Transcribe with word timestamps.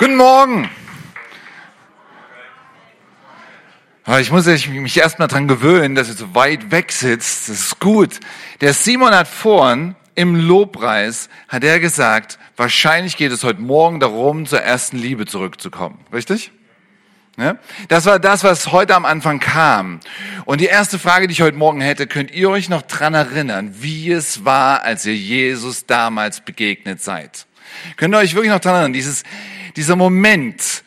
Guten 0.00 0.16
Morgen. 0.16 0.70
Ah, 4.06 4.18
ich 4.18 4.32
muss 4.32 4.46
mich 4.46 4.96
erstmal 4.96 5.28
dran 5.28 5.46
gewöhnen, 5.46 5.94
dass 5.94 6.08
ihr 6.08 6.14
so 6.14 6.34
weit 6.34 6.70
weg 6.70 6.90
sitzt. 6.90 7.50
Das 7.50 7.60
ist 7.60 7.80
gut. 7.80 8.18
Der 8.62 8.72
Simon 8.72 9.14
hat 9.14 9.28
vorhin 9.28 9.96
im 10.14 10.36
Lobpreis, 10.36 11.28
hat 11.48 11.64
er 11.64 11.80
gesagt, 11.80 12.38
wahrscheinlich 12.56 13.18
geht 13.18 13.30
es 13.30 13.44
heute 13.44 13.60
Morgen 13.60 14.00
darum, 14.00 14.46
zur 14.46 14.62
ersten 14.62 14.96
Liebe 14.96 15.26
zurückzukommen. 15.26 15.98
Richtig? 16.14 16.50
Ja? 17.36 17.58
Das 17.88 18.06
war 18.06 18.18
das, 18.18 18.42
was 18.42 18.72
heute 18.72 18.94
am 18.94 19.04
Anfang 19.04 19.38
kam. 19.38 20.00
Und 20.46 20.62
die 20.62 20.66
erste 20.66 20.98
Frage, 20.98 21.26
die 21.26 21.32
ich 21.32 21.42
heute 21.42 21.58
Morgen 21.58 21.82
hätte, 21.82 22.06
könnt 22.06 22.30
ihr 22.30 22.48
euch 22.48 22.70
noch 22.70 22.80
dran 22.80 23.12
erinnern, 23.12 23.74
wie 23.80 24.10
es 24.10 24.46
war, 24.46 24.82
als 24.82 25.04
ihr 25.04 25.14
Jesus 25.14 25.84
damals 25.84 26.40
begegnet 26.40 27.02
seid? 27.02 27.46
Könnt 27.96 28.14
ihr 28.14 28.18
euch 28.18 28.34
wirklich 28.34 28.52
noch 28.52 28.60
dran 28.60 28.74
erinnern? 28.74 28.92
Dieses, 28.92 29.22
dieser 29.76 29.96
Moment. 29.96 30.84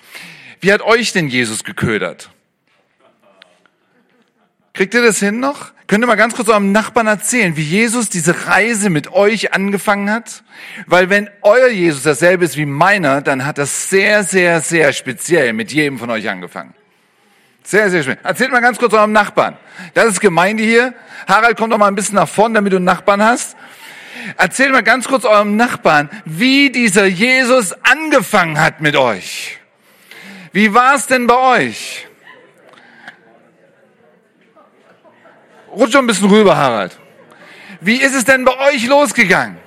Wie 0.61 0.71
hat 0.71 0.81
euch 0.81 1.11
denn 1.11 1.27
Jesus 1.27 1.63
geködert? 1.63 2.29
Kriegt 4.73 4.93
ihr 4.93 5.03
das 5.03 5.19
hin 5.19 5.39
noch? 5.39 5.71
Könnt 5.85 6.03
ihr 6.03 6.07
mal 6.07 6.15
ganz 6.15 6.33
kurz 6.33 6.49
eurem 6.49 6.71
Nachbarn 6.71 7.05
erzählen, 7.07 7.55
wie 7.57 7.61
Jesus 7.61 8.09
diese 8.09 8.47
Reise 8.47 8.89
mit 8.89 9.11
euch 9.11 9.53
angefangen 9.53 10.09
hat? 10.09 10.43
Weil 10.87 11.09
wenn 11.09 11.29
euer 11.41 11.67
Jesus 11.67 12.03
dasselbe 12.03 12.45
ist 12.45 12.57
wie 12.57 12.65
meiner, 12.65 13.21
dann 13.21 13.45
hat 13.45 13.57
das 13.57 13.89
sehr, 13.89 14.23
sehr, 14.23 14.61
sehr 14.61 14.93
speziell 14.93 15.53
mit 15.53 15.71
jedem 15.71 15.99
von 15.99 16.09
euch 16.09 16.29
angefangen. 16.29 16.73
Sehr, 17.63 17.89
sehr 17.89 18.03
schön. 18.03 18.17
Erzählt 18.23 18.51
mal 18.51 18.61
ganz 18.61 18.77
kurz 18.77 18.93
eurem 18.93 19.11
Nachbarn. 19.11 19.57
Das 19.93 20.07
ist 20.07 20.19
Gemeinde 20.19 20.63
hier. 20.63 20.93
Harald, 21.27 21.57
komm 21.57 21.69
doch 21.69 21.77
mal 21.77 21.87
ein 21.87 21.95
bisschen 21.95 22.15
nach 22.15 22.27
vorn, 22.27 22.53
damit 22.53 22.73
du 22.73 22.77
einen 22.77 22.85
Nachbarn 22.85 23.21
hast. 23.21 23.55
Erzählt 24.37 24.71
mal 24.71 24.83
ganz 24.83 25.07
kurz 25.07 25.25
eurem 25.25 25.55
Nachbarn, 25.55 26.09
wie 26.25 26.69
dieser 26.69 27.05
Jesus 27.05 27.73
angefangen 27.83 28.59
hat 28.59 28.81
mit 28.81 28.95
euch. 28.95 29.59
Wie 30.51 30.73
war 30.73 30.95
es 30.95 31.07
denn 31.07 31.27
bei 31.27 31.35
euch? 31.59 32.07
Rutsch 35.71 35.95
ein 35.95 36.07
bisschen 36.07 36.29
rüber, 36.29 36.55
Harald. 36.55 36.97
Wie 37.81 37.95
ist 37.95 38.13
es 38.13 38.23
denn 38.25 38.45
bei 38.45 38.57
euch 38.69 38.85
losgegangen? 38.87 39.57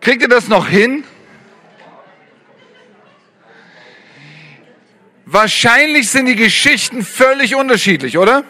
Kriegt 0.00 0.20
ihr 0.20 0.28
das 0.28 0.48
noch 0.48 0.68
hin? 0.68 1.04
Wahrscheinlich 5.24 6.10
sind 6.10 6.26
die 6.26 6.36
Geschichten 6.36 7.02
völlig 7.02 7.54
unterschiedlich, 7.54 8.18
oder? 8.18 8.44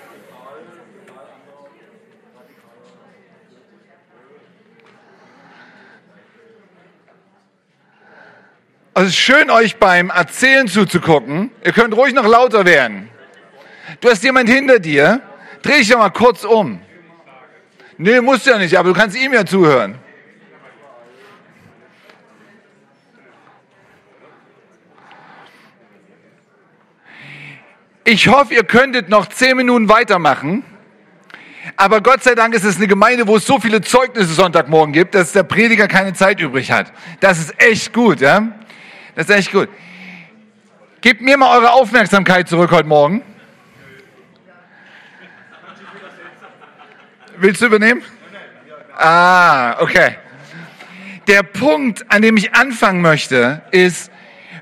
Also 8.97 9.09
es 9.09 9.14
ist 9.14 9.20
schön, 9.20 9.50
euch 9.50 9.77
beim 9.78 10.11
Erzählen 10.11 10.69
zuzugucken. 10.69 11.50
Ihr 11.64 11.73
könnt 11.73 11.97
ruhig 11.97 12.14
noch 12.14 12.27
lauter 12.27 12.64
werden. 12.64 13.11
Du 14.00 14.09
hast 14.09 14.23
jemand 14.23 14.48
hinter 14.48 14.78
dir. 14.78 15.20
Dreh 15.62 15.78
dich 15.78 15.89
doch 15.89 15.98
mal 15.98 16.11
kurz 16.11 16.45
um. 16.45 16.81
Nee, 17.98 18.20
musst 18.20 18.47
du 18.47 18.50
ja 18.50 18.59
nicht, 18.59 18.78
aber 18.78 18.91
du 18.91 18.95
kannst 18.95 19.17
ihm 19.17 19.33
ja 19.33 19.45
zuhören. 19.45 19.98
Ich 28.05 28.28
hoffe, 28.28 28.55
ihr 28.55 28.65
könntet 28.65 29.09
noch 29.09 29.27
zehn 29.28 29.56
Minuten 29.56 29.89
weitermachen. 29.89 30.62
Aber 31.77 32.00
Gott 32.00 32.22
sei 32.22 32.37
Dank 32.37 32.55
ist 32.55 32.65
es 32.65 32.77
eine 32.77 32.87
Gemeinde, 32.87 33.27
wo 33.27 33.37
es 33.37 33.47
so 33.47 33.59
viele 33.59 33.81
Zeugnisse 33.81 34.34
Sonntagmorgen 34.34 34.92
gibt, 34.92 35.17
dass 35.17 35.33
der 35.33 35.42
Prediger 35.42 35.89
keine 35.89 36.12
Zeit 36.12 36.39
übrig 36.39 36.70
hat. 36.70 36.92
Das 37.19 37.41
ist 37.41 37.61
echt 37.61 37.92
gut, 37.92 38.20
ja? 38.20 38.53
Das 39.14 39.28
ist 39.28 39.36
echt 39.36 39.52
gut. 39.52 39.68
Gebt 41.00 41.20
mir 41.20 41.36
mal 41.36 41.56
eure 41.56 41.72
Aufmerksamkeit 41.72 42.48
zurück 42.48 42.72
heute 42.72 42.88
Morgen. 42.88 43.22
Willst 47.36 47.62
du 47.62 47.66
übernehmen? 47.66 48.03
Ah, 48.97 49.80
okay. 49.80 50.16
Der 51.28 51.42
Punkt, 51.42 52.10
an 52.10 52.22
dem 52.22 52.36
ich 52.36 52.54
anfangen 52.54 53.03
möchte, 53.03 53.62
ist, 53.70 54.10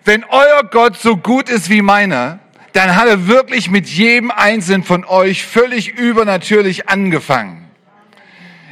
wenn 0.04 0.24
euer 0.24 0.64
Gott 0.70 0.98
so 0.98 1.16
gut 1.16 1.48
ist 1.48 1.70
wie 1.70 1.82
meiner, 1.82 2.38
dann 2.72 2.96
hat 2.96 3.08
er 3.08 3.26
wirklich 3.26 3.70
mit 3.70 3.86
jedem 3.86 4.30
Einzelnen 4.30 4.84
von 4.84 5.04
euch 5.04 5.46
völlig 5.46 5.88
übernatürlich 5.88 6.88
angefangen. 6.88 7.70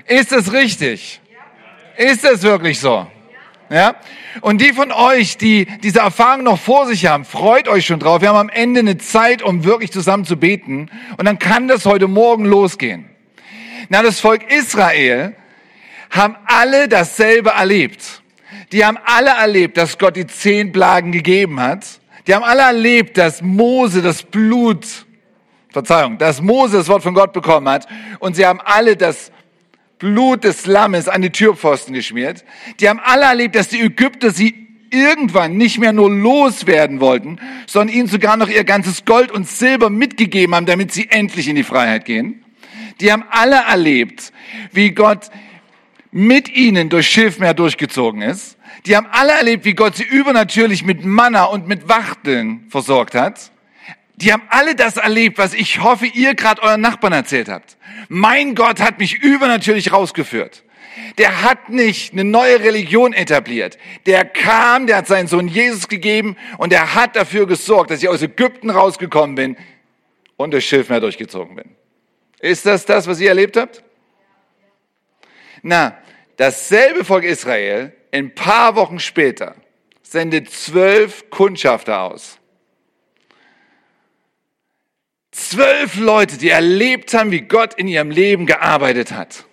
Ist 0.06 0.32
das 0.32 0.52
richtig? 0.52 1.20
Ist 1.96 2.24
das 2.24 2.42
wirklich 2.42 2.80
so? 2.80 3.06
Ja? 3.70 3.94
Und 4.41 4.60
die 4.60 4.72
von 4.72 4.91
euch, 4.91 5.36
die 5.36 5.66
diese 5.82 6.00
Erfahrung 6.00 6.42
noch 6.42 6.58
vor 6.58 6.86
sich 6.86 7.06
haben, 7.06 7.25
freut 7.25 7.69
euch 7.69 7.86
schon 7.86 8.00
drauf. 8.00 8.20
Wir 8.20 8.28
haben 8.28 8.36
am 8.36 8.48
Ende 8.48 8.81
eine 8.81 8.98
Zeit, 8.98 9.42
um 9.42 9.64
wirklich 9.64 9.92
zusammen 9.92 10.25
zu 10.25 10.36
beten. 10.36 10.91
Und 11.16 11.25
dann 11.25 11.38
kann 11.38 11.69
das 11.69 11.86
heute 11.86 12.08
Morgen 12.08 12.44
losgehen. 12.44 13.08
Na, 13.88 14.03
das 14.03 14.20
Volk 14.20 14.50
Israel 14.50 15.34
haben 16.10 16.36
alle 16.47 16.88
dasselbe 16.88 17.50
erlebt. 17.50 18.22
Die 18.72 18.84
haben 18.84 18.98
alle 19.04 19.31
erlebt, 19.31 19.76
dass 19.76 19.98
Gott 19.98 20.16
die 20.16 20.26
zehn 20.26 20.72
Plagen 20.72 21.12
gegeben 21.12 21.60
hat. 21.60 21.87
Die 22.26 22.34
haben 22.34 22.44
alle 22.44 22.62
erlebt, 22.62 23.19
dass 23.19 23.41
Mose 23.41 24.02
das 24.02 24.22
Blut, 24.22 25.06
Verzeihung, 25.70 26.19
dass 26.19 26.41
Mose 26.41 26.78
das 26.78 26.88
Wort 26.88 27.02
von 27.02 27.14
Gott 27.14 27.32
bekommen 27.32 27.69
hat. 27.69 27.87
Und 28.19 28.34
sie 28.34 28.47
haben 28.47 28.60
alle 28.64 28.97
das 28.97 29.31
Blut 30.00 30.43
des 30.43 30.66
Lammes 30.66 31.09
an 31.09 31.22
die 31.22 31.31
Türpfosten 31.31 31.94
geschmiert. 31.94 32.44
Die 32.81 32.88
haben 32.88 33.00
alle 33.05 33.27
erlebt, 33.27 33.55
dass 33.55 33.69
die 33.69 33.81
Ägypter 33.81 34.33
sie 34.33 34.66
irgendwann 34.91 35.56
nicht 35.56 35.78
mehr 35.78 35.93
nur 35.93 36.11
loswerden 36.11 37.00
wollten, 37.00 37.38
sondern 37.66 37.94
ihnen 37.94 38.09
sogar 38.09 38.37
noch 38.37 38.49
ihr 38.49 38.65
ganzes 38.65 39.05
Gold 39.05 39.31
und 39.31 39.49
Silber 39.49 39.88
mitgegeben 39.88 40.55
haben, 40.55 40.66
damit 40.66 40.93
sie 40.93 41.09
endlich 41.09 41.47
in 41.47 41.55
die 41.55 41.62
Freiheit 41.62 42.05
gehen. 42.06 42.44
Die 43.00 43.12
haben 43.12 43.25
alle 43.31 43.56
erlebt, 43.56 44.33
wie 44.72 44.91
Gott 44.91 45.31
mit 46.11 46.49
ihnen 46.49 46.88
durch 46.88 47.09
Schilfmeer 47.09 47.55
durchgezogen 47.55 48.22
ist. 48.22 48.56
Die 48.87 48.97
haben 48.97 49.06
alle 49.12 49.32
erlebt, 49.32 49.65
wie 49.65 49.75
Gott 49.75 49.97
sie 49.97 50.05
übernatürlich 50.05 50.84
mit 50.84 51.05
Manna 51.05 51.44
und 51.44 51.69
mit 51.69 51.88
Wachteln 51.88 52.67
versorgt 52.69 53.15
hat. 53.15 53.53
Die 54.20 54.32
haben 54.32 54.42
alle 54.48 54.75
das 54.75 54.97
erlebt, 54.97 55.38
was 55.38 55.54
ich 55.54 55.82
hoffe, 55.82 56.06
ihr 56.06 56.34
gerade 56.34 56.62
euren 56.62 56.81
Nachbarn 56.81 57.12
erzählt 57.12 57.48
habt. 57.48 57.78
Mein 58.08 58.54
Gott 58.54 58.81
hat 58.81 58.98
mich 58.98 59.14
übernatürlich 59.14 59.92
rausgeführt. 59.92 60.62
Der 61.16 61.42
hat 61.42 61.70
nicht 61.70 62.12
eine 62.12 62.25
neue 62.25 62.60
Religion 62.60 63.12
etabliert. 63.12 63.78
Der 64.06 64.25
kam, 64.25 64.86
der 64.86 64.98
hat 64.98 65.06
seinen 65.06 65.26
Sohn 65.26 65.48
Jesus 65.48 65.88
gegeben 65.88 66.36
und 66.58 66.72
er 66.72 66.94
hat 66.94 67.16
dafür 67.16 67.47
gesorgt, 67.47 67.91
dass 67.91 68.03
ich 68.03 68.08
aus 68.08 68.20
Ägypten 68.20 68.69
rausgekommen 68.70 69.36
bin 69.36 69.56
und 70.37 70.52
das 70.52 70.64
Schilfmeer 70.64 71.00
durchgezogen 71.00 71.56
bin. 71.56 71.76
Ist 72.41 72.66
das 72.66 72.84
das, 72.84 73.06
was 73.06 73.20
ihr 73.20 73.28
erlebt 73.28 73.56
habt? 73.56 73.82
Na, 75.62 75.97
dasselbe 76.37 77.04
Volk 77.04 77.25
Israel, 77.25 77.92
ein 78.12 78.34
paar 78.34 78.75
Wochen 78.76 78.98
später, 78.98 79.54
sendet 80.02 80.50
zwölf 80.50 81.31
Kundschafter 81.31 82.00
aus. 82.02 82.39
Zwölf 85.32 85.96
Leute, 85.96 86.38
die 86.38 86.50
erlebt 86.50 87.14
haben, 87.14 87.30
wie 87.30 87.42
Gott 87.42 87.74
in 87.74 87.86
ihrem 87.86 88.10
Leben 88.10 88.46
gearbeitet 88.46 89.12
hat. 89.12 89.44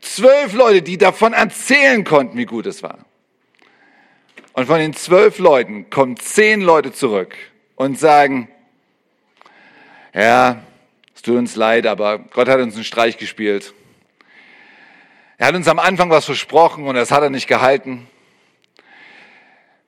Zwölf 0.00 0.52
Leute, 0.52 0.82
die 0.82 0.98
davon 0.98 1.32
erzählen 1.32 2.04
konnten, 2.04 2.38
wie 2.38 2.46
gut 2.46 2.66
es 2.66 2.82
war. 2.82 3.04
Und 4.52 4.66
von 4.66 4.78
den 4.78 4.94
zwölf 4.94 5.38
Leuten 5.38 5.90
kommen 5.90 6.16
zehn 6.16 6.62
Leute 6.62 6.92
zurück 6.92 7.34
und 7.74 7.98
sagen, 7.98 8.48
ja, 10.14 10.62
es 11.14 11.22
tut 11.22 11.36
uns 11.36 11.56
leid, 11.56 11.86
aber 11.86 12.18
Gott 12.18 12.48
hat 12.48 12.60
uns 12.60 12.74
einen 12.74 12.84
Streich 12.84 13.18
gespielt. 13.18 13.74
Er 15.36 15.48
hat 15.48 15.54
uns 15.54 15.68
am 15.68 15.78
Anfang 15.78 16.08
was 16.08 16.24
versprochen 16.24 16.86
und 16.86 16.94
das 16.94 17.10
hat 17.10 17.22
er 17.22 17.30
nicht 17.30 17.48
gehalten. 17.48 18.08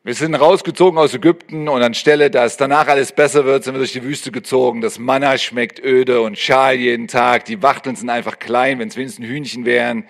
Wir 0.05 0.15
sind 0.15 0.37
rausgezogen 0.37 0.97
aus 0.97 1.13
Ägypten 1.13 1.69
und 1.69 1.83
anstelle, 1.83 2.31
dass 2.31 2.57
danach 2.57 2.87
alles 2.87 3.11
besser 3.11 3.45
wird, 3.45 3.65
sind 3.65 3.75
wir 3.75 3.79
durch 3.79 3.93
die 3.93 4.05
Wüste 4.05 4.31
gezogen. 4.31 4.81
Das 4.81 5.01
Manna 5.01 5.37
schmeckt 5.39 5.83
öde 5.83 6.21
und 6.21 6.39
schal 6.39 6.77
jeden 6.77 7.09
Tag. 7.09 7.47
Die 7.47 7.63
Wachteln 7.63 7.97
sind 7.97 8.09
einfach 8.09 8.39
klein, 8.39 8.79
wenn 8.79 8.89
es 8.89 8.97
wenigstens 8.97 9.27
Hühnchen 9.27 9.65
wären. 9.65 10.05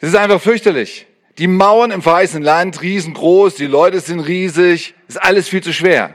Es 0.00 0.10
ist 0.10 0.16
einfach 0.16 0.40
fürchterlich. 0.40 1.06
Die 1.38 1.46
Mauern 1.46 1.90
im 1.90 2.02
verheißenen 2.02 2.44
Land 2.44 2.82
riesengroß, 2.82 3.54
die 3.54 3.66
Leute 3.66 4.00
sind 4.00 4.20
riesig, 4.20 4.94
ist 5.08 5.20
alles 5.20 5.48
viel 5.48 5.62
zu 5.62 5.72
schwer. 5.72 6.14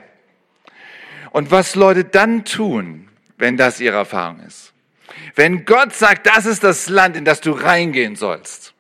Und 1.32 1.50
was 1.50 1.74
Leute 1.74 2.06
dann 2.06 2.46
tun, 2.46 3.10
wenn 3.38 3.58
das 3.58 3.80
ihre 3.80 3.98
Erfahrung 3.98 4.42
ist. 4.48 4.74
Wenn 5.36 5.66
Gott 5.66 5.94
sagt, 5.96 6.28
das 6.28 6.46
ist 6.46 6.64
das 6.64 6.88
Land, 6.88 7.18
in 7.18 7.26
das 7.26 7.42
du 7.42 7.52
reingehen 7.52 8.16
sollst 8.16 8.76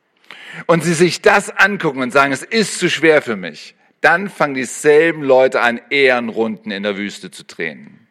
und 0.66 0.84
sie 0.84 0.94
sich 0.94 1.22
das 1.22 1.50
angucken 1.50 2.02
und 2.02 2.12
sagen, 2.12 2.32
es 2.32 2.44
ist 2.44 2.80
zu 2.80 2.90
schwer 2.90 3.22
für 3.22 3.36
mich, 3.36 3.76
dann 4.02 4.30
fangen 4.30 4.54
dieselben 4.54 5.24
Leute 5.24 5.62
an, 5.62 5.82
Ehrenrunden 5.90 6.72
in 6.72 6.84
der 6.84 6.98
Wüste 6.98 7.32
zu 7.32 7.44
drehen. 7.44 8.08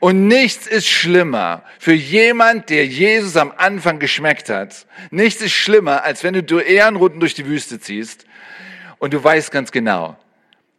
Und 0.00 0.26
nichts 0.26 0.66
ist 0.66 0.88
schlimmer 0.88 1.62
für 1.78 1.92
jemand, 1.92 2.68
der 2.70 2.86
Jesus 2.86 3.36
am 3.36 3.52
Anfang 3.56 3.98
geschmeckt 3.98 4.48
hat. 4.48 4.86
Nichts 5.10 5.40
ist 5.40 5.52
schlimmer, 5.52 6.02
als 6.02 6.24
wenn 6.24 6.34
du 6.34 6.58
Ehrenrunden 6.58 7.20
durch 7.20 7.34
die 7.34 7.46
Wüste 7.46 7.78
ziehst 7.78 8.26
und 8.98 9.14
du 9.14 9.22
weißt 9.22 9.52
ganz 9.52 9.70
genau, 9.70 10.16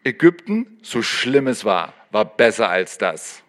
Ägypten, 0.04 0.80
so 0.82 1.02
schlimm 1.02 1.48
es 1.48 1.66
war, 1.66 1.94
war 2.12 2.26
besser 2.26 2.70
als 2.70 2.98
das. 2.98 3.44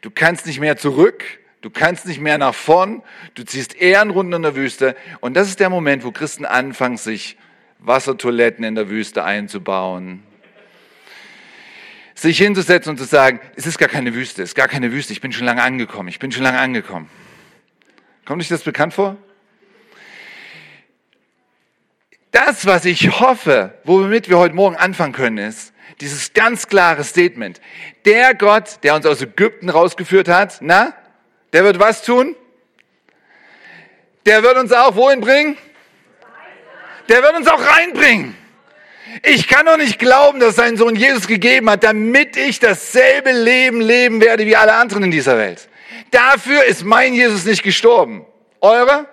Du 0.00 0.10
kannst 0.10 0.46
nicht 0.46 0.60
mehr 0.60 0.76
zurück, 0.76 1.24
du 1.60 1.70
kannst 1.70 2.06
nicht 2.06 2.20
mehr 2.20 2.38
nach 2.38 2.54
vorn, 2.54 3.02
du 3.34 3.44
ziehst 3.44 3.74
Ehrenrunden 3.74 4.34
in 4.34 4.42
der 4.42 4.56
Wüste 4.56 4.96
und 5.20 5.34
das 5.34 5.48
ist 5.48 5.60
der 5.60 5.70
Moment, 5.70 6.04
wo 6.04 6.10
Christen 6.10 6.44
anfangen, 6.44 6.96
sich 6.96 7.36
Wassertoiletten 7.78 8.64
in 8.64 8.74
der 8.74 8.88
Wüste 8.88 9.24
einzubauen, 9.24 10.22
sich 12.14 12.38
hinzusetzen 12.38 12.90
und 12.90 12.98
zu 12.98 13.04
sagen, 13.04 13.40
es 13.56 13.66
ist 13.66 13.78
gar 13.78 13.88
keine 13.88 14.14
Wüste, 14.14 14.42
es 14.42 14.50
ist 14.50 14.54
gar 14.54 14.68
keine 14.68 14.92
Wüste, 14.92 15.12
ich 15.12 15.20
bin 15.20 15.32
schon 15.32 15.46
lange 15.46 15.62
angekommen, 15.62 16.08
ich 16.08 16.18
bin 16.18 16.32
schon 16.32 16.42
lange 16.42 16.58
angekommen. 16.58 17.08
Kommt 18.24 18.42
euch 18.42 18.48
das 18.48 18.62
bekannt 18.62 18.94
vor? 18.94 19.16
Das, 22.30 22.66
was 22.66 22.84
ich 22.84 23.20
hoffe, 23.20 23.74
womit 23.84 24.28
wir 24.28 24.38
heute 24.38 24.54
Morgen 24.54 24.76
anfangen 24.76 25.12
können, 25.12 25.38
ist 25.38 25.72
dieses 26.00 26.32
ganz 26.34 26.68
klare 26.68 27.02
Statement. 27.04 27.60
Der 28.04 28.34
Gott, 28.34 28.78
der 28.82 28.94
uns 28.94 29.06
aus 29.06 29.22
Ägypten 29.22 29.70
rausgeführt 29.70 30.28
hat, 30.28 30.58
na, 30.60 30.94
der 31.52 31.64
wird 31.64 31.78
was 31.78 32.02
tun? 32.02 32.36
Der 34.26 34.42
wird 34.42 34.56
uns 34.58 34.72
auch 34.72 34.94
wohin 34.94 35.20
bringen? 35.20 35.56
Der 37.08 37.22
wird 37.22 37.36
uns 37.36 37.48
auch 37.48 37.60
reinbringen. 37.60 38.36
Ich 39.22 39.48
kann 39.48 39.64
doch 39.66 39.78
nicht 39.78 39.98
glauben, 39.98 40.38
dass 40.38 40.56
sein 40.56 40.76
Sohn 40.76 40.94
Jesus 40.94 41.26
gegeben 41.26 41.70
hat, 41.70 41.82
damit 41.82 42.36
ich 42.36 42.60
dasselbe 42.60 43.32
Leben 43.32 43.80
leben 43.80 44.20
werde 44.20 44.44
wie 44.44 44.54
alle 44.54 44.74
anderen 44.74 45.04
in 45.04 45.10
dieser 45.10 45.38
Welt. 45.38 45.68
Dafür 46.10 46.64
ist 46.64 46.84
mein 46.84 47.14
Jesus 47.14 47.44
nicht 47.44 47.62
gestorben. 47.62 48.26
Eure? 48.60 49.06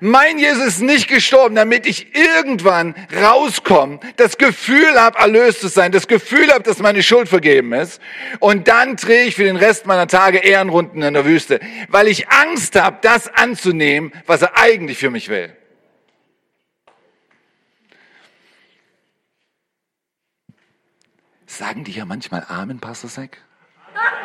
Mein 0.00 0.38
Jesus 0.38 0.66
ist 0.66 0.82
nicht 0.82 1.08
gestorben, 1.08 1.54
damit 1.54 1.86
ich 1.86 2.14
irgendwann 2.14 2.94
rauskomme, 3.14 4.00
das 4.16 4.36
Gefühl 4.36 5.00
habe, 5.00 5.18
erlöst 5.18 5.60
zu 5.60 5.68
sein, 5.68 5.92
das 5.92 6.08
Gefühl 6.08 6.52
habe, 6.52 6.62
dass 6.62 6.80
meine 6.80 7.02
Schuld 7.02 7.28
vergeben 7.28 7.72
ist. 7.72 8.00
Und 8.40 8.68
dann 8.68 8.96
drehe 8.96 9.24
ich 9.24 9.36
für 9.36 9.44
den 9.44 9.56
Rest 9.56 9.86
meiner 9.86 10.06
Tage 10.06 10.38
Ehrenrunden 10.38 11.02
in 11.02 11.14
der 11.14 11.24
Wüste, 11.24 11.60
weil 11.88 12.08
ich 12.08 12.28
Angst 12.28 12.80
habe, 12.80 12.98
das 13.00 13.28
anzunehmen, 13.28 14.12
was 14.26 14.42
er 14.42 14.58
eigentlich 14.58 14.98
für 14.98 15.10
mich 15.10 15.28
will. 15.28 15.56
Sagen 21.46 21.84
die 21.84 21.92
ja 21.92 22.04
manchmal 22.04 22.44
Amen, 22.48 22.80
Pastor 22.80 23.08
Seck? 23.08 23.38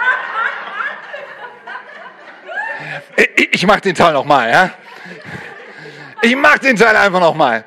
Ich, 3.52 3.68
mache 3.68 3.82
den 3.82 3.94
Teil 3.94 4.14
nochmal, 4.14 4.50
ja? 4.50 4.72
Ich 6.22 6.36
mache 6.36 6.60
den 6.60 6.76
Teil 6.76 6.96
einfach 6.96 7.20
nochmal. 7.20 7.66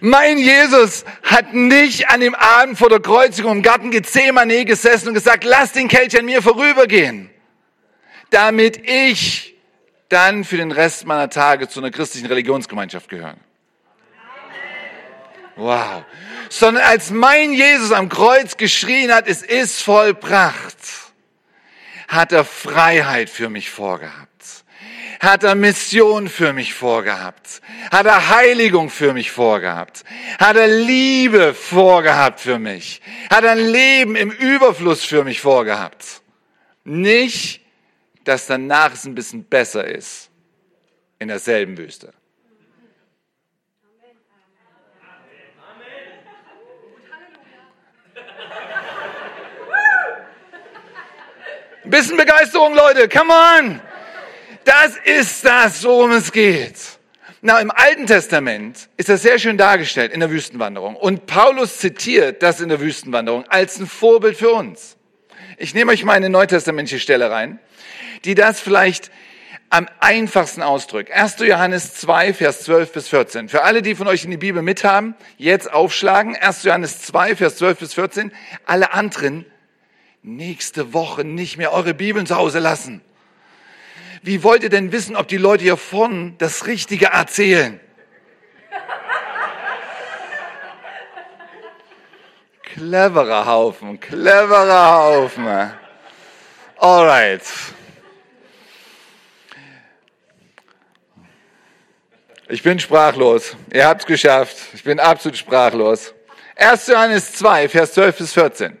Mein 0.00 0.38
Jesus 0.38 1.04
hat 1.22 1.52
nicht 1.52 2.08
an 2.08 2.20
dem 2.20 2.34
Abend 2.34 2.78
vor 2.78 2.88
der 2.88 3.00
Kreuzigung 3.00 3.52
im 3.52 3.62
Garten 3.62 3.90
Gethsemane 3.90 4.64
gesessen 4.64 5.08
und 5.08 5.14
gesagt, 5.14 5.44
lass 5.44 5.72
den 5.72 5.88
Kelch 5.88 6.18
an 6.18 6.24
mir 6.24 6.40
vorübergehen, 6.40 7.28
damit 8.30 8.78
ich 8.88 9.54
dann 10.08 10.44
für 10.44 10.56
den 10.56 10.72
Rest 10.72 11.06
meiner 11.06 11.28
Tage 11.28 11.68
zu 11.68 11.80
einer 11.80 11.90
christlichen 11.90 12.26
Religionsgemeinschaft 12.26 13.08
gehöre. 13.10 13.36
Wow 15.56 16.04
sondern 16.50 16.84
als 16.84 17.10
mein 17.10 17.52
Jesus 17.52 17.92
am 17.92 18.08
Kreuz 18.08 18.56
geschrien 18.56 19.14
hat, 19.14 19.28
es 19.28 19.42
ist 19.42 19.82
vollbracht, 19.82 20.76
hat 22.08 22.32
er 22.32 22.44
Freiheit 22.44 23.30
für 23.30 23.48
mich 23.48 23.70
vorgehabt. 23.70 24.29
Hat 25.20 25.44
er 25.44 25.54
Mission 25.54 26.30
für 26.30 26.54
mich 26.54 26.72
vorgehabt? 26.72 27.60
Hat 27.90 28.06
er 28.06 28.30
Heiligung 28.30 28.88
für 28.88 29.12
mich 29.12 29.30
vorgehabt? 29.30 30.02
Hat 30.38 30.56
er 30.56 30.66
Liebe 30.66 31.52
vorgehabt 31.52 32.40
für 32.40 32.58
mich? 32.58 33.02
Hat 33.28 33.44
er 33.44 33.50
ein 33.50 33.66
Leben 33.66 34.16
im 34.16 34.30
Überfluss 34.30 35.04
für 35.04 35.22
mich 35.22 35.42
vorgehabt? 35.42 36.22
Nicht, 36.84 37.60
dass 38.24 38.46
danach 38.46 38.94
es 38.94 39.04
ein 39.04 39.14
bisschen 39.14 39.44
besser 39.44 39.84
ist 39.84 40.30
in 41.18 41.28
derselben 41.28 41.76
Wüste. 41.76 42.14
Ein 51.84 51.90
bisschen 51.90 52.16
Begeisterung, 52.16 52.74
Leute, 52.74 53.06
come 53.06 53.32
on! 53.32 53.89
Das 54.70 54.94
ist 55.04 55.44
das, 55.44 55.82
worum 55.82 56.12
es 56.12 56.30
geht. 56.30 56.76
Na, 57.42 57.58
im 57.58 57.72
Alten 57.72 58.06
Testament 58.06 58.88
ist 58.96 59.08
das 59.08 59.22
sehr 59.22 59.40
schön 59.40 59.58
dargestellt 59.58 60.12
in 60.12 60.20
der 60.20 60.30
Wüstenwanderung. 60.30 60.94
Und 60.94 61.26
Paulus 61.26 61.78
zitiert 61.78 62.40
das 62.44 62.60
in 62.60 62.68
der 62.68 62.78
Wüstenwanderung 62.78 63.44
als 63.48 63.80
ein 63.80 63.88
Vorbild 63.88 64.36
für 64.36 64.50
uns. 64.50 64.96
Ich 65.58 65.74
nehme 65.74 65.90
euch 65.90 66.04
mal 66.04 66.12
eine 66.12 66.30
neutestamentliche 66.30 67.00
Stelle 67.00 67.32
rein, 67.32 67.58
die 68.24 68.36
das 68.36 68.60
vielleicht 68.60 69.10
am 69.70 69.88
einfachsten 69.98 70.62
ausdrückt. 70.62 71.10
1. 71.10 71.38
Johannes 71.40 71.94
2, 71.94 72.32
Vers 72.32 72.62
12 72.62 72.92
bis 72.92 73.08
14. 73.08 73.48
Für 73.48 73.64
alle, 73.64 73.82
die 73.82 73.96
von 73.96 74.06
euch 74.06 74.22
in 74.24 74.30
die 74.30 74.36
Bibel 74.36 74.62
mithaben, 74.62 75.16
jetzt 75.36 75.72
aufschlagen. 75.72 76.36
1. 76.36 76.62
Johannes 76.62 77.02
2, 77.02 77.34
Vers 77.34 77.56
12 77.56 77.78
bis 77.80 77.94
14. 77.94 78.30
Alle 78.66 78.92
anderen 78.92 79.46
nächste 80.22 80.92
Woche 80.92 81.24
nicht 81.24 81.56
mehr 81.56 81.72
eure 81.72 81.92
Bibeln 81.92 82.24
zu 82.24 82.36
Hause 82.36 82.60
lassen. 82.60 83.02
Wie 84.22 84.42
wollt 84.42 84.62
ihr 84.62 84.68
denn 84.68 84.92
wissen, 84.92 85.16
ob 85.16 85.28
die 85.28 85.38
Leute 85.38 85.62
hier 85.64 85.78
vorne 85.78 86.34
das 86.36 86.66
Richtige 86.66 87.06
erzählen? 87.06 87.80
Cleverer 92.62 93.46
Haufen, 93.46 93.98
cleverer 93.98 94.92
Haufen. 94.92 95.72
Alright. 96.76 97.42
Ich 102.48 102.62
bin 102.62 102.78
sprachlos. 102.78 103.56
Ihr 103.72 103.86
habt's 103.86 104.06
geschafft. 104.06 104.56
Ich 104.74 104.84
bin 104.84 105.00
absolut 105.00 105.38
sprachlos. 105.38 106.14
1. 106.56 106.88
Johannes 106.88 107.32
2, 107.34 107.68
Vers 107.68 107.94
12 107.94 108.18
bis 108.18 108.32
14. 108.34 108.80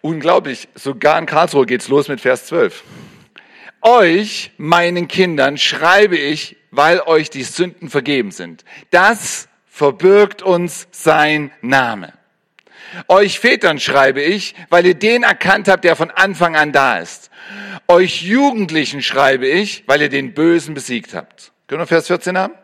Unglaublich, 0.00 0.68
sogar 0.74 1.18
in 1.18 1.26
Karlsruhe 1.26 1.66
geht's 1.66 1.88
los 1.88 2.08
mit 2.08 2.20
Vers 2.20 2.46
12. 2.46 2.82
Euch, 3.82 4.52
meinen 4.56 5.08
Kindern, 5.08 5.56
schreibe 5.56 6.16
ich, 6.16 6.56
weil 6.70 7.00
euch 7.00 7.30
die 7.30 7.44
Sünden 7.44 7.90
vergeben 7.90 8.30
sind. 8.30 8.64
Das 8.90 9.48
verbirgt 9.66 10.42
uns 10.42 10.88
sein 10.90 11.52
Name. 11.60 12.12
Euch 13.06 13.38
Vätern 13.38 13.78
schreibe 13.78 14.22
ich, 14.22 14.54
weil 14.70 14.86
ihr 14.86 14.94
den 14.94 15.22
erkannt 15.22 15.68
habt, 15.68 15.84
der 15.84 15.94
von 15.94 16.10
Anfang 16.10 16.56
an 16.56 16.72
da 16.72 16.98
ist. 16.98 17.30
Euch 17.86 18.22
Jugendlichen 18.22 19.02
schreibe 19.02 19.46
ich, 19.46 19.84
weil 19.86 20.02
ihr 20.02 20.08
den 20.08 20.34
Bösen 20.34 20.74
besiegt 20.74 21.14
habt. 21.14 21.52
Können 21.66 21.82
wir 21.82 21.86
Vers 21.86 22.06
14 22.06 22.36
haben? 22.36 22.54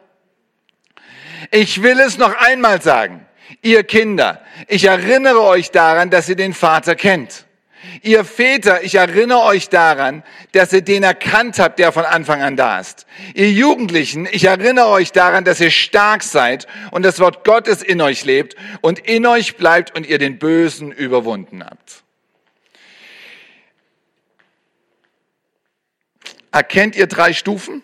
Ich 1.50 1.82
will 1.82 2.00
es 2.00 2.18
noch 2.18 2.34
einmal 2.34 2.80
sagen. 2.80 3.26
Ihr 3.62 3.84
Kinder, 3.84 4.42
ich 4.66 4.84
erinnere 4.84 5.42
euch 5.42 5.70
daran, 5.70 6.10
dass 6.10 6.28
ihr 6.28 6.36
den 6.36 6.54
Vater 6.54 6.94
kennt. 6.94 7.46
Ihr 8.02 8.24
Väter, 8.24 8.82
ich 8.82 8.94
erinnere 8.96 9.42
euch 9.42 9.68
daran, 9.68 10.22
dass 10.52 10.72
ihr 10.72 10.82
den 10.82 11.02
erkannt 11.02 11.58
habt, 11.58 11.78
der 11.78 11.92
von 11.92 12.04
Anfang 12.04 12.42
an 12.42 12.56
da 12.56 12.80
ist. 12.80 13.06
Ihr 13.34 13.50
Jugendlichen, 13.50 14.28
ich 14.30 14.44
erinnere 14.44 14.88
euch 14.88 15.12
daran, 15.12 15.44
dass 15.44 15.60
ihr 15.60 15.70
stark 15.70 16.22
seid 16.22 16.66
und 16.90 17.02
das 17.02 17.20
Wort 17.20 17.44
Gottes 17.44 17.82
in 17.82 18.00
euch 18.00 18.24
lebt 18.24 18.56
und 18.80 18.98
in 18.98 19.26
euch 19.26 19.56
bleibt 19.56 19.96
und 19.96 20.06
ihr 20.06 20.18
den 20.18 20.38
Bösen 20.38 20.92
überwunden 20.92 21.64
habt. 21.64 22.02
Erkennt 26.52 26.96
ihr 26.96 27.06
drei 27.06 27.32
Stufen? 27.32 27.82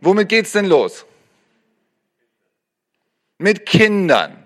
Womit 0.00 0.28
geht's 0.28 0.52
denn 0.52 0.66
los? 0.66 1.06
mit 3.42 3.66
Kindern. 3.66 4.41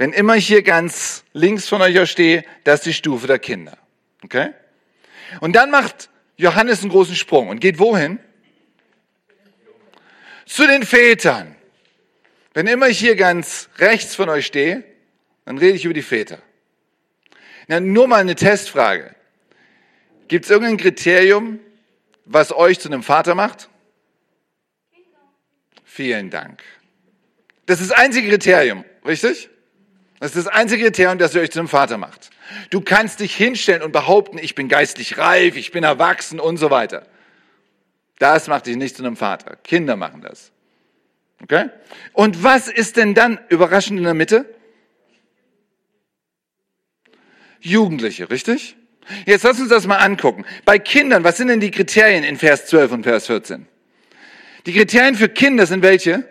Wenn 0.00 0.14
immer 0.14 0.36
ich 0.36 0.46
hier 0.46 0.62
ganz 0.62 1.24
links 1.34 1.68
von 1.68 1.82
euch 1.82 2.10
stehe, 2.10 2.42
das 2.64 2.78
ist 2.80 2.86
die 2.86 2.94
Stufe 2.94 3.26
der 3.26 3.38
Kinder. 3.38 3.76
Okay? 4.24 4.54
Und 5.40 5.54
dann 5.54 5.70
macht 5.70 6.08
Johannes 6.38 6.80
einen 6.80 6.90
großen 6.90 7.14
Sprung 7.14 7.48
und 7.48 7.60
geht 7.60 7.78
wohin? 7.78 8.18
Zu 10.46 10.66
den 10.66 10.84
Vätern. 10.84 11.54
Wenn 12.54 12.66
immer 12.66 12.88
ich 12.88 12.98
hier 12.98 13.14
ganz 13.14 13.68
rechts 13.76 14.14
von 14.14 14.30
euch 14.30 14.46
stehe, 14.46 14.84
dann 15.44 15.58
rede 15.58 15.76
ich 15.76 15.84
über 15.84 15.92
die 15.92 16.00
Väter. 16.00 16.38
Na, 17.68 17.78
nur 17.78 18.08
mal 18.08 18.22
eine 18.22 18.36
Testfrage. 18.36 19.14
Gibt 20.28 20.46
es 20.46 20.50
irgendein 20.50 20.78
Kriterium, 20.78 21.60
was 22.24 22.54
euch 22.54 22.80
zu 22.80 22.88
einem 22.88 23.02
Vater 23.02 23.34
macht? 23.34 23.68
Vielen 25.84 26.30
Dank. 26.30 26.62
Das 27.66 27.82
ist 27.82 27.90
das 27.90 27.98
einzige 27.98 28.30
Kriterium, 28.30 28.86
richtig? 29.04 29.50
Das 30.20 30.36
ist 30.36 30.46
das 30.46 30.54
einzige 30.54 30.84
Kriterium, 30.84 31.18
das 31.18 31.34
ihr 31.34 31.40
euch 31.40 31.50
zu 31.50 31.58
einem 31.58 31.68
Vater 31.68 31.96
macht. 31.96 32.30
Du 32.68 32.82
kannst 32.82 33.20
dich 33.20 33.34
hinstellen 33.34 33.82
und 33.82 33.90
behaupten, 33.90 34.38
ich 34.38 34.54
bin 34.54 34.68
geistlich 34.68 35.16
reif, 35.16 35.56
ich 35.56 35.72
bin 35.72 35.82
erwachsen 35.82 36.38
und 36.38 36.58
so 36.58 36.70
weiter. 36.70 37.06
Das 38.18 38.46
macht 38.46 38.66
dich 38.66 38.76
nicht 38.76 38.96
zu 38.96 39.02
einem 39.02 39.16
Vater. 39.16 39.56
Kinder 39.64 39.96
machen 39.96 40.20
das. 40.20 40.52
Okay? 41.42 41.70
Und 42.12 42.42
was 42.42 42.68
ist 42.68 42.98
denn 42.98 43.14
dann 43.14 43.40
überraschend 43.48 43.98
in 43.98 44.04
der 44.04 44.14
Mitte? 44.14 44.44
Jugendliche, 47.60 48.28
richtig? 48.28 48.76
Jetzt 49.24 49.44
lass 49.44 49.58
uns 49.58 49.70
das 49.70 49.86
mal 49.86 49.98
angucken. 49.98 50.44
Bei 50.66 50.78
Kindern, 50.78 51.24
was 51.24 51.38
sind 51.38 51.48
denn 51.48 51.60
die 51.60 51.70
Kriterien 51.70 52.24
in 52.24 52.36
Vers 52.36 52.66
12 52.66 52.92
und 52.92 53.02
Vers 53.04 53.26
14? 53.26 53.66
Die 54.66 54.74
Kriterien 54.74 55.14
für 55.14 55.30
Kinder 55.30 55.64
sind 55.64 55.82
welche? 55.82 56.28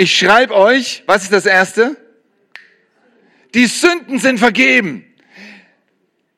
Ich 0.00 0.16
schreibe 0.16 0.54
euch, 0.54 1.02
was 1.06 1.24
ist 1.24 1.32
das 1.32 1.44
erste? 1.44 1.96
Die 3.52 3.66
Sünden 3.66 4.20
sind 4.20 4.38
vergeben. 4.38 5.04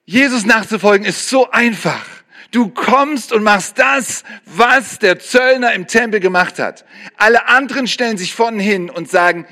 Jesus 0.06 0.46
nachzufolgen 0.46 1.06
ist 1.06 1.28
so 1.28 1.50
einfach. 1.50 2.06
Du 2.52 2.70
kommst 2.70 3.34
und 3.34 3.42
machst 3.42 3.78
das, 3.78 4.24
was 4.46 4.98
der 4.98 5.18
Zöllner 5.18 5.74
im 5.74 5.86
Tempel 5.86 6.20
gemacht 6.20 6.58
hat. 6.58 6.86
Alle 7.18 7.48
anderen 7.48 7.86
stellen 7.86 8.16
sich 8.16 8.34
vorn 8.34 8.58
hin 8.58 8.88
und 8.88 9.10
sagen, 9.10 9.46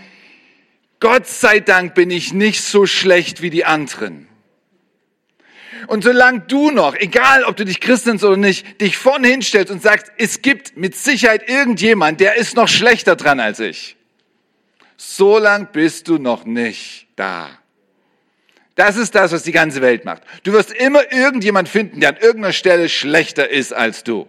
Gott 1.00 1.27
sei 1.27 1.61
Dank 1.61 1.95
bin 1.95 2.11
ich 2.11 2.33
nicht 2.33 2.62
so 2.62 2.87
schlecht 2.87 3.43
wie 3.43 3.50
die 3.50 3.67
anderen. 3.67 4.27
Und 5.87 6.03
solange 6.03 6.41
du 6.41 6.71
noch, 6.71 6.95
egal 6.95 7.45
ob 7.45 7.57
du 7.57 7.67
dich 7.67 7.81
Christ 7.81 8.07
nennst 8.07 8.25
oder 8.25 8.38
nicht, 8.38 8.81
dich 8.81 8.97
vorn 8.97 9.23
hinstellst 9.23 9.71
und 9.71 9.83
sagst, 9.83 10.11
es 10.17 10.41
gibt 10.41 10.79
mit 10.79 10.97
Sicherheit 10.97 11.47
irgendjemand, 11.47 12.21
der 12.21 12.37
ist 12.37 12.57
noch 12.57 12.69
schlechter 12.69 13.15
dran 13.15 13.38
als 13.38 13.61
ich, 13.61 13.98
solange 14.99 15.67
bist 15.67 16.09
du 16.09 16.19
noch 16.19 16.45
nicht 16.45 17.07
da. 17.17 17.49
Das 18.75 18.97
ist 18.97 19.14
das, 19.14 19.33
was 19.33 19.43
die 19.43 19.52
ganze 19.52 19.81
Welt 19.81 20.05
macht. 20.05 20.23
Du 20.43 20.52
wirst 20.52 20.73
immer 20.73 21.11
irgendjemand 21.12 21.69
finden, 21.69 22.00
der 22.00 22.11
an 22.11 22.17
irgendeiner 22.17 22.52
Stelle 22.52 22.88
schlechter 22.88 23.49
ist 23.49 23.73
als 23.73 24.05
du. 24.05 24.28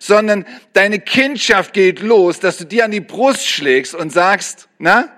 Sondern 0.00 0.44
deine 0.72 0.98
Kindschaft 0.98 1.72
geht 1.72 2.00
los, 2.00 2.40
dass 2.40 2.58
du 2.58 2.66
dir 2.66 2.84
an 2.84 2.90
die 2.90 3.00
Brust 3.00 3.46
schlägst 3.46 3.94
und 3.94 4.10
sagst, 4.10 4.68
na, 4.78 5.08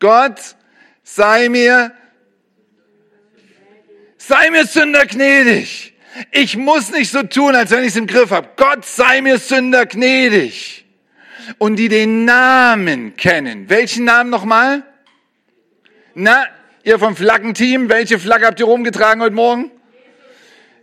Gott, 0.00 0.56
sei 1.04 1.48
mir, 1.48 1.92
sei 4.16 4.50
mir 4.50 4.66
Sünder 4.66 5.06
gnädig. 5.06 5.94
Ich 6.32 6.56
muss 6.56 6.90
nicht 6.90 7.12
so 7.12 7.22
tun, 7.22 7.54
als 7.54 7.70
wenn 7.70 7.82
ich 7.82 7.90
es 7.90 7.96
im 7.96 8.08
Griff 8.08 8.30
habe. 8.30 8.48
Gott, 8.56 8.84
sei 8.84 9.20
mir 9.20 9.38
Sünder 9.38 9.86
gnädig. 9.86 10.79
Und 11.58 11.76
die 11.76 11.88
den 11.88 12.24
Namen 12.24 13.16
kennen. 13.16 13.68
Welchen 13.68 14.04
Namen 14.04 14.30
nochmal? 14.30 14.82
Na, 16.14 16.46
Ihr 16.82 16.98
vom 16.98 17.14
Flaggenteam, 17.14 17.90
welche 17.90 18.18
Flagge 18.18 18.46
habt 18.46 18.58
ihr 18.58 18.64
rumgetragen 18.64 19.22
heute 19.22 19.34
Morgen? 19.34 19.70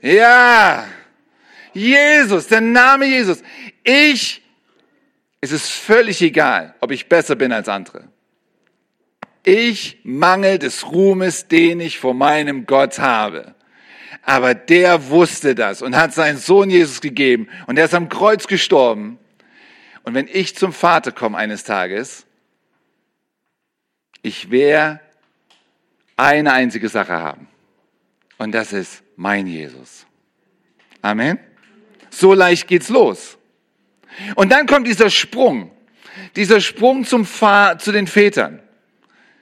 Ja, 0.01 0.85
Jesus, 1.73 2.47
der 2.47 2.61
Name 2.61 3.05
Jesus. 3.05 3.41
Ich, 3.83 4.43
es 5.41 5.51
ist 5.51 5.71
völlig 5.71 6.21
egal, 6.21 6.75
ob 6.81 6.91
ich 6.91 7.09
besser 7.09 7.35
bin 7.35 7.51
als 7.51 7.67
andere. 7.67 8.03
Ich 9.43 9.99
mangel 10.03 10.59
des 10.59 10.91
Ruhmes, 10.91 11.47
den 11.47 11.79
ich 11.79 11.97
vor 11.97 12.13
meinem 12.13 12.67
Gott 12.67 12.99
habe. 12.99 13.55
Aber 14.21 14.53
der 14.53 15.09
wusste 15.09 15.55
das 15.55 15.81
und 15.81 15.95
hat 15.95 16.13
seinen 16.13 16.37
Sohn 16.37 16.69
Jesus 16.69 17.01
gegeben 17.01 17.47
und 17.65 17.79
er 17.79 17.85
ist 17.85 17.95
am 17.95 18.07
Kreuz 18.07 18.45
gestorben. 18.45 19.17
Und 20.07 20.13
wenn 20.13 20.29
ich 20.31 20.55
zum 20.55 20.71
Vater 20.71 21.11
komme 21.11 21.37
eines 21.37 21.65
Tages, 21.65 22.25
ich 24.21 24.49
wäre 24.51 25.01
eine 26.15 26.53
einzige 26.53 26.87
Sache 26.87 27.11
haben. 27.11 27.49
Und 28.37 28.53
das 28.53 28.71
ist 28.71 29.03
mein 29.17 29.47
Jesus. 29.47 30.05
Amen. 31.01 31.39
So 32.09 32.33
leicht 32.33 32.69
geht's 32.69 32.87
los. 32.87 33.37
Und 34.35 34.49
dann 34.53 34.65
kommt 34.65 34.87
dieser 34.87 35.09
Sprung. 35.09 35.71
Dieser 36.37 36.61
Sprung 36.61 37.03
zum 37.03 37.25
Fa 37.25 37.77
zu 37.77 37.91
den 37.91 38.07
Vätern. 38.07 38.61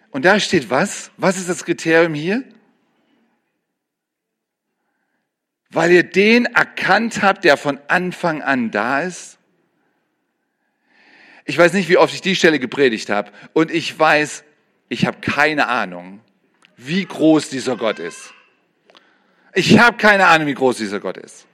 Und 0.10 0.26
da 0.26 0.40
steht 0.40 0.72
was? 0.72 1.12
Was 1.18 1.38
ist 1.38 1.48
das 1.48 1.64
Kriterium 1.64 2.16
hier? 2.16 2.44
Weil 5.70 5.92
ihr 5.92 6.02
den 6.02 6.46
erkannt 6.46 7.22
habt, 7.22 7.44
der 7.44 7.56
von 7.56 7.80
Anfang 7.88 8.42
an 8.42 8.72
da 8.72 9.02
ist. 9.02 9.38
Ich 11.46 11.58
weiß 11.58 11.74
nicht, 11.74 11.90
wie 11.90 11.98
oft 11.98 12.14
ich 12.14 12.22
die 12.22 12.36
Stelle 12.36 12.60
gepredigt 12.60 13.10
habe. 13.10 13.32
Und 13.54 13.72
ich 13.72 13.98
weiß, 13.98 14.44
ich 14.90 15.06
habe 15.06 15.20
keine 15.22 15.68
Ahnung, 15.68 16.22
wie 16.76 17.06
groß 17.06 17.50
dieser 17.50 17.78
Gott 17.78 18.00
ist. 18.00 18.34
Ich 19.54 19.80
habe 19.80 19.98
keine 19.98 20.28
Ahnung, 20.28 20.48
wie 20.48 20.54
groß 20.54 20.78
dieser 20.78 21.00
Gott 21.00 21.18
ist. 21.18 21.46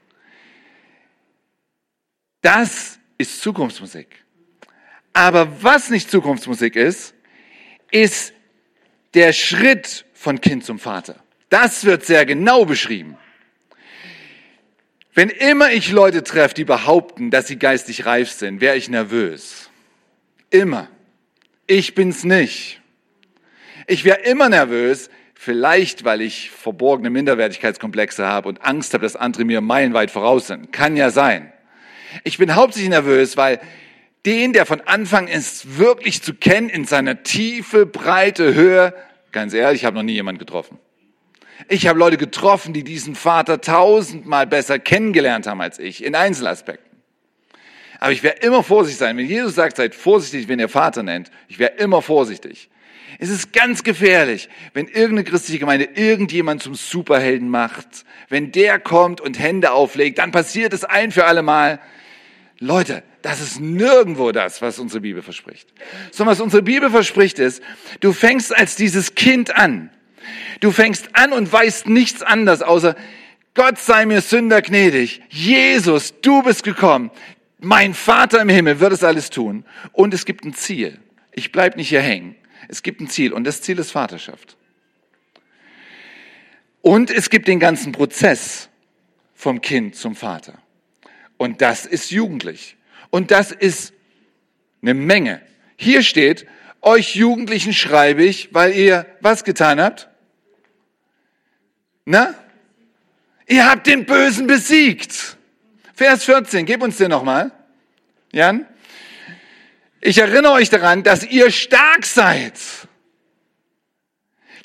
Das 2.41 2.99
ist 3.17 3.41
Zukunftsmusik. 3.41 4.07
Aber 5.13 5.61
was 5.61 5.89
nicht 5.89 6.09
Zukunftsmusik 6.09 6.75
ist, 6.75 7.13
ist 7.91 8.33
der 9.13 9.33
Schritt 9.33 10.05
von 10.13 10.39
Kind 10.39 10.63
zum 10.65 10.79
Vater. 10.79 11.21
Das 11.49 11.83
wird 11.83 12.05
sehr 12.05 12.25
genau 12.25 12.65
beschrieben. 12.65 13.17
Wenn 15.13 15.29
immer 15.29 15.71
ich 15.71 15.91
Leute 15.91 16.23
treffe, 16.23 16.53
die 16.53 16.63
behaupten, 16.63 17.29
dass 17.29 17.47
sie 17.47 17.59
geistig 17.59 18.05
reif 18.05 18.31
sind, 18.31 18.61
wäre 18.61 18.77
ich 18.77 18.87
nervös. 18.87 19.70
Immer. 20.51 20.89
Ich 21.65 21.95
bin's 21.95 22.23
nicht. 22.23 22.81
Ich 23.87 24.05
wäre 24.05 24.19
immer 24.19 24.49
nervös, 24.49 25.09
vielleicht 25.33 26.03
weil 26.03 26.21
ich 26.21 26.51
verborgene 26.51 27.09
Minderwertigkeitskomplexe 27.09 28.27
habe 28.27 28.47
und 28.47 28.61
Angst 28.63 28.93
habe, 28.93 29.03
dass 29.03 29.15
andere 29.15 29.45
mir 29.45 29.61
meilenweit 29.61 30.11
voraus 30.11 30.47
sind. 30.47 30.71
Kann 30.71 30.95
ja 30.95 31.09
sein. 31.09 31.51
Ich 32.23 32.37
bin 32.37 32.53
hauptsächlich 32.55 32.89
nervös, 32.89 33.37
weil 33.37 33.59
den, 34.25 34.53
der 34.53 34.65
von 34.65 34.81
Anfang 34.81 35.27
ist, 35.27 35.79
wirklich 35.79 36.21
zu 36.21 36.33
kennen 36.33 36.69
in 36.69 36.85
seiner 36.85 37.23
Tiefe, 37.23 37.85
Breite, 37.85 38.53
Höhe, 38.53 38.93
ganz 39.31 39.53
ehrlich, 39.53 39.81
ich 39.81 39.85
habe 39.85 39.95
noch 39.95 40.03
nie 40.03 40.13
jemanden 40.13 40.39
getroffen. 40.39 40.77
Ich 41.69 41.87
habe 41.87 41.97
Leute 41.97 42.17
getroffen, 42.17 42.73
die 42.73 42.83
diesen 42.83 43.15
Vater 43.15 43.61
tausendmal 43.61 44.45
besser 44.45 44.79
kennengelernt 44.79 45.47
haben 45.47 45.61
als 45.61 45.79
ich, 45.79 46.03
in 46.03 46.15
Einzelaspekten. 46.15 46.90
Aber 48.01 48.11
ich 48.11 48.23
werde 48.23 48.39
immer 48.39 48.63
vorsichtig 48.63 48.97
sein. 48.97 49.15
Wenn 49.15 49.27
Jesus 49.27 49.53
sagt, 49.53 49.77
seid 49.77 49.93
vorsichtig, 49.93 50.47
wenn 50.47 50.59
ihr 50.59 50.69
Vater 50.69 51.03
nennt, 51.03 51.29
ich 51.47 51.59
wäre 51.59 51.73
immer 51.73 52.01
vorsichtig. 52.01 52.67
Es 53.19 53.29
ist 53.29 53.53
ganz 53.53 53.83
gefährlich, 53.83 54.49
wenn 54.73 54.87
irgendeine 54.87 55.23
christliche 55.23 55.59
Gemeinde 55.59 55.87
irgendjemand 55.93 56.63
zum 56.63 56.73
Superhelden 56.73 57.47
macht. 57.47 58.05
Wenn 58.27 58.51
der 58.51 58.79
kommt 58.79 59.21
und 59.21 59.37
Hände 59.37 59.71
auflegt, 59.71 60.17
dann 60.17 60.31
passiert 60.31 60.73
es 60.73 60.83
ein 60.83 61.11
für 61.11 61.25
alle 61.25 61.43
Mal. 61.43 61.79
Leute, 62.57 63.03
das 63.21 63.39
ist 63.39 63.59
nirgendwo 63.59 64.31
das, 64.31 64.63
was 64.63 64.79
unsere 64.79 65.01
Bibel 65.01 65.21
verspricht. 65.21 65.69
Sondern 66.09 66.33
was 66.33 66.41
unsere 66.41 66.63
Bibel 66.63 66.89
verspricht 66.89 67.37
ist, 67.37 67.61
du 67.99 68.13
fängst 68.13 68.57
als 68.57 68.75
dieses 68.75 69.13
Kind 69.13 69.55
an. 69.55 69.91
Du 70.59 70.71
fängst 70.71 71.09
an 71.13 71.33
und 71.33 71.53
weißt 71.53 71.87
nichts 71.87 72.23
anderes, 72.23 72.63
außer 72.63 72.95
Gott 73.53 73.77
sei 73.77 74.07
mir 74.07 74.21
Sünder 74.21 74.63
gnädig. 74.63 75.21
Jesus, 75.29 76.19
du 76.21 76.41
bist 76.41 76.63
gekommen. 76.63 77.11
Mein 77.63 77.93
Vater 77.93 78.41
im 78.41 78.49
Himmel 78.49 78.79
wird 78.79 78.91
es 78.91 79.03
alles 79.03 79.29
tun. 79.29 79.65
Und 79.93 80.13
es 80.15 80.25
gibt 80.25 80.43
ein 80.43 80.53
Ziel. 80.53 80.99
Ich 81.31 81.51
bleib 81.51 81.77
nicht 81.77 81.89
hier 81.89 82.01
hängen. 82.01 82.35
Es 82.67 82.81
gibt 82.81 82.99
ein 83.01 83.07
Ziel 83.07 83.33
und 83.33 83.43
das 83.43 83.61
Ziel 83.61 83.77
ist 83.79 83.91
Vaterschaft. 83.91 84.57
Und 86.81 87.11
es 87.11 87.29
gibt 87.29 87.47
den 87.47 87.59
ganzen 87.59 87.91
Prozess 87.91 88.69
vom 89.35 89.61
Kind 89.61 89.95
zum 89.95 90.15
Vater. 90.15 90.57
Und 91.37 91.61
das 91.61 91.85
ist 91.85 92.09
jugendlich. 92.09 92.77
Und 93.11 93.29
das 93.29 93.51
ist 93.51 93.93
eine 94.81 94.95
Menge. 94.95 95.41
Hier 95.75 96.01
steht, 96.01 96.47
euch 96.81 97.15
Jugendlichen 97.15 97.73
schreibe 97.73 98.23
ich, 98.23 98.53
weil 98.53 98.73
ihr 98.73 99.05
was 99.19 99.43
getan 99.43 99.79
habt? 99.79 100.09
Na? 102.05 102.33
Ihr 103.45 103.69
habt 103.69 103.85
den 103.85 104.05
Bösen 104.05 104.47
besiegt. 104.47 105.37
Vers 106.01 106.23
14, 106.23 106.65
gib 106.65 106.81
uns 106.81 106.97
den 106.97 107.11
nochmal. 107.11 107.51
Jan? 108.31 108.65
Ich 110.01 110.17
erinnere 110.17 110.53
euch 110.53 110.71
daran, 110.71 111.03
dass 111.03 111.23
ihr 111.23 111.51
stark 111.51 112.07
seid. 112.07 112.53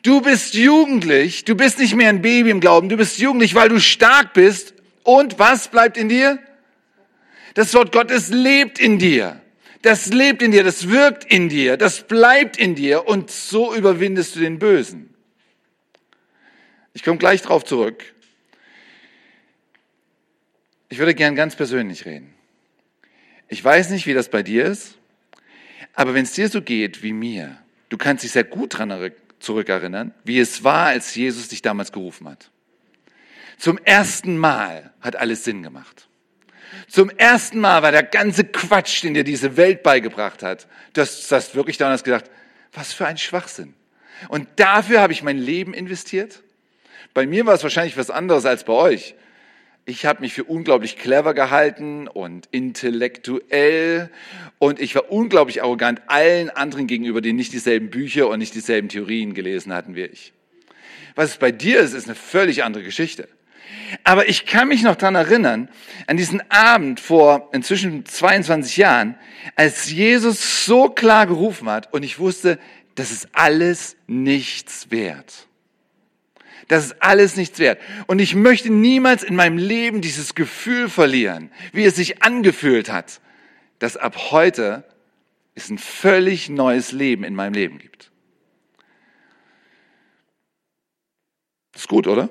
Du 0.03 0.23
bist 0.23 0.55
jugendlich, 0.55 1.45
du 1.45 1.55
bist 1.55 1.79
nicht 1.79 1.95
mehr 1.95 2.09
ein 2.09 2.23
Baby 2.23 2.49
im 2.49 2.61
Glauben, 2.61 2.89
du 2.89 2.97
bist 2.97 3.19
jugendlich, 3.19 3.55
weil 3.55 3.69
du 3.69 3.79
stark 3.81 4.33
bist. 4.33 4.73
Und 5.03 5.39
was 5.39 5.69
bleibt 5.69 5.99
in 5.99 6.09
dir? 6.09 6.39
Das 7.53 7.75
Wort 7.75 7.93
Gottes 7.93 8.31
lebt 8.31 8.79
in 8.79 8.99
dir. 8.99 9.39
Das 9.83 10.07
lebt 10.07 10.41
in 10.41 10.53
dir, 10.53 10.65
das 10.65 10.89
wirkt 10.89 11.31
in 11.31 11.51
dir, 11.51 11.77
das 11.77 12.07
bleibt 12.07 12.57
in 12.57 12.75
dir 12.75 13.07
und 13.07 13.31
so 13.31 13.75
überwindest 13.75 14.37
du 14.37 14.41
den 14.41 14.59
Bösen. 14.59 15.15
Ich 16.95 17.03
komme 17.03 17.19
gleich 17.19 17.43
drauf 17.43 17.63
zurück. 17.63 18.16
Ich 20.89 20.99
würde 20.99 21.15
gern 21.15 21.35
ganz 21.35 21.57
persönlich 21.57 22.05
reden. 22.05 22.35
Ich 23.49 23.63
weiß 23.65 23.91
nicht, 23.91 24.07
wie 24.07 24.15
das 24.15 24.29
bei 24.29 24.43
dir 24.43 24.65
ist. 24.65 24.97
Aber 25.95 26.15
wenn 26.15 26.25
es 26.25 26.33
dir 26.33 26.49
so 26.49 26.63
geht 26.63 27.03
wie 27.03 27.13
mir, 27.13 27.59
du 27.89 27.97
kannst 27.97 28.25
dich 28.25 28.33
sehr 28.33 28.45
gut 28.45 28.75
daran 28.75 29.13
zurückerinnern, 29.39 30.15
wie 30.25 30.39
es 30.39 30.63
war, 30.65 30.87
als 30.87 31.15
Jesus 31.15 31.49
dich 31.49 31.63
damals 31.63 31.93
gerufen 31.93 32.29
hat. 32.29 32.51
Zum 33.59 33.79
ersten 33.79 34.37
Mal 34.37 34.93
hat 35.01 35.17
alles 35.17 35.45
Sinn 35.45 35.63
gemacht. 35.63 36.09
Zum 36.89 37.11
ersten 37.11 37.59
Mal 37.59 37.83
war 37.83 37.93
der 37.93 38.03
ganze 38.03 38.45
Quatsch, 38.45 39.03
den 39.03 39.15
dir 39.15 39.25
diese 39.25 39.57
Welt 39.57 39.83
beigebracht 39.83 40.43
hat, 40.43 40.69
dass 40.93 41.27
du 41.29 41.35
hast 41.35 41.55
wirklich 41.55 41.79
damals 41.79 42.05
gedacht, 42.05 42.31
was 42.73 42.93
für 42.93 43.07
ein 43.07 43.17
Schwachsinn. 43.17 43.75
Und 44.29 44.49
dafür 44.57 45.01
habe 45.01 45.13
ich 45.13 45.23
mein 45.23 45.39
Leben 45.39 45.75
investiert. 45.75 46.43
Bei 47.15 47.27
mir 47.27 47.47
war 47.47 47.55
es 47.55 47.63
wahrscheinlich 47.63 47.97
was 47.97 48.11
anderes 48.11 48.45
als 48.45 48.65
bei 48.65 48.73
euch. 48.73 49.15
Ich 49.89 50.05
habe 50.05 50.21
mich 50.21 50.35
für 50.35 50.43
unglaublich 50.43 50.99
clever 50.99 51.33
gehalten 51.33 52.09
und 52.09 52.49
intellektuell 52.51 54.11
und 54.59 54.81
ich 54.81 54.97
war 54.97 55.13
unglaublich 55.13 55.63
arrogant 55.63 56.03
allen 56.09 56.51
anderen 56.51 56.89
gegenüber, 56.89 57.21
die 57.21 57.33
nicht 57.33 57.53
dieselben 57.53 57.89
Bücher 57.89 58.29
und 58.29 58.41
nicht 58.41 58.57
dieselben 58.57 58.89
Theorien 58.89 59.33
gelesen 59.33 59.73
hatten 59.73 59.95
wie 59.95 60.07
ich. 60.07 60.33
Was 61.15 61.31
es 61.31 61.37
bei 61.37 61.53
dir 61.53 61.79
ist, 61.79 61.93
ist 61.93 62.07
eine 62.07 62.17
völlig 62.17 62.65
andere 62.65 62.83
Geschichte. 62.83 63.29
Aber 64.03 64.29
ich 64.29 64.45
kann 64.45 64.67
mich 64.67 64.83
noch 64.83 64.97
dran 64.97 65.15
erinnern, 65.15 65.69
an 66.09 66.17
diesen 66.17 66.43
Abend 66.51 66.99
vor 66.99 67.51
inzwischen 67.53 68.05
22 68.05 68.79
Jahren, 68.79 69.15
als 69.55 69.89
Jesus 69.89 70.67
so 70.67 70.89
klar 70.89 71.29
gerufen 71.29 71.71
hat 71.71 71.93
und 71.93 72.03
ich 72.03 72.19
wusste, 72.19 72.59
das 72.97 73.13
ist 73.13 73.29
alles 73.35 73.97
nichts 74.09 74.91
wert. 74.91 75.47
Das 76.69 76.87
ist 76.87 76.97
alles 77.01 77.37
nichts 77.37 77.59
wert. 77.59 77.81
Und 78.07 78.19
ich 78.19 78.35
möchte 78.35 78.71
niemals 78.71 79.23
in 79.23 79.37
meinem 79.37 79.59
Leben 79.59 80.01
dieses 80.01 80.35
Gefühl 80.35 80.89
verlieren, 80.89 81.51
wie 81.73 81.85
es 81.85 81.97
sich 81.97 82.23
angefühlt 82.23 82.91
hat, 82.91 83.21
dass 83.79 83.97
ab 83.97 84.31
heute 84.31 84.85
es 85.55 85.71
ein 85.71 85.79
völlig 85.79 86.49
neues 86.49 86.93
Leben 86.93 87.25
in 87.25 87.35
meinem 87.35 87.55
Leben 87.55 87.79
gibt. 87.79 88.11
Ist 91.75 91.89
gut, 91.89 92.07
oder? 92.07 92.31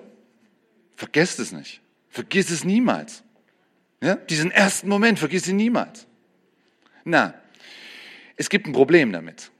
Vergesst 0.96 1.39
es 1.39 1.51
nicht. 1.51 1.82
Vergiss 2.10 2.50
es 2.50 2.63
niemals. 2.63 3.24
Ja? 4.01 4.15
Diesen 4.15 4.51
ersten 4.51 4.89
Moment, 4.89 5.18
vergiss 5.20 5.48
ihn 5.48 5.56
niemals. 5.56 6.08
Na, 7.04 7.34
es 8.36 8.50
gibt 8.50 8.68
ein 8.68 8.74
Problem 8.74 9.12
damit. 9.12 9.51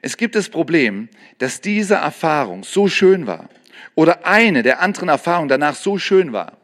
Es 0.00 0.16
gibt 0.16 0.34
das 0.34 0.48
Problem, 0.48 1.08
dass 1.38 1.60
diese 1.60 1.94
Erfahrung 1.94 2.64
so 2.64 2.88
schön 2.88 3.26
war 3.26 3.48
oder 3.94 4.26
eine 4.26 4.62
der 4.62 4.80
anderen 4.80 5.08
Erfahrungen 5.08 5.48
danach 5.48 5.74
so 5.74 5.98
schön 5.98 6.32
war, 6.32 6.58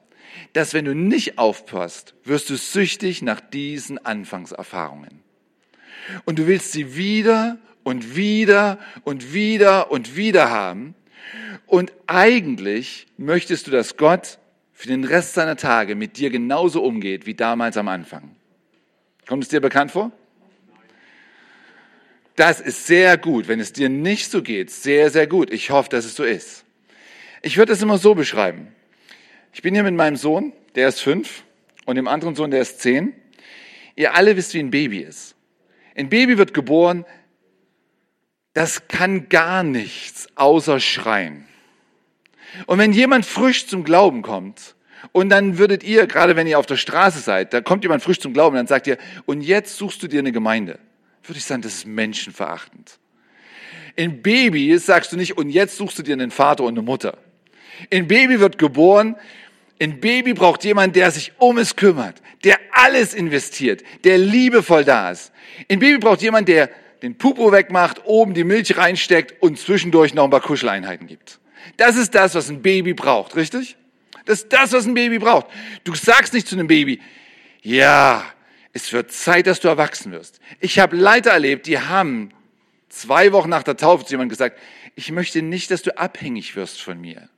dass 0.52 0.74
wenn 0.74 0.84
du 0.84 0.94
nicht 0.94 1.38
aufpasst, 1.38 2.14
wirst 2.24 2.50
du 2.50 2.56
süchtig 2.56 3.22
nach 3.22 3.40
diesen 3.40 4.04
Anfangserfahrungen. 4.04 5.22
Und 6.24 6.38
du 6.38 6.46
willst 6.46 6.72
sie 6.72 6.96
wieder 6.96 7.58
und 7.82 8.16
wieder 8.16 8.78
und 9.04 9.32
wieder 9.32 9.90
und 9.90 10.16
wieder 10.16 10.50
haben. 10.50 10.94
Und 11.66 11.92
eigentlich 12.06 13.06
möchtest 13.18 13.66
du, 13.66 13.70
dass 13.70 13.96
Gott 13.96 14.38
für 14.72 14.88
den 14.88 15.04
Rest 15.04 15.34
seiner 15.34 15.56
Tage 15.56 15.94
mit 15.94 16.16
dir 16.16 16.30
genauso 16.30 16.82
umgeht 16.82 17.26
wie 17.26 17.34
damals 17.34 17.76
am 17.76 17.88
Anfang. 17.88 18.36
Kommt 19.26 19.42
es 19.42 19.50
dir 19.50 19.60
bekannt 19.60 19.90
vor? 19.90 20.12
Das 22.36 22.60
ist 22.60 22.86
sehr 22.86 23.18
gut. 23.18 23.48
Wenn 23.48 23.58
es 23.58 23.72
dir 23.72 23.88
nicht 23.88 24.30
so 24.30 24.42
geht, 24.42 24.70
sehr, 24.70 25.10
sehr 25.10 25.26
gut. 25.26 25.50
Ich 25.50 25.70
hoffe, 25.70 25.90
dass 25.90 26.04
es 26.04 26.14
so 26.14 26.22
ist. 26.22 26.64
Ich 27.42 27.56
würde 27.56 27.72
es 27.72 27.82
immer 27.82 27.98
so 27.98 28.14
beschreiben. 28.14 28.74
Ich 29.52 29.62
bin 29.62 29.74
hier 29.74 29.82
mit 29.82 29.94
meinem 29.94 30.16
Sohn, 30.16 30.52
der 30.74 30.88
ist 30.88 31.00
fünf, 31.00 31.44
und 31.84 31.96
dem 31.96 32.08
anderen 32.08 32.34
Sohn, 32.34 32.50
der 32.50 32.60
ist 32.60 32.80
zehn. 32.80 33.14
Ihr 33.96 34.14
alle 34.14 34.36
wisst, 34.36 34.54
wie 34.54 34.60
ein 34.60 34.70
Baby 34.70 35.00
ist. 35.00 35.34
Ein 35.96 36.08
Baby 36.08 36.38
wird 36.38 36.54
geboren, 36.54 37.04
das 38.52 38.88
kann 38.88 39.28
gar 39.28 39.62
nichts 39.62 40.28
außer 40.34 40.80
schreien. 40.80 41.46
Und 42.66 42.78
wenn 42.78 42.92
jemand 42.92 43.24
frisch 43.26 43.66
zum 43.66 43.84
Glauben 43.84 44.22
kommt, 44.22 44.74
und 45.12 45.28
dann 45.28 45.58
würdet 45.58 45.84
ihr, 45.84 46.06
gerade 46.06 46.36
wenn 46.36 46.46
ihr 46.46 46.58
auf 46.58 46.66
der 46.66 46.76
Straße 46.76 47.20
seid, 47.20 47.52
da 47.52 47.60
kommt 47.60 47.84
jemand 47.84 48.02
frisch 48.02 48.20
zum 48.20 48.32
Glauben, 48.32 48.56
dann 48.56 48.66
sagt 48.66 48.86
ihr, 48.86 48.98
und 49.26 49.42
jetzt 49.42 49.76
suchst 49.76 50.02
du 50.02 50.08
dir 50.08 50.18
eine 50.18 50.32
Gemeinde. 50.32 50.78
Würde 51.22 51.38
ich 51.38 51.44
sagen, 51.44 51.62
das 51.62 51.74
ist 51.74 51.86
menschenverachtend. 51.86 52.98
In 53.96 54.22
Baby 54.22 54.76
sagst 54.78 55.12
du 55.12 55.16
nicht, 55.16 55.36
und 55.36 55.50
jetzt 55.50 55.76
suchst 55.76 55.98
du 55.98 56.02
dir 56.02 56.14
einen 56.14 56.30
Vater 56.30 56.64
und 56.64 56.74
eine 56.74 56.82
Mutter. 56.82 57.18
In 57.90 58.08
Baby 58.08 58.40
wird 58.40 58.58
geboren, 58.58 59.16
ein 59.80 60.00
Baby 60.00 60.34
braucht 60.34 60.64
jemand, 60.64 60.96
der 60.96 61.10
sich 61.10 61.32
um 61.38 61.58
es 61.58 61.76
kümmert, 61.76 62.20
der 62.44 62.58
alles 62.72 63.14
investiert, 63.14 63.82
der 64.04 64.18
liebevoll 64.18 64.84
da 64.84 65.10
ist. 65.10 65.32
Ein 65.70 65.78
Baby 65.78 65.98
braucht 65.98 66.22
jemand, 66.22 66.48
der 66.48 66.70
den 67.02 67.16
Pupo 67.16 67.52
wegmacht, 67.52 68.04
oben 68.04 68.34
die 68.34 68.44
Milch 68.44 68.76
reinsteckt 68.76 69.40
und 69.40 69.58
zwischendurch 69.58 70.14
noch 70.14 70.24
ein 70.24 70.30
paar 70.30 70.40
Kuscheleinheiten 70.40 71.06
gibt. 71.06 71.38
Das 71.76 71.96
ist 71.96 72.14
das, 72.14 72.34
was 72.34 72.48
ein 72.48 72.62
Baby 72.62 72.94
braucht, 72.94 73.36
richtig? 73.36 73.76
Das 74.24 74.40
ist 74.42 74.52
das, 74.52 74.72
was 74.72 74.86
ein 74.86 74.94
Baby 74.94 75.18
braucht. 75.18 75.46
Du 75.84 75.94
sagst 75.94 76.34
nicht 76.34 76.48
zu 76.48 76.56
einem 76.56 76.66
Baby, 76.66 77.00
ja, 77.62 78.24
es 78.72 78.92
wird 78.92 79.12
Zeit, 79.12 79.46
dass 79.46 79.60
du 79.60 79.68
erwachsen 79.68 80.12
wirst. 80.12 80.40
Ich 80.60 80.78
habe 80.78 80.96
Leiter 80.96 81.30
erlebt, 81.30 81.66
die 81.66 81.78
haben 81.78 82.30
zwei 82.88 83.32
Wochen 83.32 83.48
nach 83.48 83.62
der 83.62 83.76
Taufe 83.76 84.04
zu 84.04 84.12
jemandem 84.12 84.30
gesagt, 84.30 84.58
ich 84.94 85.10
möchte 85.12 85.42
nicht, 85.42 85.70
dass 85.70 85.82
du 85.82 85.96
abhängig 85.96 86.56
wirst 86.56 86.80
von 86.80 87.00
mir. 87.00 87.28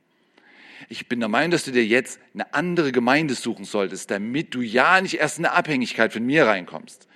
Ich 0.91 1.07
bin 1.07 1.21
der 1.21 1.29
Meinung, 1.29 1.51
dass 1.51 1.63
du 1.63 1.71
dir 1.71 1.85
jetzt 1.85 2.19
eine 2.33 2.53
andere 2.53 2.91
Gemeinde 2.91 3.33
suchen 3.33 3.63
solltest, 3.63 4.11
damit 4.11 4.53
du 4.53 4.59
ja 4.59 4.99
nicht 4.99 5.19
erst 5.19 5.39
in 5.39 5.45
eine 5.45 5.55
Abhängigkeit 5.55 6.11
von 6.11 6.25
mir 6.25 6.45
reinkommst. 6.45 7.07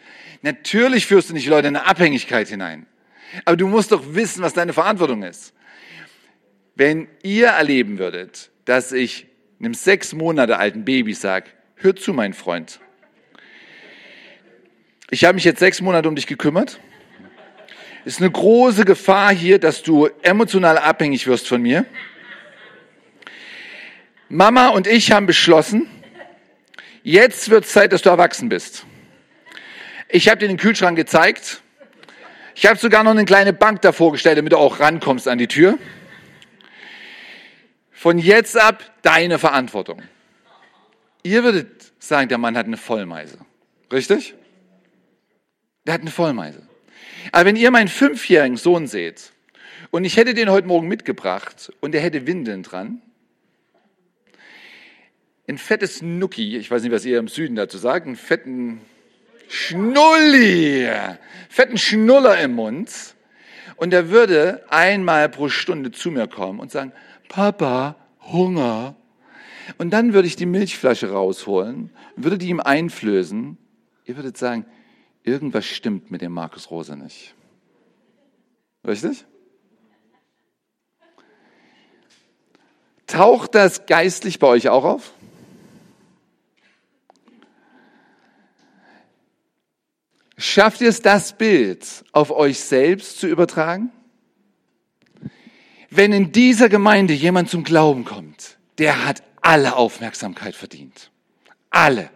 Natürlich 0.44 1.06
führst 1.06 1.30
du 1.30 1.34
nicht 1.34 1.48
Leute 1.48 1.68
in 1.68 1.76
eine 1.76 1.86
Abhängigkeit 1.86 2.48
hinein. 2.48 2.86
Aber 3.44 3.58
du 3.58 3.68
musst 3.68 3.92
doch 3.92 4.16
wissen, 4.16 4.42
was 4.44 4.54
deine 4.54 4.72
Verantwortung 4.72 5.24
ist. 5.24 5.54
Wenn 6.76 7.10
ihr 7.22 7.48
erleben 7.48 8.00
würdet, 8.00 8.50
dass 8.64 8.94
ich 8.94 9.28
einem 9.60 9.74
sechs 9.74 10.14
Monate 10.14 10.58
alten 10.58 10.86
Baby 10.86 11.14
sage, 11.14 11.48
hör 11.76 11.98
zu, 11.98 12.14
mein 12.14 12.34
Freund. 12.34 12.80
Ich 15.10 15.26
habe 15.26 15.36
mich 15.36 15.44
jetzt 15.44 15.60
sechs 15.60 15.82
Monate 15.82 16.08
um 16.08 16.16
dich 16.16 16.28
gekümmert. 16.28 16.80
Es 18.06 18.14
ist 18.14 18.22
eine 18.22 18.32
große 18.32 18.86
Gefahr 18.86 19.34
hier, 19.34 19.60
dass 19.60 19.84
du 19.84 20.08
emotional 20.22 20.78
abhängig 20.78 21.28
wirst 21.28 21.46
von 21.46 21.62
mir. 21.62 21.86
Mama 24.30 24.70
und 24.70 24.88
ich 24.88 25.12
haben 25.12 25.28
beschlossen, 25.28 25.88
jetzt 27.04 27.50
wird 27.50 27.66
es 27.66 27.72
Zeit, 27.72 27.94
dass 27.94 28.02
du 28.02 28.10
erwachsen 28.10 28.50
bist. 28.50 28.86
Ich 30.10 30.30
habe 30.30 30.40
dir 30.40 30.48
den 30.48 30.58
Kühlschrank 30.58 30.98
gezeigt. 30.98 31.62
Ich 32.56 32.66
habe 32.66 32.78
sogar 32.80 33.04
noch 33.04 33.12
eine 33.12 33.26
kleine 33.26 33.54
Bank 33.54 33.82
davor 33.82 34.12
gestellt, 34.12 34.38
damit 34.38 34.54
du 34.54 34.58
auch 34.58 34.80
rankommst 34.80 35.28
an 35.28 35.38
die 35.38 35.48
Tür. 35.48 35.78
Von 37.92 38.18
jetzt 38.18 38.58
ab 38.58 38.84
deine 39.02 39.40
Verantwortung. 39.40 40.02
Ihr 41.24 41.44
würdet 41.44 41.94
sagen, 42.00 42.30
der 42.30 42.38
Mann 42.38 42.58
hat 42.58 42.66
eine 42.66 42.78
Vollmeise. 42.78 43.40
Richtig? 43.92 44.36
Der 45.86 45.94
hat 45.94 46.02
eine 46.02 46.12
Vollmeise. 46.12 46.68
Aber 47.32 47.46
wenn 47.46 47.56
ihr 47.56 47.72
meinen 47.72 47.88
fünfjährigen 47.88 48.58
Sohn 48.58 48.88
seht 48.88 49.32
und 49.92 50.04
ich 50.04 50.18
hätte 50.18 50.34
den 50.34 50.50
heute 50.50 50.68
Morgen 50.68 50.88
mitgebracht 50.88 51.72
und 51.82 51.94
der 51.94 52.02
hätte 52.02 52.28
Windeln 52.28 52.64
dran, 52.64 53.02
ein 55.48 55.58
fettes 55.58 56.02
Nucki, 56.02 56.58
ich 56.58 56.72
weiß 56.72 56.84
nicht, 56.84 56.92
was 56.92 57.06
ihr 57.06 57.20
im 57.20 57.28
Süden 57.28 57.56
dazu 57.56 57.78
sagt, 57.78 58.08
einen 58.08 58.16
fetten 58.16 58.82
Schnulli, 59.48 60.90
fetten 61.50 61.78
Schnuller 61.78 62.40
im 62.40 62.54
Mund. 62.54 63.16
Und 63.78 63.94
er 63.94 64.10
würde 64.10 64.64
einmal 64.70 65.30
pro 65.30 65.50
Stunde 65.50 65.92
zu 65.92 66.10
mir 66.10 66.28
kommen 66.28 66.60
und 66.60 66.72
sagen, 66.72 66.94
Papa, 67.28 67.96
Hunger. 68.22 68.96
Und 69.78 69.92
dann 69.92 70.14
würde 70.14 70.28
ich 70.28 70.36
die 70.36 70.46
Milchflasche 70.46 71.12
rausholen, 71.12 71.92
würde 72.16 72.38
die 72.38 72.50
ihm 72.50 72.60
einflößen. 72.60 73.58
Ihr 74.06 74.16
würdet 74.16 74.38
sagen, 74.38 74.66
irgendwas 75.24 75.66
stimmt 75.66 76.10
mit 76.12 76.22
dem 76.22 76.32
Markus 76.32 76.72
Rose 76.72 76.96
nicht. 76.96 77.36
Richtig? 78.88 79.26
Taucht 83.08 83.56
das 83.56 83.86
geistlich 83.86 84.40
bei 84.40 84.48
euch 84.48 84.70
auch 84.70 84.84
auf? 84.84 85.14
Schafft 90.56 90.80
ihr 90.80 90.88
es, 90.88 91.02
das 91.02 91.34
Bild 91.34 91.86
auf 92.14 92.32
euch 92.32 92.62
selbst 92.62 93.20
zu 93.20 93.28
übertragen? 93.28 93.92
Wenn 95.90 96.14
in 96.14 96.32
dieser 96.32 96.70
Gemeinde 96.70 97.14
jemand 97.14 97.50
zum 97.50 97.66
Glauben 97.66 98.06
kommt, 98.06 98.58
der 98.78 99.04
hat 99.06 99.22
alle 99.42 99.76
Aufmerksamkeit 99.76 100.56
verdient. 100.56 101.12
Alle. 101.72 102.10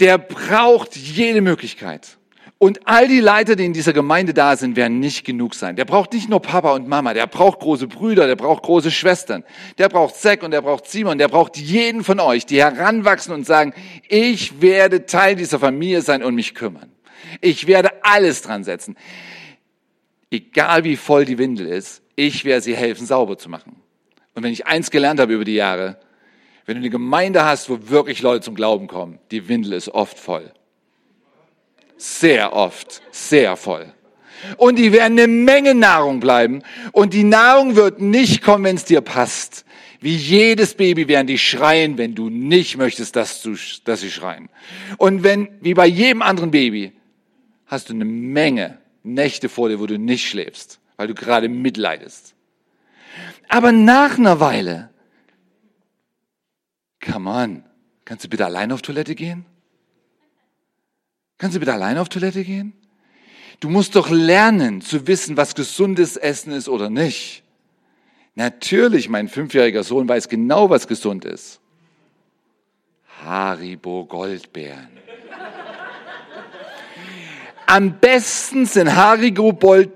Der 0.00 0.16
braucht 0.16 0.96
jede 0.96 1.42
Möglichkeit. 1.42 2.16
Und 2.58 2.88
all 2.88 3.06
die 3.06 3.20
Leiter, 3.20 3.54
die 3.54 3.66
in 3.66 3.74
dieser 3.74 3.92
Gemeinde 3.92 4.32
da 4.32 4.56
sind, 4.56 4.76
werden 4.76 4.98
nicht 4.98 5.24
genug 5.24 5.54
sein. 5.54 5.76
Der 5.76 5.84
braucht 5.84 6.14
nicht 6.14 6.30
nur 6.30 6.40
Papa 6.40 6.72
und 6.72 6.88
Mama, 6.88 7.12
der 7.12 7.26
braucht 7.26 7.60
große 7.60 7.86
Brüder, 7.86 8.26
der 8.26 8.36
braucht 8.36 8.62
große 8.62 8.90
Schwestern, 8.90 9.44
der 9.76 9.90
braucht 9.90 10.16
Zack 10.16 10.42
und 10.42 10.52
der 10.52 10.62
braucht 10.62 10.86
Simon, 10.86 11.18
der 11.18 11.28
braucht 11.28 11.58
jeden 11.58 12.02
von 12.02 12.18
euch, 12.18 12.46
die 12.46 12.62
heranwachsen 12.62 13.34
und 13.34 13.44
sagen, 13.44 13.74
ich 14.08 14.62
werde 14.62 15.04
Teil 15.04 15.36
dieser 15.36 15.58
Familie 15.58 16.00
sein 16.00 16.22
und 16.22 16.34
mich 16.34 16.54
kümmern. 16.54 16.90
Ich 17.42 17.66
werde 17.66 17.90
alles 18.02 18.40
dran 18.40 18.64
setzen. 18.64 18.96
egal 20.30 20.84
wie 20.84 20.96
voll 20.96 21.26
die 21.26 21.38
Windel 21.38 21.66
ist, 21.66 22.02
ich 22.14 22.44
werde 22.46 22.62
sie 22.62 22.74
helfen, 22.74 23.06
sauber 23.06 23.36
zu 23.36 23.50
machen. 23.50 23.76
Und 24.34 24.42
wenn 24.42 24.52
ich 24.52 24.66
eins 24.66 24.90
gelernt 24.90 25.20
habe 25.20 25.34
über 25.34 25.44
die 25.44 25.54
Jahre, 25.54 25.98
wenn 26.64 26.76
du 26.76 26.80
eine 26.80 26.90
Gemeinde 26.90 27.44
hast, 27.44 27.68
wo 27.68 27.90
wirklich 27.90 28.22
Leute 28.22 28.40
zum 28.40 28.54
Glauben 28.54 28.86
kommen, 28.86 29.18
die 29.30 29.48
Windel 29.48 29.74
ist 29.74 29.88
oft 29.90 30.18
voll. 30.18 30.52
Sehr 31.96 32.52
oft, 32.52 33.02
sehr 33.10 33.56
voll. 33.56 33.92
Und 34.56 34.78
die 34.78 34.92
werden 34.92 35.18
eine 35.18 35.28
Menge 35.28 35.74
Nahrung 35.74 36.20
bleiben. 36.20 36.62
Und 36.92 37.14
die 37.14 37.24
Nahrung 37.24 37.74
wird 37.74 38.00
nicht 38.00 38.42
kommen, 38.42 38.64
wenn 38.64 38.76
es 38.76 38.84
dir 38.84 39.00
passt. 39.00 39.64
Wie 40.00 40.14
jedes 40.14 40.74
Baby 40.74 41.08
werden 41.08 41.26
die 41.26 41.38
schreien, 41.38 41.96
wenn 41.98 42.14
du 42.14 42.28
nicht 42.28 42.76
möchtest, 42.76 43.16
dass, 43.16 43.42
du, 43.42 43.56
dass 43.84 44.00
sie 44.00 44.10
schreien. 44.10 44.48
Und 44.98 45.22
wenn, 45.22 45.48
wie 45.60 45.74
bei 45.74 45.86
jedem 45.86 46.22
anderen 46.22 46.50
Baby, 46.50 46.92
hast 47.66 47.88
du 47.88 47.94
eine 47.94 48.04
Menge 48.04 48.78
Nächte 49.02 49.48
vor 49.48 49.68
dir, 49.68 49.80
wo 49.80 49.86
du 49.86 49.98
nicht 49.98 50.28
schläfst, 50.28 50.80
weil 50.96 51.06
du 51.06 51.14
gerade 51.14 51.48
mitleidest. 51.48 52.34
Aber 53.48 53.72
nach 53.72 54.18
einer 54.18 54.40
Weile, 54.40 54.90
come 57.04 57.30
on, 57.30 57.64
kannst 58.04 58.24
du 58.24 58.28
bitte 58.28 58.44
allein 58.44 58.72
auf 58.72 58.82
Toilette 58.82 59.14
gehen? 59.14 59.46
Kannst 61.38 61.56
du 61.56 61.60
bitte 61.60 61.72
allein 61.72 61.98
auf 61.98 62.08
Toilette 62.08 62.44
gehen? 62.44 62.72
Du 63.60 63.68
musst 63.68 63.96
doch 63.96 64.10
lernen 64.10 64.80
zu 64.80 65.06
wissen, 65.06 65.36
was 65.36 65.54
gesundes 65.54 66.16
Essen 66.16 66.52
ist 66.52 66.68
oder 66.68 66.90
nicht. 66.90 67.42
Natürlich, 68.34 69.08
mein 69.08 69.28
fünfjähriger 69.28 69.82
Sohn 69.82 70.08
weiß 70.08 70.28
genau, 70.28 70.68
was 70.68 70.86
gesund 70.86 71.24
ist. 71.24 71.60
Haribo 73.24 74.04
Goldbeeren. 74.04 74.90
Am 77.68 77.98
besten 77.98 78.66
sind 78.66 78.94
Haribo 78.94 79.52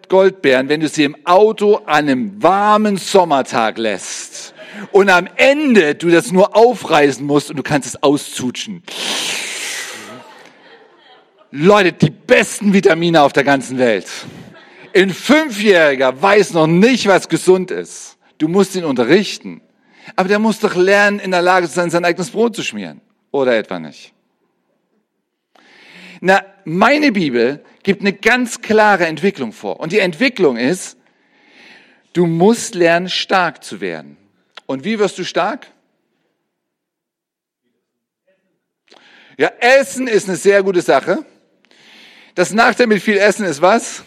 Goldbeeren, 0.09 0.69
wenn 0.69 0.81
du 0.81 0.89
sie 0.89 1.05
im 1.05 1.17
Auto 1.25 1.77
an 1.77 2.09
einem 2.09 2.43
warmen 2.43 2.97
Sommertag 2.97 3.79
lässt. 3.79 4.55
Und 4.91 5.09
am 5.11 5.29
Ende 5.37 5.95
du 5.95 6.09
das 6.09 6.33
nur 6.33 6.57
aufreißen 6.57 7.25
musst 7.25 7.51
und 7.51 7.57
du 7.57 7.63
kannst 7.63 7.87
es 7.89 8.03
auszutschen. 8.03 8.83
Leute, 11.53 11.93
die 11.93 12.11
besten 12.11 12.73
Vitamine 12.73 13.23
auf 13.23 13.33
der 13.33 13.45
ganzen 13.45 13.79
Welt. 13.79 14.07
Ein 14.95 15.11
Fünfjähriger 15.11 16.21
weiß 16.21 16.53
noch 16.53 16.67
nicht, 16.67 17.07
was 17.07 17.29
gesund 17.29 17.71
ist. 17.71 18.19
Du 18.39 18.49
musst 18.49 18.75
ihn 18.77 18.85
unterrichten. 18.85 19.61
Aber 20.17 20.29
der 20.29 20.39
muss 20.39 20.61
doch 20.61 20.77
lernen, 20.77 21.19
in 21.19 21.31
der 21.31 21.43
Lage 21.43 21.69
zu 21.69 21.75
sein, 21.75 21.91
sein 21.91 22.05
eigenes 22.05 22.31
Brot 22.31 22.57
zu 22.57 22.63
schmieren. 22.63 23.01
Oder 23.33 23.57
etwa 23.57 23.79
nicht. 23.79 24.13
Na, 26.21 26.45
meine 26.65 27.13
Bibel 27.13 27.65
gibt 27.83 28.03
eine 28.03 28.13
ganz 28.13 28.61
klare 28.61 29.07
Entwicklung 29.07 29.53
vor. 29.53 29.81
Und 29.81 29.93
die 29.93 30.01
Entwicklung 30.01 30.57
ist, 30.57 30.97
du 32.13 32.27
musst 32.27 32.75
lernen, 32.75 33.09
stark 33.09 33.65
zu 33.65 33.81
werden. 33.81 34.17
Und 34.67 34.85
wie 34.85 34.99
wirst 34.99 35.19
du 35.19 35.25
stark? 35.25 35.67
Ja, 39.37 39.51
Essen 39.59 40.07
ist 40.07 40.29
eine 40.29 40.37
sehr 40.37 40.63
gute 40.63 40.83
Sache. 40.83 41.25
Das 42.35 42.53
Nachteil 42.53 42.87
mit 42.87 43.03
viel 43.03 43.17
Essen 43.17 43.45
ist 43.45 43.61
was? 43.61 44.05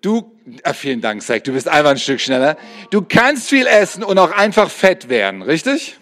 Du, 0.00 0.32
ah, 0.62 0.74
vielen 0.74 1.00
Dank, 1.00 1.22
Zack, 1.22 1.44
du 1.44 1.52
bist 1.52 1.68
einfach 1.68 1.90
ein 1.90 1.98
Stück 1.98 2.20
schneller. 2.20 2.56
Du 2.90 3.02
kannst 3.02 3.48
viel 3.48 3.66
essen 3.66 4.04
und 4.04 4.18
auch 4.18 4.30
einfach 4.30 4.70
fett 4.70 5.08
werden, 5.08 5.42
richtig? 5.42 5.96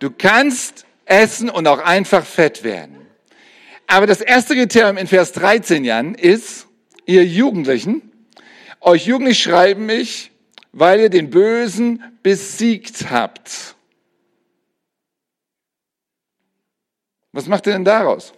Du 0.00 0.10
kannst 0.10 0.84
essen 1.04 1.50
und 1.50 1.66
auch 1.66 1.78
einfach 1.78 2.24
fett 2.24 2.62
werden. 2.62 2.96
Aber 3.86 4.06
das 4.06 4.20
erste 4.20 4.54
Kriterium 4.54 4.96
in 4.96 5.06
Vers 5.06 5.32
13 5.32 5.84
Jan 5.84 6.14
ist, 6.14 6.66
ihr 7.06 7.24
Jugendlichen, 7.24 8.02
euch 8.80 9.06
Jugendlich 9.06 9.42
schreiben 9.42 9.86
mich, 9.86 10.30
weil 10.72 11.00
ihr 11.00 11.10
den 11.10 11.30
Bösen 11.30 12.02
besiegt 12.22 13.10
habt. 13.10 13.74
Was 17.32 17.46
macht 17.46 17.66
ihr 17.66 17.72
denn 17.72 17.84
daraus? 17.84 18.32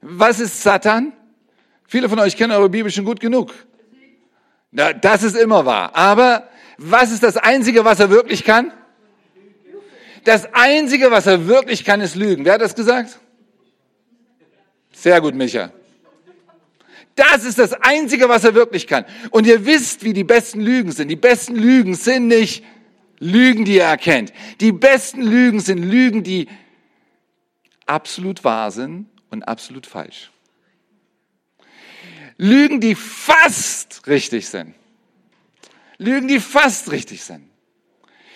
Was 0.00 0.40
ist 0.40 0.62
Satan? 0.62 1.12
Viele 1.86 2.08
von 2.08 2.18
euch 2.18 2.36
kennen 2.36 2.52
eure 2.52 2.70
Bibel 2.70 2.90
schon 2.90 3.04
gut 3.04 3.20
genug. 3.20 3.52
Na, 4.70 4.92
das 4.92 5.22
ist 5.22 5.36
immer 5.36 5.66
wahr. 5.66 5.94
Aber 5.94 6.48
was 6.78 7.10
ist 7.10 7.22
das 7.22 7.36
Einzige, 7.36 7.84
was 7.84 8.00
er 8.00 8.10
wirklich 8.10 8.44
kann? 8.44 8.72
Das 10.24 10.48
Einzige, 10.52 11.10
was 11.10 11.26
er 11.26 11.46
wirklich 11.46 11.84
kann, 11.84 12.00
ist 12.00 12.14
lügen. 12.14 12.44
Wer 12.44 12.54
hat 12.54 12.60
das 12.60 12.74
gesagt? 12.74 13.18
Sehr 14.92 15.20
gut, 15.20 15.34
Micha. 15.34 15.72
Das 17.14 17.44
ist 17.44 17.58
das 17.58 17.72
Einzige, 17.72 18.28
was 18.28 18.44
er 18.44 18.54
wirklich 18.54 18.86
kann. 18.86 19.04
Und 19.30 19.46
ihr 19.46 19.66
wisst, 19.66 20.04
wie 20.04 20.12
die 20.12 20.24
besten 20.24 20.60
Lügen 20.60 20.92
sind. 20.92 21.08
Die 21.08 21.16
besten 21.16 21.56
Lügen 21.56 21.94
sind 21.94 22.28
nicht 22.28 22.64
Lügen, 23.20 23.64
die 23.64 23.76
ihr 23.76 23.84
erkennt. 23.84 24.32
Die 24.60 24.72
besten 24.72 25.22
Lügen 25.22 25.60
sind 25.60 25.82
Lügen, 25.82 26.24
die 26.24 26.48
absolut 27.86 28.42
wahr 28.44 28.70
sind 28.70 29.06
und 29.30 29.42
absolut 29.44 29.86
falsch. 29.86 30.30
Lügen, 32.38 32.80
die 32.80 32.94
fast 32.94 34.06
richtig 34.06 34.48
sind. 34.48 34.74
Lügen, 35.98 36.26
die 36.26 36.40
fast 36.40 36.90
richtig 36.90 37.22
sind. 37.22 37.50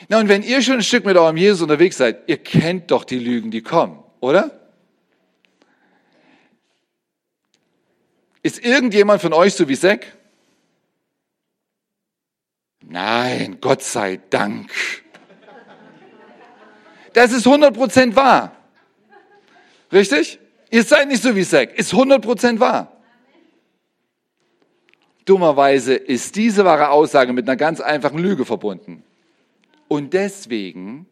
Na, 0.08 0.20
und 0.20 0.28
wenn 0.28 0.42
ihr 0.42 0.60
schon 0.60 0.74
ein 0.74 0.82
Stück 0.82 1.06
mit 1.06 1.16
eurem 1.16 1.38
Jesus 1.38 1.62
unterwegs 1.62 1.96
seid, 1.96 2.28
ihr 2.28 2.36
kennt 2.36 2.90
doch 2.90 3.04
die 3.04 3.18
Lügen, 3.18 3.50
die 3.50 3.62
kommen, 3.62 4.02
oder? 4.20 4.60
Ist 8.42 8.62
irgendjemand 8.62 9.22
von 9.22 9.32
euch 9.32 9.54
so 9.54 9.66
wie 9.66 9.78
Zack? 9.78 10.18
Nein, 12.88 13.58
Gott 13.60 13.82
sei 13.82 14.20
Dank. 14.30 14.70
Das 17.12 17.32
ist 17.32 17.46
100% 17.46 18.16
wahr. 18.16 18.52
Richtig? 19.92 20.38
Ihr 20.70 20.82
seid 20.82 21.08
nicht 21.08 21.22
so 21.22 21.34
wie 21.36 21.44
Zack. 21.44 21.78
Ist 21.78 21.92
100% 21.92 22.58
wahr. 22.58 22.90
Dummerweise 25.24 25.94
ist 25.94 26.36
diese 26.36 26.64
wahre 26.64 26.90
Aussage 26.90 27.32
mit 27.32 27.48
einer 27.48 27.56
ganz 27.56 27.80
einfachen 27.80 28.18
Lüge 28.18 28.44
verbunden. 28.44 29.02
Und 29.88 30.12
deswegen 30.12 31.06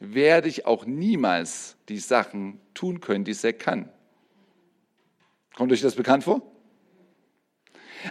werde 0.00 0.48
ich 0.48 0.66
auch 0.66 0.86
niemals 0.86 1.76
die 1.88 1.98
Sachen 1.98 2.60
tun 2.74 3.00
können, 3.00 3.24
die 3.24 3.34
Zack 3.34 3.60
kann. 3.60 3.88
Kommt 5.54 5.70
euch 5.70 5.82
das 5.82 5.94
bekannt 5.94 6.24
vor? 6.24 6.51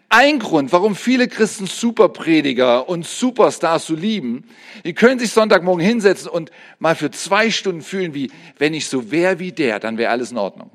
Ein 0.10 0.39
Grund, 0.39 0.71
warum 0.71 0.95
viele 0.95 1.27
Christen 1.27 1.65
Superprediger 1.65 2.88
und 2.88 3.06
Superstars 3.06 3.88
so 3.88 3.95
lieben, 3.95 4.45
die 4.86 4.93
können 4.93 5.19
sich 5.19 5.32
Sonntagmorgen 5.32 5.86
hinsetzen 5.86 6.30
und 6.30 6.51
mal 6.80 6.95
für 6.95 7.12
zwei 7.12 7.51
Stunden 7.51 7.82
fühlen, 7.82 8.13
wie 8.13 8.32
wenn 8.58 8.73
ich 8.73 8.88
so 8.88 9.12
wäre 9.12 9.39
wie 9.39 9.51
der, 9.51 9.80
dann 9.80 9.97
wäre 9.97 10.12
alles 10.12 10.32
in 10.32 10.38
Ordnung. 10.38 10.71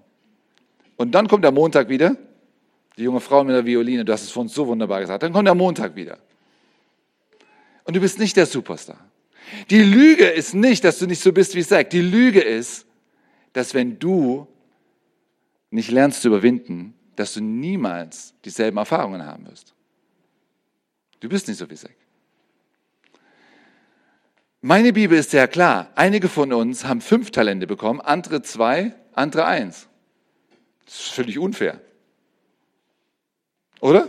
Und 0.96 1.14
dann 1.14 1.28
kommt 1.28 1.44
der 1.44 1.52
Montag 1.52 1.88
wieder, 1.88 2.16
die 2.96 3.04
junge 3.04 3.20
Frau 3.20 3.44
mit 3.44 3.54
der 3.54 3.64
Violine, 3.64 4.04
du 4.04 4.12
hast 4.12 4.22
es 4.22 4.36
uns 4.36 4.54
so 4.54 4.66
wunderbar 4.66 5.00
gesagt, 5.00 5.22
dann 5.22 5.32
kommt 5.32 5.46
der 5.46 5.54
Montag 5.54 5.96
wieder. 5.96 6.18
Und 7.84 7.94
du 7.94 8.00
bist 8.00 8.18
nicht 8.18 8.36
der 8.36 8.46
Superstar. 8.46 8.98
Die 9.70 9.82
Lüge 9.82 10.26
ist 10.26 10.54
nicht, 10.54 10.84
dass 10.84 10.98
du 10.98 11.06
nicht 11.06 11.20
so 11.20 11.32
bist 11.32 11.54
wie 11.54 11.64
Zack. 11.64 11.90
Die 11.90 12.00
Lüge 12.00 12.40
ist, 12.40 12.86
dass 13.52 13.74
wenn 13.74 13.98
du 13.98 14.48
nicht 15.70 15.90
lernst 15.90 16.22
zu 16.22 16.28
überwinden, 16.28 16.95
dass 17.16 17.34
du 17.34 17.40
niemals 17.40 18.34
dieselben 18.44 18.76
Erfahrungen 18.76 19.24
haben 19.24 19.46
wirst. 19.46 19.74
Du 21.20 21.28
bist 21.28 21.48
nicht 21.48 21.58
so 21.58 21.68
wie 21.68 21.74
Zack. 21.74 21.96
Meine 24.60 24.92
Bibel 24.92 25.18
ist 25.18 25.30
sehr 25.30 25.48
klar. 25.48 25.90
Einige 25.94 26.28
von 26.28 26.52
uns 26.52 26.84
haben 26.84 27.00
fünf 27.00 27.30
Talente 27.30 27.66
bekommen, 27.66 28.00
andere 28.00 28.42
zwei, 28.42 28.94
andere 29.12 29.44
eins. 29.44 29.88
Das 30.84 30.94
ist 30.94 31.12
völlig 31.12 31.38
unfair. 31.38 31.80
Oder? 33.80 34.08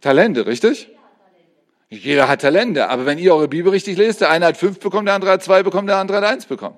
Talente, 0.00 0.46
richtig? 0.46 0.90
Jeder 1.88 2.28
hat 2.28 2.42
Talente, 2.42 2.88
aber 2.88 3.06
wenn 3.06 3.18
ihr 3.18 3.34
eure 3.34 3.48
Bibel 3.48 3.70
richtig 3.70 3.96
lest, 3.96 4.20
der 4.20 4.30
eine 4.30 4.46
hat 4.46 4.56
fünf 4.56 4.78
bekommen, 4.80 5.06
der 5.06 5.14
andere 5.14 5.32
hat 5.32 5.42
zwei 5.42 5.62
bekommen, 5.62 5.86
der 5.86 5.96
andere 5.96 6.18
hat 6.18 6.24
eins 6.24 6.46
bekommen. 6.46 6.76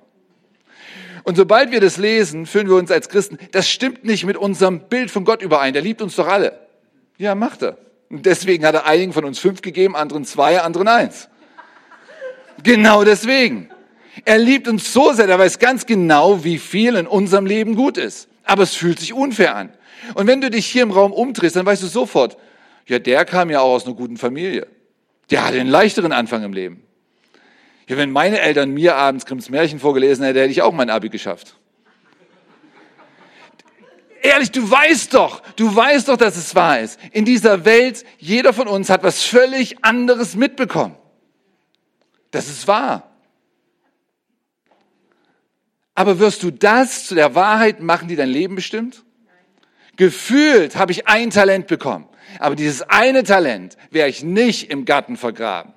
Und 1.27 1.35
sobald 1.35 1.73
wir 1.73 1.81
das 1.81 1.97
lesen, 1.97 2.47
fühlen 2.47 2.69
wir 2.69 2.77
uns 2.77 2.93
als 2.93 3.09
Christen, 3.09 3.37
das 3.51 3.69
stimmt 3.69 4.05
nicht 4.05 4.25
mit 4.25 4.37
unserem 4.37 4.79
Bild 4.79 5.11
von 5.11 5.25
Gott 5.25 5.43
überein. 5.43 5.73
Der 5.73 5.83
liebt 5.83 6.01
uns 6.01 6.15
doch 6.15 6.29
alle. 6.29 6.57
Ja, 7.19 7.35
macht 7.35 7.63
er. 7.63 7.79
Und 8.09 8.27
deswegen 8.27 8.65
hat 8.65 8.77
er 8.77 8.87
einigen 8.87 9.13
von 9.13 9.25
uns 9.25 9.41
fünf 9.41 9.61
gegeben, 9.61 9.97
anderen 9.97 10.25
zwei, 10.25 10.61
anderen 10.61 10.87
eins. 10.87 11.29
Genau 12.63 13.03
deswegen. 13.03 13.71
Er 14.25 14.39
liebt 14.39 14.69
uns 14.69 14.93
so 14.93 15.13
sehr, 15.15 15.29
er 15.29 15.37
weiß 15.37 15.59
ganz 15.59 15.85
genau, 15.85 16.45
wie 16.45 16.59
viel 16.59 16.95
in 16.95 17.09
unserem 17.09 17.45
Leben 17.45 17.75
gut 17.75 17.99
ist. 17.99 18.29
Aber 18.45 18.63
es 18.63 18.77
fühlt 18.77 19.01
sich 19.01 19.13
unfair 19.13 19.57
an. 19.57 19.71
Und 20.15 20.29
wenn 20.29 20.41
du 20.41 20.49
dich 20.49 20.67
hier 20.67 20.85
im 20.85 20.93
Raum 20.93 21.13
umdrehst, 21.13 21.57
dann 21.57 21.67
weißt 21.67 21.83
du 21.83 21.89
sofort, 21.89 22.37
ja, 22.87 23.01
der 23.01 23.25
kam 23.25 23.51
ja 23.51 23.63
auch 23.63 23.75
aus 23.75 23.85
einer 23.85 23.97
guten 23.97 24.17
Familie. 24.17 24.69
Der 25.31 25.45
hatte 25.45 25.59
einen 25.59 25.71
leichteren 25.71 26.13
Anfang 26.13 26.45
im 26.45 26.53
Leben. 26.53 26.86
Ja, 27.89 27.97
wenn 27.97 28.11
meine 28.11 28.41
Eltern 28.41 28.71
mir 28.71 28.97
abends 28.97 29.27
Grimms 29.27 29.49
Märchen 29.49 29.79
vorgelesen 29.79 30.25
hätten, 30.25 30.39
hätte 30.39 30.51
ich 30.51 30.63
auch 30.63 30.73
mein 30.73 30.91
Abi 30.91 31.09
geschafft. 31.09 31.57
Ehrlich, 34.23 34.51
du 34.51 34.69
weißt 34.69 35.15
doch, 35.15 35.41
du 35.55 35.75
weißt 35.75 36.09
doch, 36.09 36.17
dass 36.17 36.37
es 36.37 36.55
wahr 36.57 36.81
ist. 36.81 36.99
In 37.13 37.25
dieser 37.25 37.65
Welt, 37.65 38.05
jeder 38.19 38.53
von 38.53 38.67
uns 38.67 38.91
hat 38.91 39.05
was 39.05 39.23
völlig 39.23 39.85
anderes 39.85 40.35
mitbekommen. 40.35 40.97
Das 42.33 42.49
ist 42.49 42.67
wahr. 42.67 43.09
Aber 45.95 46.19
wirst 46.19 46.43
du 46.43 46.51
das 46.51 47.07
zu 47.07 47.15
der 47.15 47.37
Wahrheit 47.37 47.81
machen, 47.81 48.09
die 48.09 48.17
dein 48.17 48.29
Leben 48.29 48.57
bestimmt? 48.57 49.05
Gefühlt 49.97 50.77
habe 50.77 50.91
ich 50.91 51.07
ein 51.07 51.31
Talent 51.31 51.69
bekommen. 51.69 52.09
Aber 52.41 52.57
dieses 52.57 52.83
eine 52.83 53.23
Talent 53.23 53.77
werde 53.91 54.11
ich 54.11 54.25
nicht 54.25 54.71
im 54.71 54.85
Garten 54.85 55.17
vergraben. 55.17 55.73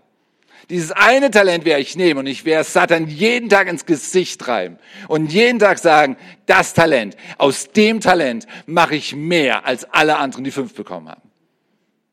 Dieses 0.69 0.91
eine 0.91 1.31
Talent 1.31 1.65
werde 1.65 1.81
ich 1.81 1.95
nehmen 1.95 2.19
und 2.19 2.27
ich 2.27 2.45
werde 2.45 2.63
Satan 2.63 3.07
jeden 3.07 3.49
Tag 3.49 3.67
ins 3.67 3.87
Gesicht 3.87 4.39
treiben 4.39 4.77
und 5.07 5.31
jeden 5.33 5.57
Tag 5.57 5.79
sagen, 5.79 6.15
das 6.45 6.75
Talent, 6.75 7.17
aus 7.39 7.71
dem 7.71 8.01
Talent 8.01 8.45
mache 8.67 8.95
ich 8.95 9.15
mehr 9.15 9.65
als 9.65 9.85
alle 9.85 10.17
anderen, 10.17 10.43
die 10.43 10.51
fünf 10.51 10.75
bekommen 10.75 11.09
haben. 11.09 11.29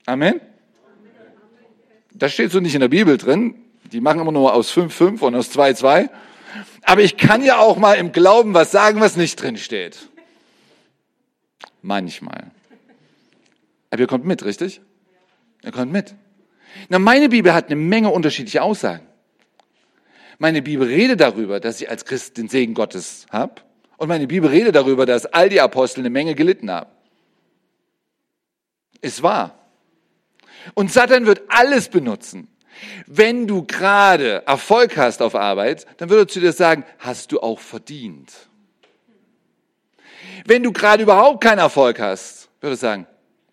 Amen? 0.07 0.41
Das 2.13 2.33
steht 2.33 2.51
so 2.51 2.61
nicht 2.61 2.75
in 2.75 2.81
der 2.81 2.89
Bibel 2.89 3.19
drin. 3.19 3.57
Die 3.93 4.01
machen 4.01 4.21
immer 4.21 4.33
nur 4.33 4.55
aus 4.55 4.71
fünf 4.71 4.95
fünf 4.95 5.21
und 5.21 5.35
aus 5.35 5.51
zwei 5.51 5.75
zwei. 5.75 6.09
Aber 6.83 7.03
ich 7.03 7.19
kann 7.19 7.45
ja 7.45 7.59
auch 7.59 7.77
mal 7.77 7.95
im 7.95 8.13
Glauben 8.13 8.55
was 8.55 8.71
sagen, 8.71 9.01
was 9.01 9.17
nicht 9.17 9.37
drin 9.37 9.59
steht. 9.59 10.09
Manchmal. 11.83 12.51
Aber 13.91 14.01
ihr 14.01 14.07
kommt 14.07 14.25
mit, 14.25 14.45
richtig? 14.45 14.81
Ihr 15.63 15.73
kommt 15.73 15.93
mit. 15.93 16.15
Na, 16.89 16.99
meine 16.99 17.29
Bibel 17.29 17.53
hat 17.55 17.67
eine 17.67 17.77
Menge 17.77 18.11
unterschiedliche 18.11 18.63
Aussagen. 18.63 19.07
Meine 20.39 20.63
Bibel 20.63 20.87
redet 20.87 21.21
darüber, 21.21 21.61
dass 21.61 21.81
ich 21.81 21.89
als 21.89 22.05
Christ 22.05 22.37
den 22.37 22.49
Segen 22.49 22.75
Gottes 22.75 23.27
habe. 23.31 23.63
Und 23.97 24.09
meine 24.09 24.27
Bibel 24.27 24.51
redet 24.51 24.75
darüber, 24.75 25.07
dass 25.07 25.27
all 25.27 25.49
die 25.49 25.61
Apostel 25.61 26.01
eine 26.01 26.11
Menge 26.11 26.35
gelitten 26.35 26.71
haben. 26.71 26.91
Ist 29.01 29.23
wahr. 29.23 29.59
Und 30.75 30.93
Satan 30.93 31.27
wird 31.27 31.43
alles 31.49 31.89
benutzen. 31.89 32.49
Wenn 33.07 33.47
du 33.47 33.65
gerade 33.65 34.43
Erfolg 34.47 34.97
hast 34.99 35.23
auf 35.23 35.35
Arbeit, 35.35 35.87
dann 35.97 36.11
würde 36.11 36.25
er 36.25 36.29
zu 36.29 36.41
dir 36.41 36.53
sagen, 36.53 36.85
hast 36.99 37.33
du 37.33 37.41
auch 37.41 37.61
verdient. 37.61 38.33
Wenn 40.45 40.63
du 40.63 40.73
gerade 40.73 41.03
überhaupt 41.03 41.43
keinen 41.43 41.59
Erfolg 41.59 41.99
hast, 41.99 42.49
würde 42.61 42.75
er 42.75 42.79
sagen, 42.79 43.07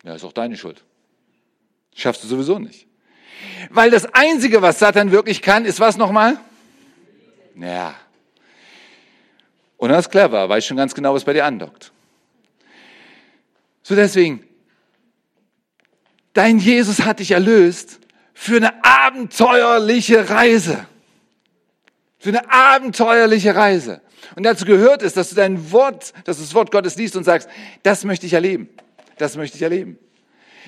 ja, 0.03 0.15
ist 0.15 0.25
auch 0.25 0.33
deine 0.33 0.57
Schuld. 0.57 0.83
Schaffst 1.95 2.23
du 2.23 2.27
sowieso 2.27 2.59
nicht. 2.59 2.87
Weil 3.69 3.91
das 3.91 4.13
Einzige, 4.13 4.61
was 4.61 4.79
Satan 4.79 5.11
wirklich 5.11 5.41
kann, 5.41 5.65
ist 5.65 5.79
was 5.79 5.97
nochmal? 5.97 6.37
Ja. 7.55 7.95
Und 9.77 9.89
er 9.89 9.99
ist 9.99 10.09
clever, 10.09 10.47
weiß 10.47 10.65
schon 10.65 10.77
ganz 10.77 10.93
genau, 10.93 11.13
was 11.13 11.23
bei 11.23 11.33
dir 11.33 11.45
andockt. 11.45 11.91
So 13.81 13.95
deswegen, 13.95 14.47
dein 16.33 16.57
Jesus 16.57 17.01
hat 17.01 17.19
dich 17.19 17.31
erlöst 17.31 17.99
für 18.33 18.57
eine 18.57 18.83
abenteuerliche 18.83 20.29
Reise. 20.29 20.87
Für 22.17 22.29
eine 22.29 22.49
abenteuerliche 22.51 23.55
Reise. 23.55 24.01
Und 24.35 24.43
dazu 24.43 24.65
gehört 24.65 25.01
es, 25.01 25.13
dass 25.13 25.29
du 25.29 25.35
dein 25.35 25.71
Wort, 25.71 26.13
dass 26.23 26.37
du 26.37 26.43
das 26.43 26.53
Wort 26.53 26.71
Gottes 26.71 26.95
liest 26.95 27.15
und 27.15 27.25
sagst, 27.25 27.49
das 27.83 28.05
möchte 28.05 28.25
ich 28.25 28.33
erleben. 28.33 28.69
Das 29.17 29.35
möchte 29.35 29.57
ich 29.57 29.63
erleben. 29.63 29.99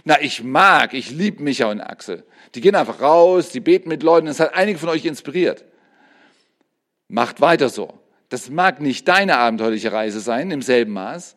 Na, 0.04 0.22
ich 0.22 0.44
mag, 0.44 0.94
ich 0.94 1.12
liebe 1.12 1.42
Micha 1.42 1.70
und 1.70 1.82
Axel. 1.82 2.24
Die 2.54 2.62
gehen 2.62 2.76
einfach 2.76 3.02
raus, 3.02 3.50
die 3.50 3.60
beten 3.60 3.90
mit 3.90 4.04
Leuten. 4.04 4.28
Das 4.28 4.40
hat 4.40 4.54
einige 4.54 4.78
von 4.80 4.90
euch 4.90 5.06
inspiriert. 5.06 5.66
Macht 7.08 7.42
weiter 7.42 7.70
so. 7.70 8.00
Das 8.30 8.50
mag 8.50 8.82
nicht 8.82 9.08
deine 9.08 9.38
abenteuerliche 9.38 9.92
Reise 9.92 10.20
sein 10.20 10.52
im 10.52 10.62
selben 10.62 10.94
Maß. 10.94 11.36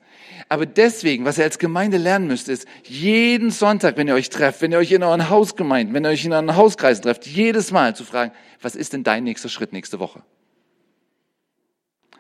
Aber 0.49 0.67
deswegen, 0.67 1.25
was 1.25 1.39
ihr 1.39 1.45
als 1.45 1.59
Gemeinde 1.59 1.99
lernen 1.99 2.27
müsst, 2.27 2.49
ist, 2.49 2.67
jeden 2.85 3.51
Sonntag, 3.51 3.97
wenn 3.97 4.09
ihr 4.09 4.15
euch 4.15 4.31
trefft, 4.31 4.63
wenn 4.63 4.73
ihr 4.73 4.79
euch 4.79 4.93
in 4.93 5.03
euren 5.03 5.29
Hausgemeinden, 5.29 5.95
wenn 5.95 6.05
ihr 6.05 6.11
euch 6.11 6.25
in 6.25 6.33
euren 6.33 6.57
Hauskreisen 6.57 7.03
trefft, 7.03 7.27
jedes 7.27 7.71
Mal 7.71 7.95
zu 7.95 8.05
fragen, 8.05 8.33
was 8.63 8.75
ist 8.75 8.93
denn 8.93 9.05
dein 9.05 9.25
nächster 9.25 9.49
Schritt 9.49 9.73
nächste 9.73 9.99
Woche? 9.99 10.23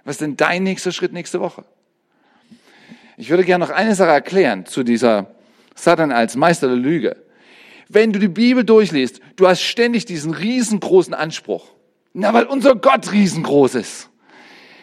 Was 0.04 0.16
ist 0.16 0.20
denn 0.20 0.36
dein 0.36 0.62
nächster 0.62 0.92
Schritt 0.92 1.12
nächste 1.12 1.40
Woche? 1.40 1.64
Ich 3.16 3.30
würde 3.30 3.44
gerne 3.44 3.64
noch 3.64 3.72
eine 3.72 3.94
Sache 3.94 4.10
erklären 4.10 4.66
zu 4.66 4.82
dieser 4.82 5.34
Satan 5.78 6.12
als 6.12 6.36
Meister 6.36 6.66
der 6.66 6.76
Lüge. 6.76 7.16
Wenn 7.88 8.12
du 8.12 8.18
die 8.18 8.28
Bibel 8.28 8.64
durchliest, 8.64 9.20
du 9.36 9.46
hast 9.46 9.62
ständig 9.62 10.04
diesen 10.04 10.34
riesengroßen 10.34 11.14
Anspruch. 11.14 11.68
Na, 12.12 12.34
weil 12.34 12.44
unser 12.44 12.74
Gott 12.74 13.12
riesengroß 13.12 13.76
ist. 13.76 14.10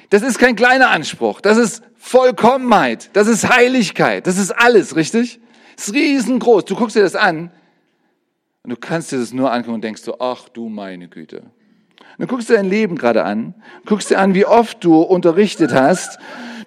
Das 0.09 0.21
ist 0.21 0.39
kein 0.39 0.55
kleiner 0.55 0.89
Anspruch. 0.89 1.41
Das 1.41 1.57
ist 1.57 1.83
Vollkommenheit. 1.97 3.09
Das 3.13 3.27
ist 3.27 3.49
Heiligkeit. 3.49 4.25
Das 4.25 4.37
ist 4.37 4.51
alles, 4.51 4.95
richtig? 4.95 5.39
Das 5.75 5.89
ist 5.89 5.93
riesengroß. 5.93 6.65
Du 6.65 6.75
guckst 6.75 6.95
dir 6.95 7.01
das 7.01 7.15
an 7.15 7.51
und 8.63 8.69
du 8.69 8.77
kannst 8.77 9.11
dir 9.11 9.19
das 9.19 9.33
nur 9.33 9.51
angucken 9.51 9.75
und 9.75 9.83
denkst 9.83 10.01
so, 10.01 10.19
ach 10.19 10.47
du 10.49 10.69
meine 10.69 11.09
Güte. 11.09 11.41
Und 12.17 12.19
du 12.19 12.27
guckst 12.27 12.49
dir 12.49 12.55
dein 12.55 12.69
Leben 12.69 12.95
gerade 12.95 13.23
an, 13.25 13.53
guckst 13.85 14.09
dir 14.09 14.19
an, 14.19 14.33
wie 14.33 14.45
oft 14.45 14.83
du 14.83 15.01
unterrichtet 15.01 15.73
hast, 15.73 16.17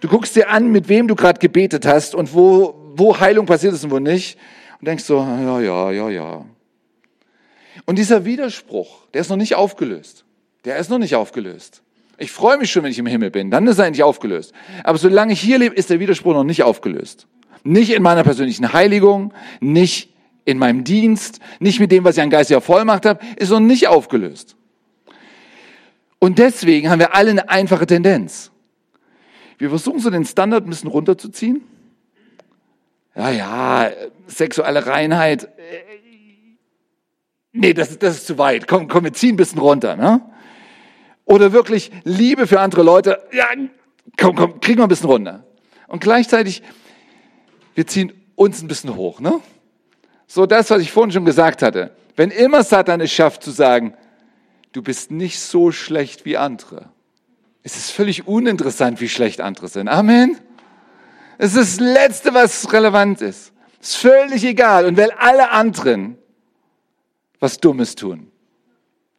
du 0.00 0.08
guckst 0.08 0.36
dir 0.36 0.50
an, 0.50 0.70
mit 0.70 0.88
wem 0.88 1.08
du 1.08 1.14
gerade 1.14 1.38
gebetet 1.38 1.86
hast 1.86 2.14
und 2.14 2.34
wo, 2.34 2.77
wo 2.98 3.18
Heilung 3.18 3.46
passiert 3.46 3.74
ist 3.74 3.84
und 3.84 3.90
wo 3.90 3.98
nicht 3.98 4.38
und 4.80 4.88
denkst 4.88 5.04
so, 5.04 5.18
ja, 5.18 5.60
ja, 5.60 5.90
ja, 5.90 6.08
ja. 6.10 6.44
Und 7.86 7.98
dieser 7.98 8.24
Widerspruch, 8.24 9.06
der 9.14 9.20
ist 9.20 9.30
noch 9.30 9.36
nicht 9.36 9.54
aufgelöst. 9.54 10.24
Der 10.64 10.76
ist 10.76 10.90
noch 10.90 10.98
nicht 10.98 11.14
aufgelöst. 11.14 11.82
Ich 12.18 12.32
freue 12.32 12.58
mich 12.58 12.70
schon, 12.70 12.82
wenn 12.82 12.90
ich 12.90 12.98
im 12.98 13.06
Himmel 13.06 13.30
bin, 13.30 13.50
dann 13.50 13.66
ist 13.66 13.78
er 13.78 13.86
endlich 13.86 14.02
aufgelöst. 14.02 14.52
Aber 14.82 14.98
solange 14.98 15.32
ich 15.32 15.40
hier 15.40 15.58
lebe, 15.58 15.74
ist 15.74 15.88
der 15.88 16.00
Widerspruch 16.00 16.34
noch 16.34 16.44
nicht 16.44 16.64
aufgelöst. 16.64 17.28
Nicht 17.62 17.90
in 17.90 18.02
meiner 18.02 18.24
persönlichen 18.24 18.72
Heiligung, 18.72 19.32
nicht 19.60 20.12
in 20.44 20.58
meinem 20.58 20.82
Dienst, 20.82 21.40
nicht 21.60 21.78
mit 21.78 21.92
dem, 21.92 22.04
was 22.04 22.16
ich 22.16 22.22
an 22.22 22.30
geistiger 22.30 22.60
Vollmacht 22.60 23.06
habe, 23.06 23.20
ist 23.36 23.50
noch 23.50 23.60
nicht 23.60 23.86
aufgelöst. 23.86 24.56
Und 26.18 26.38
deswegen 26.38 26.90
haben 26.90 26.98
wir 26.98 27.14
alle 27.14 27.30
eine 27.30 27.48
einfache 27.48 27.86
Tendenz. 27.86 28.50
Wir 29.58 29.68
versuchen 29.68 30.00
so 30.00 30.10
den 30.10 30.24
Standard 30.24 30.64
ein 30.64 30.70
bisschen 30.70 30.90
runterzuziehen. 30.90 31.62
Ja, 33.18 33.30
ja, 33.30 33.90
sexuelle 34.28 34.86
Reinheit. 34.86 35.48
Nee, 37.50 37.74
das, 37.74 37.98
das 37.98 38.18
ist 38.18 38.26
zu 38.28 38.38
weit. 38.38 38.68
Komm, 38.68 38.86
komm, 38.86 39.02
wir 39.02 39.12
ziehen 39.12 39.34
ein 39.34 39.36
bisschen 39.36 39.58
runter. 39.58 39.96
Ne? 39.96 40.20
Oder 41.24 41.52
wirklich 41.52 41.90
Liebe 42.04 42.46
für 42.46 42.60
andere 42.60 42.84
Leute. 42.84 43.20
Ja, 43.32 43.46
komm, 44.16 44.36
komm, 44.36 44.60
kriegen 44.60 44.78
wir 44.78 44.84
ein 44.84 44.88
bisschen 44.88 45.08
runter. 45.08 45.44
Und 45.88 46.00
gleichzeitig, 46.00 46.62
wir 47.74 47.88
ziehen 47.88 48.12
uns 48.36 48.62
ein 48.62 48.68
bisschen 48.68 48.94
hoch. 48.94 49.18
Ne? 49.18 49.40
So 50.28 50.46
das, 50.46 50.70
was 50.70 50.80
ich 50.80 50.92
vorhin 50.92 51.10
schon 51.10 51.24
gesagt 51.24 51.62
hatte. 51.62 51.96
Wenn 52.14 52.30
immer 52.30 52.62
Satan 52.62 53.00
es 53.00 53.10
schafft 53.10 53.42
zu 53.42 53.50
sagen, 53.50 53.94
du 54.70 54.80
bist 54.80 55.10
nicht 55.10 55.40
so 55.40 55.72
schlecht 55.72 56.24
wie 56.24 56.36
andere. 56.36 56.90
Es 57.64 57.76
ist 57.76 57.90
völlig 57.90 58.28
uninteressant, 58.28 59.00
wie 59.00 59.08
schlecht 59.08 59.40
andere 59.40 59.66
sind. 59.66 59.88
Amen. 59.88 60.38
Es 61.38 61.54
ist 61.54 61.78
das 61.78 61.80
Letzte, 61.80 62.34
was 62.34 62.70
relevant 62.72 63.22
ist. 63.22 63.52
Es 63.80 63.90
ist 63.90 63.96
völlig 63.96 64.44
egal. 64.44 64.86
Und 64.86 64.96
weil 64.96 65.12
alle 65.12 65.50
anderen 65.50 66.18
was 67.40 67.58
Dummes 67.58 67.94
tun, 67.94 68.30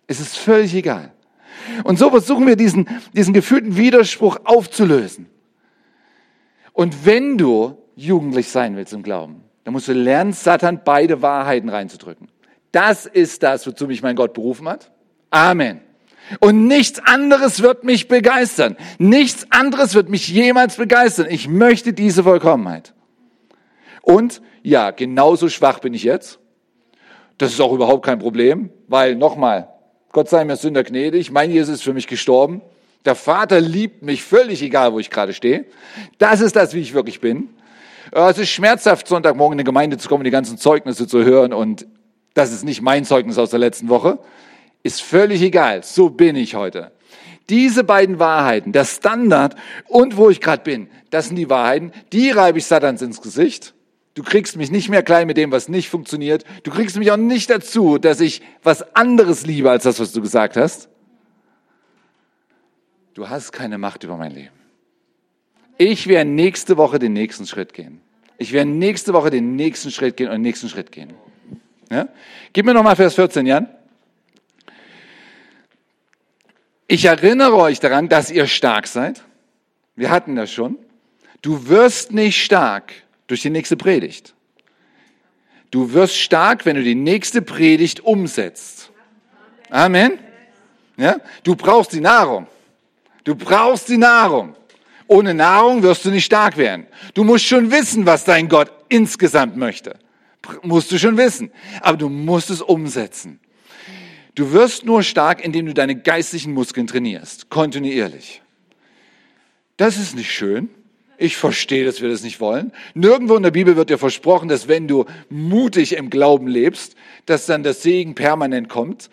es 0.07 0.19
ist 0.19 0.37
völlig 0.37 0.73
egal. 0.75 1.13
Und 1.83 1.97
so 1.97 2.09
versuchen 2.09 2.45
wir 2.45 2.57
diesen, 2.57 2.87
diesen 3.13 3.33
gefühlten 3.33 3.77
Widerspruch 3.77 4.39
aufzulösen. 4.43 5.27
Und 6.73 7.05
wenn 7.05 7.37
du 7.37 7.77
jugendlich 7.95 8.49
sein 8.49 8.75
willst 8.75 8.93
im 8.93 9.03
Glauben, 9.03 9.43
dann 9.63 9.73
musst 9.73 9.87
du 9.87 9.93
lernen, 9.93 10.33
Satan 10.33 10.81
beide 10.83 11.21
Wahrheiten 11.21 11.69
reinzudrücken. 11.69 12.27
Das 12.71 13.05
ist 13.05 13.43
das, 13.43 13.65
wozu 13.65 13.87
mich 13.87 14.01
mein 14.01 14.15
Gott 14.15 14.33
berufen 14.33 14.67
hat. 14.67 14.91
Amen. 15.29 15.81
Und 16.39 16.67
nichts 16.67 16.99
anderes 16.99 17.61
wird 17.61 17.83
mich 17.83 18.07
begeistern. 18.07 18.77
Nichts 18.99 19.47
anderes 19.49 19.95
wird 19.95 20.09
mich 20.09 20.27
jemals 20.27 20.75
begeistern. 20.75 21.27
Ich 21.29 21.47
möchte 21.47 21.93
diese 21.93 22.23
Vollkommenheit. 22.23 22.93
Und 24.01 24.41
ja, 24.61 24.91
genauso 24.91 25.49
schwach 25.49 25.79
bin 25.79 25.93
ich 25.93 26.03
jetzt. 26.03 26.39
Das 27.37 27.53
ist 27.53 27.61
auch 27.61 27.73
überhaupt 27.73 28.05
kein 28.05 28.19
Problem, 28.19 28.69
weil 28.87 29.15
nochmal, 29.15 29.69
Gott 30.11 30.29
sei 30.29 30.43
mir 30.43 30.57
Sünder 30.57 30.83
gnädig, 30.83 31.31
mein 31.31 31.51
Jesus 31.51 31.75
ist 31.75 31.83
für 31.83 31.93
mich 31.93 32.07
gestorben. 32.07 32.61
Der 33.05 33.15
Vater 33.15 33.61
liebt 33.61 34.03
mich 34.03 34.23
völlig 34.23 34.61
egal, 34.61 34.93
wo 34.93 34.99
ich 34.99 35.09
gerade 35.09 35.33
stehe. 35.33 35.65
Das 36.17 36.41
ist 36.41 36.55
das, 36.55 36.73
wie 36.73 36.81
ich 36.81 36.93
wirklich 36.93 37.21
bin. 37.21 37.49
Es 38.11 38.37
ist 38.37 38.49
schmerzhaft, 38.49 39.07
Sonntagmorgen 39.07 39.53
in 39.53 39.57
die 39.59 39.63
Gemeinde 39.63 39.97
zu 39.97 40.09
kommen, 40.09 40.23
die 40.23 40.31
ganzen 40.31 40.57
Zeugnisse 40.57 41.07
zu 41.07 41.23
hören 41.23 41.53
und 41.53 41.87
das 42.33 42.51
ist 42.51 42.63
nicht 42.63 42.81
mein 42.81 43.05
Zeugnis 43.05 43.37
aus 43.37 43.51
der 43.51 43.59
letzten 43.59 43.89
Woche. 43.89 44.19
Ist 44.83 45.01
völlig 45.01 45.41
egal. 45.41 45.83
So 45.83 46.09
bin 46.09 46.35
ich 46.35 46.55
heute. 46.55 46.91
Diese 47.49 47.83
beiden 47.83 48.19
Wahrheiten, 48.19 48.71
der 48.71 48.85
Standard 48.85 49.55
und 49.87 50.17
wo 50.17 50.29
ich 50.29 50.39
gerade 50.39 50.63
bin, 50.63 50.87
das 51.09 51.27
sind 51.27 51.35
die 51.35 51.49
Wahrheiten, 51.49 51.91
die 52.13 52.29
reibe 52.29 52.59
ich 52.59 52.65
Satans 52.65 53.01
ins 53.01 53.21
Gesicht. 53.21 53.73
Du 54.13 54.23
kriegst 54.23 54.57
mich 54.57 54.69
nicht 54.69 54.89
mehr 54.89 55.01
klein 55.01 55.27
mit 55.27 55.37
dem, 55.37 55.51
was 55.51 55.69
nicht 55.69 55.89
funktioniert. 55.89 56.43
Du 56.63 56.71
kriegst 56.71 56.97
mich 56.97 57.11
auch 57.11 57.17
nicht 57.17 57.49
dazu, 57.49 57.97
dass 57.97 58.19
ich 58.19 58.41
was 58.63 58.95
anderes 58.95 59.45
liebe 59.45 59.71
als 59.71 59.83
das, 59.83 59.99
was 59.99 60.11
du 60.11 60.21
gesagt 60.21 60.57
hast. 60.57 60.89
Du 63.13 63.29
hast 63.29 63.51
keine 63.51 63.77
Macht 63.77 64.03
über 64.03 64.17
mein 64.17 64.31
Leben. 64.31 64.59
Ich 65.77 66.07
werde 66.07 66.29
nächste 66.29 66.77
Woche 66.77 66.99
den 66.99 67.13
nächsten 67.13 67.45
Schritt 67.47 67.73
gehen. 67.73 68.01
Ich 68.37 68.51
werde 68.53 68.69
nächste 68.69 69.13
Woche 69.13 69.29
den 69.29 69.55
nächsten 69.55 69.91
Schritt 69.91 70.17
gehen 70.17 70.27
und 70.27 70.33
den 70.33 70.41
nächsten 70.41 70.69
Schritt 70.69 70.91
gehen. 70.91 71.13
Ja? 71.89 72.09
Gib 72.53 72.65
mir 72.65 72.73
nochmal 72.73 72.95
Vers 72.95 73.15
14, 73.15 73.45
Jan. 73.45 73.67
Ich 76.91 77.05
erinnere 77.05 77.55
euch 77.55 77.79
daran, 77.79 78.09
dass 78.09 78.31
ihr 78.31 78.47
stark 78.47 78.87
seid. 78.87 79.23
Wir 79.95 80.09
hatten 80.09 80.35
das 80.35 80.51
schon. 80.51 80.75
Du 81.43 81.69
wirst 81.69 82.11
nicht 82.11 82.43
stark 82.43 82.93
durch 83.27 83.43
die 83.43 83.51
nächste 83.51 83.77
Predigt. 83.77 84.33
Du 85.69 85.93
wirst 85.93 86.17
stark, 86.17 86.65
wenn 86.65 86.77
du 86.77 86.81
die 86.81 86.95
nächste 86.95 87.43
Predigt 87.43 87.99
umsetzt. 87.99 88.89
Amen. 89.69 90.17
Ja? 90.97 91.17
Du 91.43 91.55
brauchst 91.55 91.93
die 91.93 92.01
Nahrung. 92.01 92.47
Du 93.23 93.35
brauchst 93.35 93.87
die 93.89 93.97
Nahrung. 93.97 94.55
Ohne 95.05 95.35
Nahrung 95.35 95.83
wirst 95.83 96.05
du 96.05 96.09
nicht 96.09 96.25
stark 96.25 96.57
werden. 96.57 96.87
Du 97.13 97.23
musst 97.23 97.45
schon 97.45 97.69
wissen, 97.69 98.07
was 98.07 98.23
dein 98.23 98.49
Gott 98.49 98.71
insgesamt 98.87 99.55
möchte. 99.55 99.99
Musst 100.63 100.91
du 100.91 100.97
schon 100.97 101.17
wissen. 101.17 101.51
Aber 101.81 101.97
du 101.97 102.09
musst 102.09 102.49
es 102.49 102.63
umsetzen. 102.63 103.39
Du 104.39 104.53
wirst 104.53 104.85
nur 104.85 105.03
stark, 105.03 105.43
indem 105.43 105.65
du 105.65 105.73
deine 105.73 105.97
geistlichen 105.97 106.53
Muskeln 106.53 106.87
trainierst. 106.87 107.49
Kontinuierlich. 107.49 108.41
Das 109.75 109.97
ist 109.97 110.15
nicht 110.15 110.31
schön. 110.31 110.69
Ich 111.17 111.35
verstehe, 111.35 111.83
dass 111.83 111.99
wir 111.99 112.07
das 112.07 112.23
nicht 112.23 112.39
wollen. 112.39 112.71
Nirgendwo 112.93 113.35
in 113.35 113.43
der 113.43 113.51
Bibel 113.51 113.75
wird 113.75 113.89
dir 113.89 113.97
versprochen, 113.97 114.47
dass 114.47 114.69
wenn 114.69 114.87
du 114.87 115.03
mutig 115.29 115.97
im 115.97 116.09
Glauben 116.09 116.47
lebst, 116.47 116.95
dass 117.25 117.47
dann 117.47 117.63
das 117.63 117.83
Segen 117.83 118.15
permanent 118.15 118.69
kommt. 118.69 119.09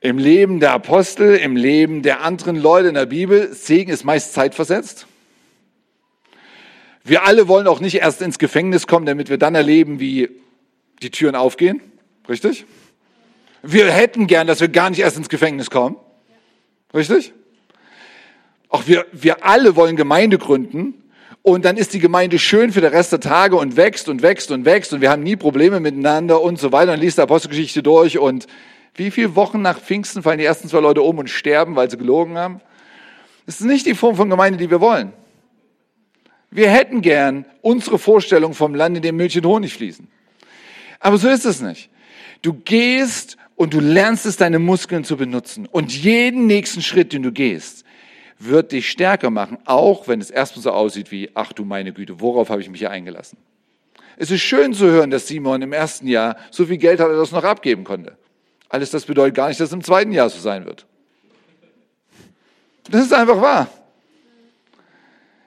Im 0.00 0.18
Leben 0.18 0.58
der 0.58 0.72
Apostel, 0.72 1.36
im 1.36 1.54
Leben 1.54 2.02
der 2.02 2.22
anderen 2.22 2.56
Leute 2.56 2.88
in 2.88 2.94
der 2.94 3.06
Bibel, 3.06 3.54
Segen 3.54 3.92
ist 3.92 4.02
meist 4.02 4.32
zeitversetzt. 4.32 5.06
Wir 7.04 7.24
alle 7.24 7.46
wollen 7.46 7.68
auch 7.68 7.78
nicht 7.78 7.98
erst 7.98 8.20
ins 8.20 8.40
Gefängnis 8.40 8.88
kommen, 8.88 9.06
damit 9.06 9.30
wir 9.30 9.38
dann 9.38 9.54
erleben, 9.54 10.00
wie 10.00 10.28
die 11.02 11.12
Türen 11.12 11.36
aufgehen. 11.36 11.80
Richtig? 12.28 12.64
Wir 13.68 13.90
hätten 13.90 14.26
gern, 14.28 14.46
dass 14.46 14.60
wir 14.60 14.68
gar 14.68 14.90
nicht 14.90 15.00
erst 15.00 15.16
ins 15.16 15.28
Gefängnis 15.28 15.70
kommen. 15.70 15.96
Richtig? 16.94 17.32
Auch 18.68 18.86
wir, 18.86 19.06
wir 19.12 19.44
alle 19.44 19.74
wollen 19.74 19.96
Gemeinde 19.96 20.38
gründen 20.38 21.02
und 21.42 21.64
dann 21.64 21.76
ist 21.76 21.92
die 21.92 21.98
Gemeinde 21.98 22.38
schön 22.38 22.72
für 22.72 22.80
den 22.80 22.92
Rest 22.92 23.12
der 23.12 23.20
Tage 23.20 23.56
und 23.56 23.76
wächst 23.76 24.08
und 24.08 24.22
wächst 24.22 24.50
und 24.50 24.64
wächst 24.64 24.92
und 24.92 25.00
wir 25.00 25.10
haben 25.10 25.22
nie 25.22 25.36
Probleme 25.36 25.80
miteinander 25.80 26.40
und 26.42 26.60
so 26.60 26.72
weiter. 26.72 26.92
Dann 26.92 27.00
liest 27.00 27.18
der 27.18 27.24
Apostelgeschichte 27.24 27.82
durch 27.82 28.18
und 28.18 28.46
wie 28.94 29.10
viele 29.10 29.34
Wochen 29.34 29.62
nach 29.62 29.80
Pfingsten 29.80 30.22
fallen 30.22 30.38
die 30.38 30.44
ersten 30.44 30.68
zwei 30.68 30.80
Leute 30.80 31.02
um 31.02 31.18
und 31.18 31.28
sterben, 31.28 31.76
weil 31.76 31.90
sie 31.90 31.98
gelogen 31.98 32.38
haben? 32.38 32.60
Das 33.46 33.60
ist 33.60 33.66
nicht 33.66 33.86
die 33.86 33.94
Form 33.94 34.16
von 34.16 34.30
Gemeinde, 34.30 34.58
die 34.58 34.70
wir 34.70 34.80
wollen. 34.80 35.12
Wir 36.50 36.70
hätten 36.70 37.02
gern 37.02 37.44
unsere 37.62 37.98
Vorstellung 37.98 38.54
vom 38.54 38.74
Land, 38.74 38.96
in 38.96 39.02
dem 39.02 39.16
Milch 39.16 39.36
und 39.36 39.46
Honig 39.46 39.74
fließen. 39.74 40.08
Aber 41.00 41.18
so 41.18 41.28
ist 41.28 41.44
es 41.44 41.60
nicht. 41.60 41.90
Du 42.42 42.54
gehst 42.54 43.36
und 43.56 43.74
du 43.74 43.80
lernst 43.80 44.26
es, 44.26 44.36
deine 44.36 44.58
Muskeln 44.58 45.02
zu 45.04 45.16
benutzen. 45.16 45.66
Und 45.66 45.92
jeden 45.96 46.46
nächsten 46.46 46.82
Schritt, 46.82 47.12
den 47.12 47.22
du 47.22 47.32
gehst, 47.32 47.84
wird 48.38 48.72
dich 48.72 48.90
stärker 48.90 49.30
machen, 49.30 49.58
auch 49.64 50.08
wenn 50.08 50.20
es 50.20 50.30
erstmal 50.30 50.62
so 50.62 50.70
aussieht 50.70 51.10
wie, 51.10 51.30
ach 51.34 51.52
du 51.52 51.64
meine 51.64 51.92
Güte, 51.92 52.20
worauf 52.20 52.50
habe 52.50 52.60
ich 52.60 52.68
mich 52.68 52.80
hier 52.80 52.90
eingelassen? 52.90 53.38
Es 54.18 54.30
ist 54.30 54.42
schön 54.42 54.72
zu 54.72 54.86
hören, 54.86 55.10
dass 55.10 55.26
Simon 55.26 55.62
im 55.62 55.72
ersten 55.72 56.06
Jahr 56.06 56.36
so 56.50 56.66
viel 56.66 56.78
Geld 56.78 57.00
hatte, 57.00 57.16
dass 57.16 57.32
er 57.32 57.40
noch 57.40 57.44
abgeben 57.44 57.84
konnte. 57.84 58.16
Alles 58.68 58.90
das 58.90 59.04
bedeutet 59.04 59.34
gar 59.34 59.48
nicht, 59.48 59.60
dass 59.60 59.68
es 59.68 59.74
im 59.74 59.82
zweiten 59.82 60.12
Jahr 60.12 60.28
so 60.28 60.38
sein 60.38 60.66
wird. 60.66 60.86
Das 62.90 63.02
ist 63.02 63.12
einfach 63.12 63.40
wahr. 63.40 63.68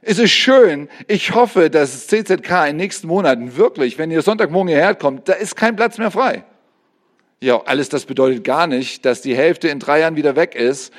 Es 0.02 0.18
ist 0.18 0.32
schön. 0.32 0.88
Ich 1.08 1.34
hoffe, 1.36 1.70
dass 1.70 2.08
CZK 2.08 2.50
in 2.50 2.66
den 2.66 2.76
nächsten 2.78 3.08
Monaten 3.08 3.56
wirklich, 3.58 3.98
wenn 3.98 4.12
ihr 4.12 4.22
Sonntagmorgen 4.22 4.70
hierher 4.70 4.96
kommt, 4.96 5.28
da 5.28 5.34
ist 5.34 5.56
kein 5.56 5.76
Platz 5.76 5.98
mehr 5.98 6.12
frei. 6.12 6.44
Ja, 7.42 7.62
alles 7.64 7.90
das 7.90 8.06
bedeutet 8.06 8.44
gar 8.44 8.68
nicht, 8.68 9.06
dass 9.06 9.22
die 9.22 9.36
Hälfte 9.36 9.70
in 9.70 9.80
drei 9.80 10.02
Jahren 10.02 10.16
wieder 10.16 10.36
weg 10.36 10.56
ist 10.56 10.94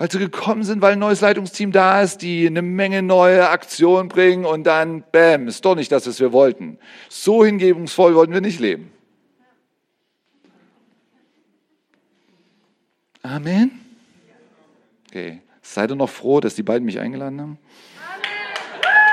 weil 0.00 0.10
sie 0.10 0.18
gekommen 0.18 0.62
sind, 0.62 0.80
weil 0.80 0.94
ein 0.94 0.98
neues 0.98 1.20
Leitungsteam 1.20 1.72
da 1.72 2.00
ist, 2.00 2.22
die 2.22 2.46
eine 2.46 2.62
Menge 2.62 3.02
neue 3.02 3.50
Aktionen 3.50 4.08
bringen 4.08 4.46
und 4.46 4.64
dann, 4.64 5.04
bam, 5.12 5.46
ist 5.46 5.62
doch 5.62 5.74
nicht 5.74 5.92
das, 5.92 6.06
was 6.06 6.18
wir 6.20 6.32
wollten. 6.32 6.78
So 7.10 7.44
hingebungsvoll 7.44 8.14
wollten 8.14 8.32
wir 8.32 8.40
nicht 8.40 8.60
leben. 8.60 8.90
Amen. 13.22 13.72
Okay, 15.08 15.42
seid 15.60 15.90
ihr 15.90 15.96
noch 15.96 16.08
froh, 16.08 16.40
dass 16.40 16.54
die 16.54 16.62
beiden 16.62 16.86
mich 16.86 16.98
eingeladen 16.98 17.38
haben? 17.38 17.58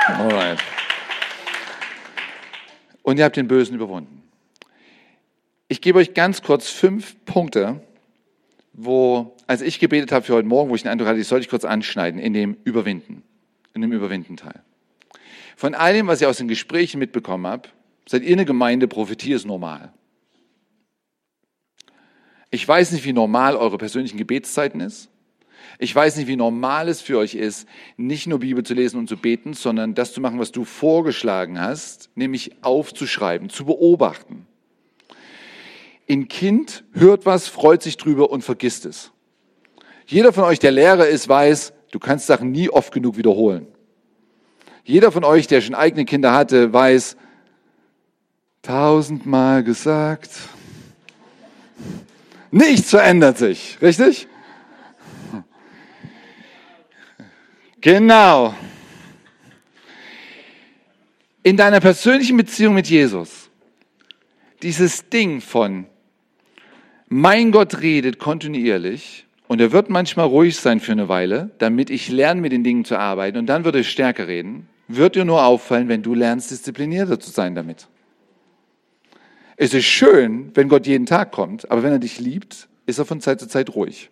Alright. 0.06 0.58
Und 3.02 3.18
ihr 3.18 3.26
habt 3.26 3.36
den 3.36 3.46
Bösen 3.46 3.74
überwunden. 3.74 4.17
Ich 5.70 5.82
gebe 5.82 5.98
euch 5.98 6.14
ganz 6.14 6.42
kurz 6.42 6.70
fünf 6.70 7.22
Punkte, 7.26 7.82
wo, 8.72 9.36
als 9.46 9.60
ich 9.60 9.78
gebetet 9.78 10.12
habe 10.12 10.24
für 10.24 10.32
heute 10.32 10.48
Morgen, 10.48 10.70
wo 10.70 10.74
ich 10.74 10.82
den 10.82 10.90
Eindruck 10.90 11.08
hatte, 11.08 11.20
ich 11.20 11.28
sollte 11.28 11.44
ich 11.44 11.50
kurz 11.50 11.66
anschneiden, 11.66 12.18
in 12.18 12.32
dem 12.32 12.56
Überwinden, 12.64 13.22
in 13.74 13.82
dem 13.82 13.92
Überwinden-Teil. 13.92 14.62
Von 15.56 15.74
all 15.74 15.92
dem, 15.92 16.06
was 16.06 16.22
ich 16.22 16.26
aus 16.26 16.38
den 16.38 16.48
Gesprächen 16.48 16.98
mitbekommen 16.98 17.46
habe, 17.46 17.68
seid 18.08 18.22
ihr 18.22 18.32
eine 18.32 18.46
Gemeinde, 18.46 18.88
Prophetie 18.88 19.34
ist 19.34 19.44
normal. 19.44 19.92
Ich 22.50 22.66
weiß 22.66 22.92
nicht, 22.92 23.04
wie 23.04 23.12
normal 23.12 23.54
eure 23.54 23.76
persönlichen 23.76 24.16
Gebetszeiten 24.16 24.80
ist. 24.80 25.10
Ich 25.78 25.94
weiß 25.94 26.16
nicht, 26.16 26.28
wie 26.28 26.36
normal 26.36 26.88
es 26.88 27.02
für 27.02 27.18
euch 27.18 27.34
ist, 27.34 27.68
nicht 27.98 28.26
nur 28.26 28.38
Bibel 28.38 28.64
zu 28.64 28.72
lesen 28.72 28.98
und 28.98 29.08
zu 29.08 29.18
beten, 29.18 29.52
sondern 29.52 29.94
das 29.94 30.14
zu 30.14 30.22
machen, 30.22 30.38
was 30.38 30.50
du 30.50 30.64
vorgeschlagen 30.64 31.60
hast, 31.60 32.08
nämlich 32.14 32.52
aufzuschreiben, 32.62 33.50
zu 33.50 33.66
beobachten. 33.66 34.46
Ein 36.10 36.28
Kind 36.28 36.84
hört 36.92 37.26
was, 37.26 37.48
freut 37.48 37.82
sich 37.82 37.96
drüber 37.96 38.30
und 38.30 38.42
vergisst 38.42 38.86
es. 38.86 39.12
Jeder 40.06 40.32
von 40.32 40.44
euch, 40.44 40.58
der 40.58 40.70
Lehrer 40.70 41.06
ist, 41.06 41.28
weiß, 41.28 41.74
du 41.90 41.98
kannst 41.98 42.26
Sachen 42.26 42.50
nie 42.50 42.70
oft 42.70 42.92
genug 42.92 43.18
wiederholen. 43.18 43.66
Jeder 44.84 45.12
von 45.12 45.22
euch, 45.22 45.46
der 45.46 45.60
schon 45.60 45.74
eigene 45.74 46.06
Kinder 46.06 46.32
hatte, 46.32 46.72
weiß, 46.72 47.18
tausendmal 48.62 49.62
gesagt, 49.62 50.30
nichts 52.50 52.88
verändert 52.88 53.36
sich, 53.36 53.76
richtig? 53.82 54.28
Genau. 57.82 58.54
In 61.42 61.58
deiner 61.58 61.80
persönlichen 61.80 62.38
Beziehung 62.38 62.74
mit 62.74 62.88
Jesus, 62.88 63.50
dieses 64.62 65.08
Ding 65.10 65.42
von 65.42 65.86
mein 67.08 67.52
Gott 67.52 67.80
redet 67.80 68.18
kontinuierlich 68.18 69.26
und 69.46 69.60
er 69.60 69.72
wird 69.72 69.90
manchmal 69.90 70.26
ruhig 70.26 70.56
sein 70.56 70.80
für 70.80 70.92
eine 70.92 71.08
Weile, 71.08 71.50
damit 71.58 71.90
ich 71.90 72.08
lerne, 72.08 72.40
mit 72.40 72.52
den 72.52 72.64
Dingen 72.64 72.84
zu 72.84 72.98
arbeiten 72.98 73.38
und 73.38 73.46
dann 73.46 73.64
wird 73.64 73.76
er 73.76 73.84
stärker 73.84 74.28
reden. 74.28 74.68
Wird 74.88 75.16
dir 75.16 75.24
nur 75.24 75.44
auffallen, 75.44 75.88
wenn 75.88 76.02
du 76.02 76.14
lernst, 76.14 76.50
disziplinierter 76.50 77.20
zu 77.20 77.30
sein 77.30 77.54
damit. 77.54 77.88
Es 79.56 79.74
ist 79.74 79.84
schön, 79.86 80.50
wenn 80.54 80.68
Gott 80.68 80.86
jeden 80.86 81.04
Tag 81.04 81.32
kommt, 81.32 81.70
aber 81.70 81.82
wenn 81.82 81.92
er 81.92 81.98
dich 81.98 82.20
liebt, 82.20 82.68
ist 82.86 82.98
er 82.98 83.04
von 83.04 83.20
Zeit 83.20 83.40
zu 83.40 83.48
Zeit 83.48 83.74
ruhig. 83.74 84.10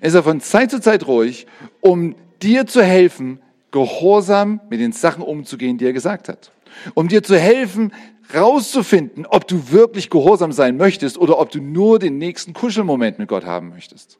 Ist 0.00 0.14
er 0.14 0.22
von 0.22 0.40
Zeit 0.40 0.70
zu 0.70 0.80
Zeit 0.80 1.06
ruhig, 1.06 1.46
um 1.80 2.16
dir 2.42 2.66
zu 2.66 2.82
helfen, 2.82 3.40
gehorsam 3.70 4.60
mit 4.68 4.80
den 4.80 4.92
Sachen 4.92 5.22
umzugehen, 5.22 5.78
die 5.78 5.86
er 5.86 5.92
gesagt 5.92 6.28
hat. 6.28 6.50
Um 6.94 7.08
dir 7.08 7.22
zu 7.22 7.38
helfen, 7.38 7.92
rauszufinden, 8.34 9.26
ob 9.26 9.46
du 9.46 9.70
wirklich 9.70 10.10
gehorsam 10.10 10.52
sein 10.52 10.76
möchtest 10.76 11.18
oder 11.18 11.38
ob 11.38 11.50
du 11.50 11.60
nur 11.60 11.98
den 11.98 12.18
nächsten 12.18 12.52
Kuschelmoment 12.52 13.18
mit 13.18 13.28
Gott 13.28 13.44
haben 13.44 13.70
möchtest. 13.70 14.18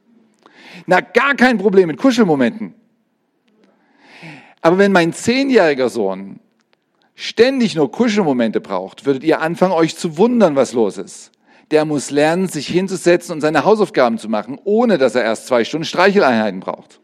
Na, 0.87 1.01
gar 1.01 1.35
kein 1.35 1.59
Problem 1.59 1.89
mit 1.89 1.99
Kuschelmomenten. 1.99 2.75
Aber 4.61 4.79
wenn 4.79 4.93
mein 4.93 5.13
zehnjähriger 5.13 5.89
Sohn 5.89 6.41
ständig 7.15 7.75
nur 7.75 7.91
Kuschelmomente 7.91 8.61
braucht, 8.61 9.05
würdet 9.05 9.25
ihr 9.25 9.41
anfangen, 9.41 9.73
euch 9.73 9.97
zu 9.97 10.17
wundern, 10.17 10.57
was 10.57 10.73
los 10.73 10.99
ist. 10.99 11.33
Der 11.71 11.85
muss 11.85 12.11
lernen, 12.11 12.49
sich 12.49 12.69
hinzusetzen 12.69 13.35
und 13.35 13.41
seine 13.41 13.65
Hausaufgaben 13.65 14.19
zu 14.19 14.29
machen, 14.29 14.59
ohne 14.65 14.99
dass 14.99 15.15
er 15.15 15.25
erst 15.25 15.47
zwei 15.47 15.65
Stunden 15.65 15.85
Streicheleinheiten 15.85 16.61
braucht. 16.61 17.01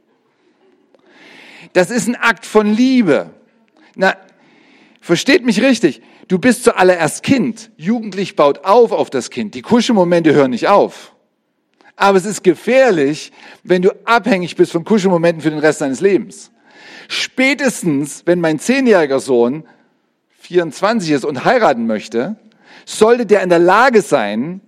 Das 1.72 1.90
ist 1.90 2.06
ein 2.06 2.16
Akt 2.16 2.46
von 2.46 2.72
Liebe. 2.72 3.30
Na, 3.94 4.16
versteht 5.00 5.44
mich 5.44 5.62
richtig. 5.62 6.02
Du 6.28 6.38
bist 6.38 6.64
zuallererst 6.64 7.22
Kind. 7.22 7.70
Jugendlich 7.76 8.36
baut 8.36 8.64
auf 8.64 8.92
auf 8.92 9.08
das 9.08 9.30
Kind. 9.30 9.54
Die 9.54 9.62
Kuschelmomente 9.62 10.34
hören 10.34 10.50
nicht 10.50 10.68
auf. 10.68 11.14
Aber 11.96 12.18
es 12.18 12.26
ist 12.26 12.44
gefährlich, 12.44 13.32
wenn 13.64 13.82
du 13.82 13.90
abhängig 14.04 14.54
bist 14.54 14.72
von 14.72 14.84
Kuschelmomenten 14.84 15.42
für 15.42 15.50
den 15.50 15.58
Rest 15.58 15.80
deines 15.80 16.00
Lebens. 16.00 16.52
Spätestens, 17.08 18.22
wenn 18.26 18.40
mein 18.40 18.58
zehnjähriger 18.58 19.18
Sohn 19.18 19.64
24 20.40 21.10
ist 21.10 21.24
und 21.24 21.44
heiraten 21.44 21.86
möchte, 21.86 22.36
sollte 22.84 23.26
der 23.26 23.42
in 23.42 23.48
der 23.48 23.58
Lage 23.58 24.02
sein, 24.02 24.60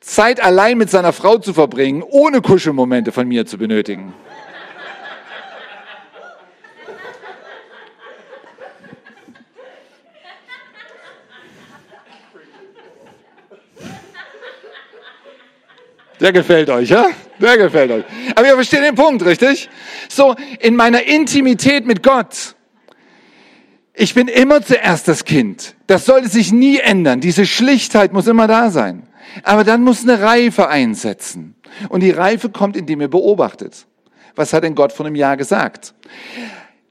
Zeit 0.00 0.42
allein 0.42 0.78
mit 0.78 0.90
seiner 0.90 1.12
Frau 1.12 1.38
zu 1.38 1.52
verbringen, 1.52 2.02
ohne 2.02 2.42
Kuschelmomente 2.42 3.12
von 3.12 3.26
mir 3.26 3.46
zu 3.46 3.58
benötigen. 3.58 4.14
Der 16.20 16.32
gefällt 16.32 16.68
euch, 16.68 16.90
ja? 16.90 17.06
Der 17.40 17.56
gefällt 17.56 17.90
euch. 17.90 18.04
Aber 18.34 18.46
ihr 18.46 18.54
versteht 18.54 18.82
den 18.82 18.94
Punkt, 18.94 19.24
richtig? 19.24 19.70
So, 20.08 20.34
in 20.60 20.76
meiner 20.76 21.02
Intimität 21.02 21.86
mit 21.86 22.02
Gott. 22.02 22.54
Ich 23.94 24.14
bin 24.14 24.28
immer 24.28 24.62
zuerst 24.62 25.08
das 25.08 25.24
Kind. 25.24 25.74
Das 25.86 26.04
sollte 26.04 26.28
sich 26.28 26.52
nie 26.52 26.78
ändern. 26.78 27.20
Diese 27.20 27.46
Schlichtheit 27.46 28.12
muss 28.12 28.26
immer 28.26 28.46
da 28.46 28.70
sein. 28.70 29.06
Aber 29.42 29.64
dann 29.64 29.82
muss 29.82 30.02
eine 30.02 30.20
Reife 30.20 30.68
einsetzen. 30.68 31.54
Und 31.88 32.02
die 32.02 32.10
Reife 32.10 32.50
kommt, 32.50 32.76
indem 32.76 33.00
ihr 33.00 33.08
beobachtet. 33.08 33.86
Was 34.34 34.52
hat 34.52 34.64
denn 34.64 34.74
Gott 34.74 34.92
von 34.92 35.06
einem 35.06 35.16
Jahr 35.16 35.36
gesagt? 35.36 35.94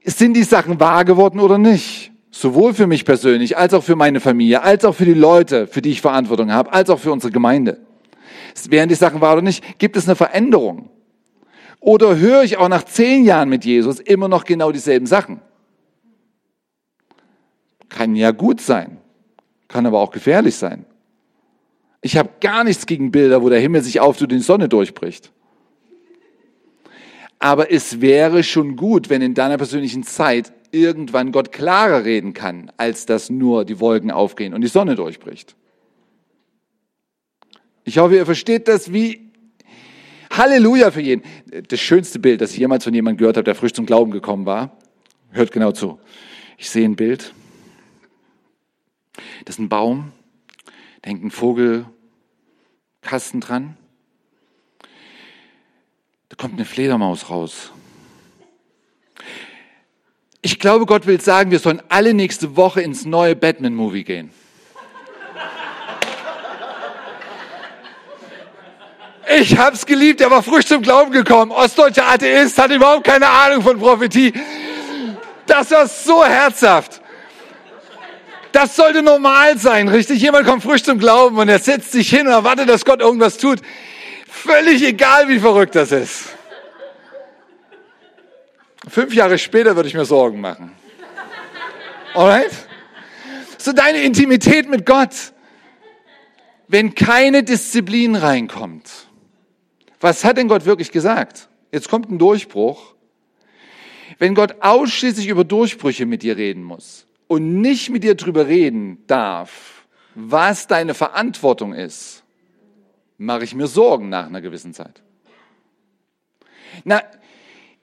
Sind 0.04 0.34
die 0.34 0.42
Sachen 0.42 0.80
wahr 0.80 1.04
geworden 1.04 1.40
oder 1.40 1.58
nicht? 1.58 2.12
Sowohl 2.30 2.74
für 2.74 2.86
mich 2.86 3.04
persönlich, 3.04 3.56
als 3.56 3.74
auch 3.74 3.82
für 3.82 3.96
meine 3.96 4.20
Familie, 4.20 4.62
als 4.62 4.84
auch 4.84 4.94
für 4.94 5.04
die 5.04 5.14
Leute, 5.14 5.66
für 5.66 5.82
die 5.82 5.90
ich 5.90 6.00
Verantwortung 6.00 6.52
habe, 6.52 6.72
als 6.72 6.90
auch 6.90 6.98
für 6.98 7.12
unsere 7.12 7.32
Gemeinde. 7.32 7.80
Wären 8.68 8.88
die 8.88 8.94
Sachen 8.94 9.20
wahr 9.20 9.34
oder 9.34 9.42
nicht? 9.42 9.78
Gibt 9.78 9.96
es 9.96 10.06
eine 10.06 10.16
Veränderung? 10.16 10.90
Oder 11.80 12.18
höre 12.18 12.42
ich 12.42 12.58
auch 12.58 12.68
nach 12.68 12.84
zehn 12.84 13.24
Jahren 13.24 13.48
mit 13.48 13.64
Jesus 13.64 14.00
immer 14.00 14.28
noch 14.28 14.44
genau 14.44 14.70
dieselben 14.70 15.06
Sachen? 15.06 15.40
Kann 17.88 18.14
ja 18.14 18.30
gut 18.30 18.60
sein, 18.60 18.98
kann 19.66 19.86
aber 19.86 20.00
auch 20.00 20.10
gefährlich 20.10 20.56
sein. 20.56 20.84
Ich 22.02 22.16
habe 22.16 22.30
gar 22.40 22.64
nichts 22.64 22.86
gegen 22.86 23.10
Bilder, 23.10 23.42
wo 23.42 23.48
der 23.48 23.60
Himmel 23.60 23.82
sich 23.82 24.00
auftut 24.00 24.32
und 24.32 24.38
die 24.38 24.44
Sonne 24.44 24.68
durchbricht. 24.68 25.32
Aber 27.38 27.72
es 27.72 28.00
wäre 28.00 28.42
schon 28.42 28.76
gut, 28.76 29.08
wenn 29.08 29.22
in 29.22 29.34
deiner 29.34 29.56
persönlichen 29.56 30.02
Zeit 30.02 30.52
irgendwann 30.72 31.32
Gott 31.32 31.52
klarer 31.52 32.04
reden 32.04 32.32
kann, 32.34 32.70
als 32.76 33.06
dass 33.06 33.30
nur 33.30 33.64
die 33.64 33.80
Wolken 33.80 34.10
aufgehen 34.10 34.54
und 34.54 34.60
die 34.60 34.68
Sonne 34.68 34.94
durchbricht. 34.94 35.56
Ich 37.84 37.98
hoffe, 37.98 38.16
ihr 38.16 38.26
versteht 38.26 38.68
das 38.68 38.92
wie 38.92 39.30
Halleluja 40.30 40.90
für 40.90 41.00
jeden. 41.00 41.22
Das 41.68 41.80
schönste 41.80 42.18
Bild, 42.18 42.40
das 42.40 42.52
ich 42.52 42.58
jemals 42.58 42.84
von 42.84 42.94
jemandem 42.94 43.18
gehört 43.18 43.36
habe, 43.36 43.44
der 43.44 43.54
frisch 43.54 43.72
zum 43.72 43.86
Glauben 43.86 44.10
gekommen 44.10 44.46
war. 44.46 44.76
Hört 45.30 45.52
genau 45.52 45.72
zu. 45.72 45.98
Ich 46.56 46.70
sehe 46.70 46.84
ein 46.84 46.96
Bild. 46.96 47.32
Das 49.44 49.56
ist 49.56 49.58
ein 49.58 49.68
Baum. 49.68 50.12
Da 51.02 51.10
hängt 51.10 51.24
ein 51.24 51.30
Vogelkasten 51.30 53.40
dran. 53.40 53.76
Da 56.28 56.36
kommt 56.36 56.54
eine 56.54 56.64
Fledermaus 56.64 57.30
raus. 57.30 57.72
Ich 60.42 60.58
glaube, 60.58 60.86
Gott 60.86 61.06
will 61.06 61.20
sagen, 61.20 61.50
wir 61.50 61.58
sollen 61.58 61.82
alle 61.88 62.14
nächste 62.14 62.56
Woche 62.56 62.80
ins 62.80 63.04
neue 63.04 63.36
Batman-Movie 63.36 64.04
gehen. 64.04 64.30
Ich 69.38 69.56
hab's 69.56 69.86
geliebt, 69.86 70.20
er 70.20 70.30
war 70.30 70.42
frisch 70.42 70.66
zum 70.66 70.82
Glauben 70.82 71.12
gekommen. 71.12 71.52
Ostdeutscher 71.52 72.08
Atheist, 72.08 72.58
hat 72.58 72.72
überhaupt 72.72 73.04
keine 73.04 73.28
Ahnung 73.28 73.62
von 73.62 73.78
Prophetie. 73.78 74.32
Das 75.46 75.70
war 75.70 75.86
so 75.86 76.24
herzhaft. 76.24 77.00
Das 78.50 78.74
sollte 78.74 79.02
normal 79.02 79.56
sein, 79.56 79.86
richtig? 79.86 80.20
Jemand 80.20 80.48
kommt 80.48 80.64
frisch 80.64 80.82
zum 80.82 80.98
Glauben 80.98 81.38
und 81.38 81.48
er 81.48 81.60
setzt 81.60 81.92
sich 81.92 82.10
hin 82.10 82.26
und 82.26 82.32
erwartet, 82.32 82.68
dass 82.68 82.84
Gott 82.84 83.00
irgendwas 83.00 83.38
tut. 83.38 83.60
Völlig 84.28 84.82
egal, 84.82 85.28
wie 85.28 85.38
verrückt 85.38 85.76
das 85.76 85.92
ist. 85.92 86.24
Fünf 88.88 89.14
Jahre 89.14 89.38
später 89.38 89.76
würde 89.76 89.88
ich 89.88 89.94
mir 89.94 90.04
Sorgen 90.04 90.40
machen. 90.40 90.72
Alright? 92.14 92.50
So 93.58 93.72
deine 93.72 94.02
Intimität 94.02 94.68
mit 94.68 94.84
Gott. 94.84 95.14
Wenn 96.66 96.96
keine 96.96 97.44
Disziplin 97.44 98.16
reinkommt, 98.16 98.88
was 100.00 100.24
hat 100.24 100.38
denn 100.38 100.48
Gott 100.48 100.64
wirklich 100.64 100.90
gesagt? 100.90 101.48
Jetzt 101.70 101.88
kommt 101.88 102.10
ein 102.10 102.18
Durchbruch. 102.18 102.94
Wenn 104.18 104.34
Gott 104.34 104.56
ausschließlich 104.60 105.28
über 105.28 105.44
Durchbrüche 105.44 106.06
mit 106.06 106.22
dir 106.22 106.36
reden 106.36 106.62
muss 106.62 107.06
und 107.28 107.60
nicht 107.60 107.90
mit 107.90 108.02
dir 108.02 108.14
drüber 108.16 108.48
reden 108.48 109.04
darf, 109.06 109.84
was 110.14 110.66
deine 110.66 110.94
Verantwortung 110.94 111.72
ist, 111.72 112.24
mache 113.18 113.44
ich 113.44 113.54
mir 113.54 113.66
Sorgen 113.66 114.08
nach 114.08 114.26
einer 114.26 114.40
gewissen 114.40 114.74
Zeit. 114.74 115.02
Na, 116.84 117.02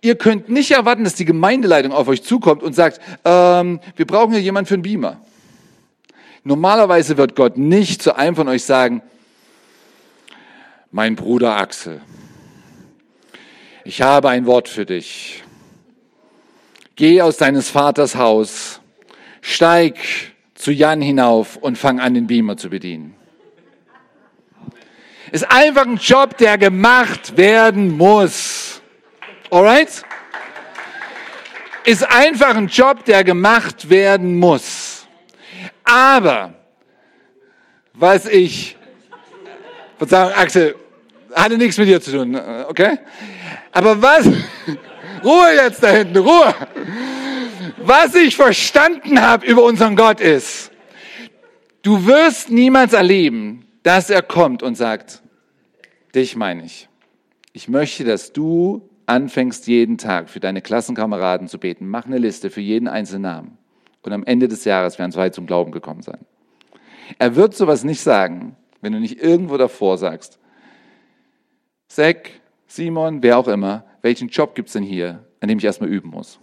ihr 0.01 0.15
könnt 0.15 0.49
nicht 0.49 0.71
erwarten, 0.71 1.03
dass 1.03 1.15
die 1.15 1.25
Gemeindeleitung 1.25 1.91
auf 1.91 2.07
euch 2.07 2.23
zukommt 2.23 2.63
und 2.63 2.73
sagt, 2.73 2.99
ähm, 3.23 3.79
wir 3.95 4.05
brauchen 4.05 4.31
hier 4.31 4.41
jemanden 4.41 4.67
für 4.67 4.73
einen 4.75 4.83
Beamer. 4.83 5.21
Normalerweise 6.43 7.17
wird 7.17 7.35
Gott 7.35 7.57
nicht 7.57 8.01
zu 8.01 8.15
einem 8.15 8.35
von 8.35 8.47
euch 8.47 8.63
sagen, 8.63 9.01
mein 10.97 11.15
Bruder 11.15 11.57
Axel, 11.57 12.01
ich 13.83 14.01
habe 14.01 14.29
ein 14.29 14.47
Wort 14.47 14.67
für 14.67 14.83
dich. 14.83 15.43
Geh 16.95 17.21
aus 17.21 17.37
deines 17.37 17.69
Vaters 17.69 18.15
Haus, 18.15 18.81
steig 19.41 19.99
zu 20.55 20.71
Jan 20.71 20.99
hinauf 20.99 21.55
und 21.55 21.77
fang 21.77 21.99
an, 21.99 22.15
den 22.15 22.25
Beamer 22.25 22.57
zu 22.57 22.71
bedienen. 22.71 23.15
Ist 25.31 25.51
einfach 25.51 25.85
ein 25.85 25.97
Job, 25.97 26.35
der 26.37 26.57
gemacht 26.57 27.37
werden 27.37 27.95
muss. 27.95 28.81
Alright? 29.51 30.03
Ist 31.83 32.09
einfach 32.09 32.55
ein 32.55 32.69
Job, 32.69 33.05
der 33.05 33.23
gemacht 33.23 33.91
werden 33.91 34.39
muss. 34.39 35.05
Aber, 35.83 36.55
was 37.93 38.25
ich 38.25 38.75
Verzeihung, 39.99 40.33
Axel, 40.33 40.75
hatte 41.43 41.57
nichts 41.57 41.77
mit 41.77 41.87
dir 41.87 42.01
zu 42.01 42.11
tun, 42.11 42.39
okay? 42.67 42.99
Aber 43.71 44.01
was, 44.01 44.25
Ruhe 45.23 45.47
jetzt 45.55 45.83
da 45.83 45.89
hinten, 45.89 46.17
Ruhe. 46.17 46.53
Was 47.77 48.15
ich 48.15 48.35
verstanden 48.35 49.21
habe 49.21 49.45
über 49.45 49.63
unseren 49.63 49.95
Gott 49.95 50.19
ist, 50.19 50.71
du 51.81 52.05
wirst 52.05 52.49
niemals 52.49 52.93
erleben, 52.93 53.65
dass 53.83 54.09
er 54.09 54.21
kommt 54.21 54.63
und 54.63 54.75
sagt, 54.75 55.21
dich 56.13 56.35
meine 56.35 56.65
ich. 56.65 56.89
Ich 57.53 57.67
möchte, 57.67 58.03
dass 58.03 58.33
du 58.33 58.89
anfängst 59.05 59.67
jeden 59.67 59.97
Tag 59.97 60.29
für 60.29 60.39
deine 60.39 60.61
Klassenkameraden 60.61 61.47
zu 61.47 61.59
beten. 61.59 61.87
Mach 61.87 62.05
eine 62.05 62.17
Liste 62.17 62.49
für 62.49 62.61
jeden 62.61 62.87
einzelnen 62.87 63.23
Namen. 63.23 63.57
Und 64.01 64.13
am 64.13 64.23
Ende 64.25 64.47
des 64.47 64.65
Jahres 64.65 64.99
werden 64.99 65.11
zwei 65.11 65.29
zum 65.29 65.47
Glauben 65.47 65.71
gekommen 65.71 66.01
sein. 66.01 66.19
Er 67.19 67.35
wird 67.35 67.55
sowas 67.55 67.83
nicht 67.83 68.01
sagen, 68.01 68.55
wenn 68.81 68.93
du 68.93 68.99
nicht 68.99 69.21
irgendwo 69.21 69.57
davor 69.57 69.97
sagst, 69.97 70.39
Zack, 71.87 72.31
Simon, 72.67 73.23
wer 73.23 73.37
auch 73.37 73.47
immer, 73.47 73.85
welchen 74.01 74.27
Job 74.27 74.55
gibt 74.55 74.69
es 74.69 74.73
denn 74.73 74.83
hier, 74.83 75.25
an 75.39 75.47
dem 75.47 75.57
ich 75.57 75.65
erstmal 75.65 75.89
üben 75.89 76.09
muss? 76.09 76.39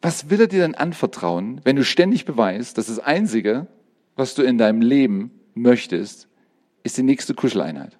Was 0.00 0.28
will 0.28 0.42
er 0.42 0.46
dir 0.48 0.60
denn 0.60 0.74
anvertrauen, 0.74 1.62
wenn 1.64 1.76
du 1.76 1.84
ständig 1.84 2.26
beweist, 2.26 2.76
dass 2.76 2.88
das 2.88 2.98
Einzige, 2.98 3.66
was 4.16 4.34
du 4.34 4.42
in 4.42 4.58
deinem 4.58 4.82
Leben 4.82 5.30
möchtest, 5.54 6.28
ist 6.82 6.98
die 6.98 7.02
nächste 7.02 7.32
Kuscheleinheit? 7.32 7.96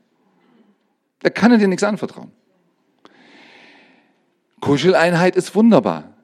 Da 1.20 1.30
kann 1.30 1.50
er 1.50 1.58
dir 1.58 1.68
nichts 1.68 1.82
anvertrauen. 1.82 2.30
Kuscheleinheit 4.60 5.34
ist 5.34 5.54
wunderbar. 5.54 6.14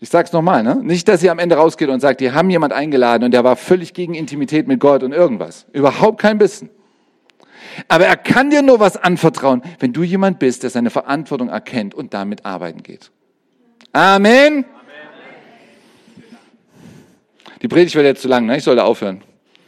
Ich 0.00 0.10
sag's 0.10 0.32
nochmal, 0.32 0.62
ne? 0.62 0.76
Nicht, 0.76 1.08
dass 1.08 1.22
ihr 1.22 1.32
am 1.32 1.38
Ende 1.38 1.56
rausgeht 1.56 1.88
und 1.88 2.00
sagt, 2.00 2.20
die 2.20 2.32
haben 2.32 2.50
jemand 2.50 2.72
eingeladen 2.72 3.24
und 3.24 3.32
der 3.32 3.44
war 3.44 3.56
völlig 3.56 3.94
gegen 3.94 4.14
Intimität 4.14 4.68
mit 4.68 4.80
Gott 4.80 5.02
und 5.02 5.12
irgendwas. 5.12 5.66
Überhaupt 5.72 6.20
kein 6.20 6.38
Bissen. 6.38 6.70
Aber 7.88 8.06
er 8.06 8.16
kann 8.16 8.50
dir 8.50 8.62
nur 8.62 8.80
was 8.80 8.96
anvertrauen, 8.96 9.62
wenn 9.78 9.92
du 9.92 10.02
jemand 10.02 10.38
bist, 10.38 10.62
der 10.62 10.70
seine 10.70 10.90
Verantwortung 10.90 11.48
erkennt 11.48 11.94
und 11.94 12.14
damit 12.14 12.44
arbeiten 12.44 12.82
geht. 12.82 13.10
Amen. 13.92 14.64
Die 17.62 17.68
Predigt 17.68 17.94
wird 17.94 18.06
jetzt 18.06 18.22
zu 18.22 18.28
lang, 18.28 18.46
ne? 18.46 18.56
Ich 18.56 18.64
sollte 18.64 18.84
aufhören. 18.84 19.22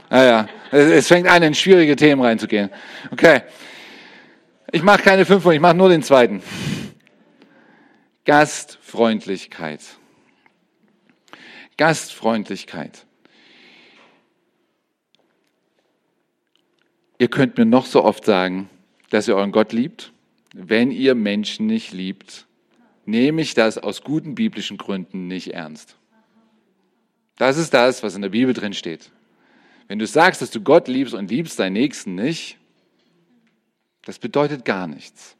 Ah, 0.08 0.46
es 0.70 1.08
fängt 1.08 1.28
an, 1.28 1.42
in 1.42 1.54
schwierige 1.54 1.96
Themen 1.96 2.22
reinzugehen. 2.22 2.70
Okay. 3.10 3.42
Ich 4.70 4.82
mache 4.82 5.02
keine 5.02 5.24
fünf, 5.26 5.44
ich 5.46 5.60
mache 5.60 5.74
nur 5.74 5.88
den 5.88 6.02
zweiten. 6.02 6.42
Gastfreundlichkeit. 8.24 9.80
Gastfreundlichkeit. 11.76 13.04
Ihr 17.22 17.28
könnt 17.28 17.56
mir 17.56 17.66
noch 17.66 17.86
so 17.86 18.02
oft 18.02 18.24
sagen, 18.24 18.68
dass 19.10 19.28
ihr 19.28 19.36
euren 19.36 19.52
Gott 19.52 19.72
liebt. 19.72 20.12
Wenn 20.54 20.90
ihr 20.90 21.14
Menschen 21.14 21.68
nicht 21.68 21.92
liebt, 21.92 22.48
nehme 23.04 23.42
ich 23.42 23.54
das 23.54 23.78
aus 23.78 24.02
guten 24.02 24.34
biblischen 24.34 24.76
Gründen 24.76 25.28
nicht 25.28 25.54
ernst. 25.54 25.94
Das 27.36 27.58
ist 27.58 27.72
das, 27.74 28.02
was 28.02 28.16
in 28.16 28.22
der 28.22 28.30
Bibel 28.30 28.54
drin 28.54 28.72
steht. 28.72 29.12
Wenn 29.86 30.00
du 30.00 30.06
sagst, 30.08 30.42
dass 30.42 30.50
du 30.50 30.62
Gott 30.62 30.88
liebst 30.88 31.14
und 31.14 31.30
liebst 31.30 31.60
deinen 31.60 31.74
Nächsten 31.74 32.16
nicht, 32.16 32.58
das 34.04 34.18
bedeutet 34.18 34.64
gar 34.64 34.88
nichts. 34.88 35.36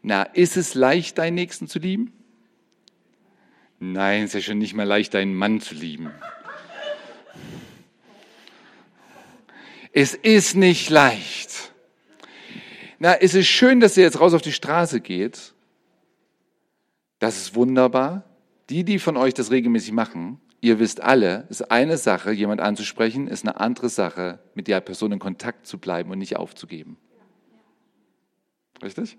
Na, 0.00 0.22
ist 0.22 0.56
es 0.56 0.74
leicht, 0.74 1.18
deinen 1.18 1.34
Nächsten 1.34 1.66
zu 1.66 1.80
lieben? 1.80 2.12
Nein, 3.80 4.22
es 4.22 4.26
ist 4.26 4.34
ja 4.34 4.40
schon 4.52 4.58
nicht 4.58 4.74
mehr 4.74 4.86
leicht, 4.86 5.12
deinen 5.12 5.34
Mann 5.34 5.60
zu 5.60 5.74
lieben. 5.74 6.12
Es 9.98 10.12
ist 10.12 10.56
nicht 10.56 10.90
leicht. 10.90 11.72
Na, 12.98 13.14
es 13.14 13.32
ist 13.32 13.46
schön, 13.46 13.80
dass 13.80 13.96
ihr 13.96 14.02
jetzt 14.02 14.20
raus 14.20 14.34
auf 14.34 14.42
die 14.42 14.52
Straße 14.52 15.00
geht. 15.00 15.54
Das 17.18 17.38
ist 17.38 17.54
wunderbar. 17.54 18.24
Die, 18.68 18.84
die 18.84 18.98
von 18.98 19.16
euch 19.16 19.32
das 19.32 19.50
regelmäßig 19.50 19.92
machen, 19.92 20.38
ihr 20.60 20.78
wisst 20.78 21.00
alle, 21.00 21.46
ist 21.48 21.70
eine 21.70 21.96
Sache, 21.96 22.30
jemand 22.30 22.60
anzusprechen, 22.60 23.26
ist 23.26 23.46
eine 23.46 23.58
andere 23.58 23.88
Sache, 23.88 24.38
mit 24.52 24.68
der 24.68 24.82
Person 24.82 25.12
in 25.12 25.18
Kontakt 25.18 25.66
zu 25.66 25.78
bleiben 25.78 26.10
und 26.10 26.18
nicht 26.18 26.36
aufzugeben. 26.36 26.98
Richtig? 28.82 29.16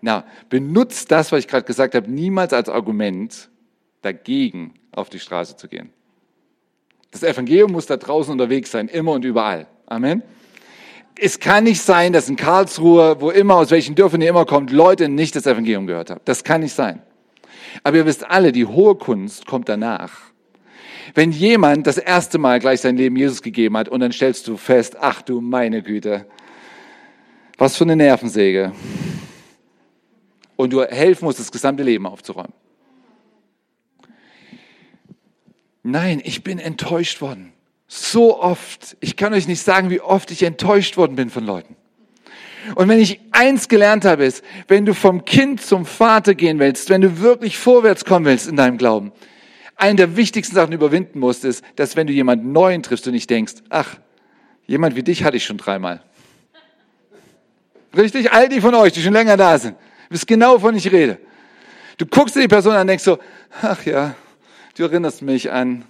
Na, 0.00 0.24
benutzt 0.48 1.10
das, 1.10 1.32
was 1.32 1.40
ich 1.40 1.48
gerade 1.48 1.66
gesagt 1.66 1.96
habe, 1.96 2.08
niemals 2.08 2.52
als 2.52 2.68
Argument 2.68 3.50
dagegen 4.00 4.74
auf 4.92 5.10
die 5.10 5.18
Straße 5.18 5.56
zu 5.56 5.66
gehen. 5.66 5.92
Das 7.10 7.24
Evangelium 7.24 7.72
muss 7.72 7.86
da 7.86 7.96
draußen 7.96 8.30
unterwegs 8.30 8.70
sein, 8.70 8.86
immer 8.86 9.10
und 9.10 9.24
überall. 9.24 9.66
Amen. 9.90 10.22
Es 11.18 11.40
kann 11.40 11.64
nicht 11.64 11.82
sein, 11.82 12.12
dass 12.12 12.28
in 12.28 12.36
Karlsruhe, 12.36 13.20
wo 13.20 13.30
immer, 13.30 13.56
aus 13.56 13.72
welchen 13.72 13.96
Dörfern 13.96 14.22
ihr 14.22 14.30
immer 14.30 14.46
kommt, 14.46 14.70
Leute 14.70 15.08
nicht 15.08 15.34
das 15.34 15.46
Evangelium 15.46 15.86
gehört 15.86 16.10
haben. 16.10 16.20
Das 16.24 16.44
kann 16.44 16.60
nicht 16.60 16.72
sein. 16.72 17.02
Aber 17.82 17.96
ihr 17.96 18.06
wisst 18.06 18.24
alle, 18.30 18.52
die 18.52 18.64
hohe 18.64 18.94
Kunst 18.94 19.46
kommt 19.46 19.68
danach. 19.68 20.12
Wenn 21.14 21.32
jemand 21.32 21.88
das 21.88 21.98
erste 21.98 22.38
Mal 22.38 22.60
gleich 22.60 22.80
sein 22.80 22.96
Leben 22.96 23.16
Jesus 23.16 23.42
gegeben 23.42 23.76
hat 23.76 23.88
und 23.88 23.98
dann 23.98 24.12
stellst 24.12 24.46
du 24.46 24.56
fest, 24.56 24.96
ach 25.00 25.22
du 25.22 25.40
meine 25.40 25.82
Güte, 25.82 26.24
was 27.58 27.76
für 27.76 27.84
eine 27.84 27.96
Nervensäge. 27.96 28.72
Und 30.54 30.72
du 30.72 30.82
helfen 30.82 31.24
musst, 31.24 31.40
das 31.40 31.50
gesamte 31.50 31.82
Leben 31.82 32.06
aufzuräumen. 32.06 32.52
Nein, 35.82 36.20
ich 36.22 36.44
bin 36.44 36.60
enttäuscht 36.60 37.20
worden. 37.20 37.52
So 37.92 38.40
oft. 38.40 38.96
Ich 39.00 39.16
kann 39.16 39.34
euch 39.34 39.48
nicht 39.48 39.62
sagen, 39.62 39.90
wie 39.90 40.00
oft 40.00 40.30
ich 40.30 40.44
enttäuscht 40.44 40.96
worden 40.96 41.16
bin 41.16 41.28
von 41.28 41.44
Leuten. 41.44 41.74
Und 42.76 42.88
wenn 42.88 43.00
ich 43.00 43.18
eins 43.32 43.66
gelernt 43.66 44.04
habe, 44.04 44.24
ist, 44.24 44.44
wenn 44.68 44.86
du 44.86 44.94
vom 44.94 45.24
Kind 45.24 45.60
zum 45.60 45.84
Vater 45.84 46.36
gehen 46.36 46.60
willst, 46.60 46.88
wenn 46.88 47.00
du 47.00 47.18
wirklich 47.18 47.58
vorwärts 47.58 48.04
kommen 48.04 48.26
willst 48.26 48.46
in 48.46 48.54
deinem 48.54 48.78
Glauben, 48.78 49.10
eine 49.74 49.96
der 49.96 50.16
wichtigsten 50.16 50.54
Sachen 50.54 50.72
überwinden 50.72 51.18
musst, 51.18 51.44
ist, 51.44 51.64
dass 51.74 51.96
wenn 51.96 52.06
du 52.06 52.12
jemanden 52.12 52.52
Neuen 52.52 52.84
triffst 52.84 53.08
und 53.08 53.12
nicht 53.12 53.28
denkst, 53.28 53.54
ach, 53.70 53.96
jemand 54.68 54.94
wie 54.94 55.02
dich 55.02 55.24
hatte 55.24 55.36
ich 55.36 55.44
schon 55.44 55.56
dreimal. 55.56 56.00
Richtig? 57.96 58.30
All 58.30 58.48
die 58.48 58.60
von 58.60 58.76
euch, 58.76 58.92
die 58.92 59.02
schon 59.02 59.14
länger 59.14 59.36
da 59.36 59.58
sind, 59.58 59.74
wisst 60.10 60.28
genau, 60.28 60.54
wovon 60.54 60.76
ich 60.76 60.92
rede. 60.92 61.18
Du 61.98 62.06
guckst 62.06 62.36
dir 62.36 62.40
die 62.40 62.46
Person 62.46 62.74
an 62.74 62.82
und 62.82 62.86
denkst 62.86 63.02
so, 63.02 63.18
ach 63.62 63.84
ja, 63.84 64.14
du 64.76 64.84
erinnerst 64.84 65.22
mich 65.22 65.50
an, 65.50 65.84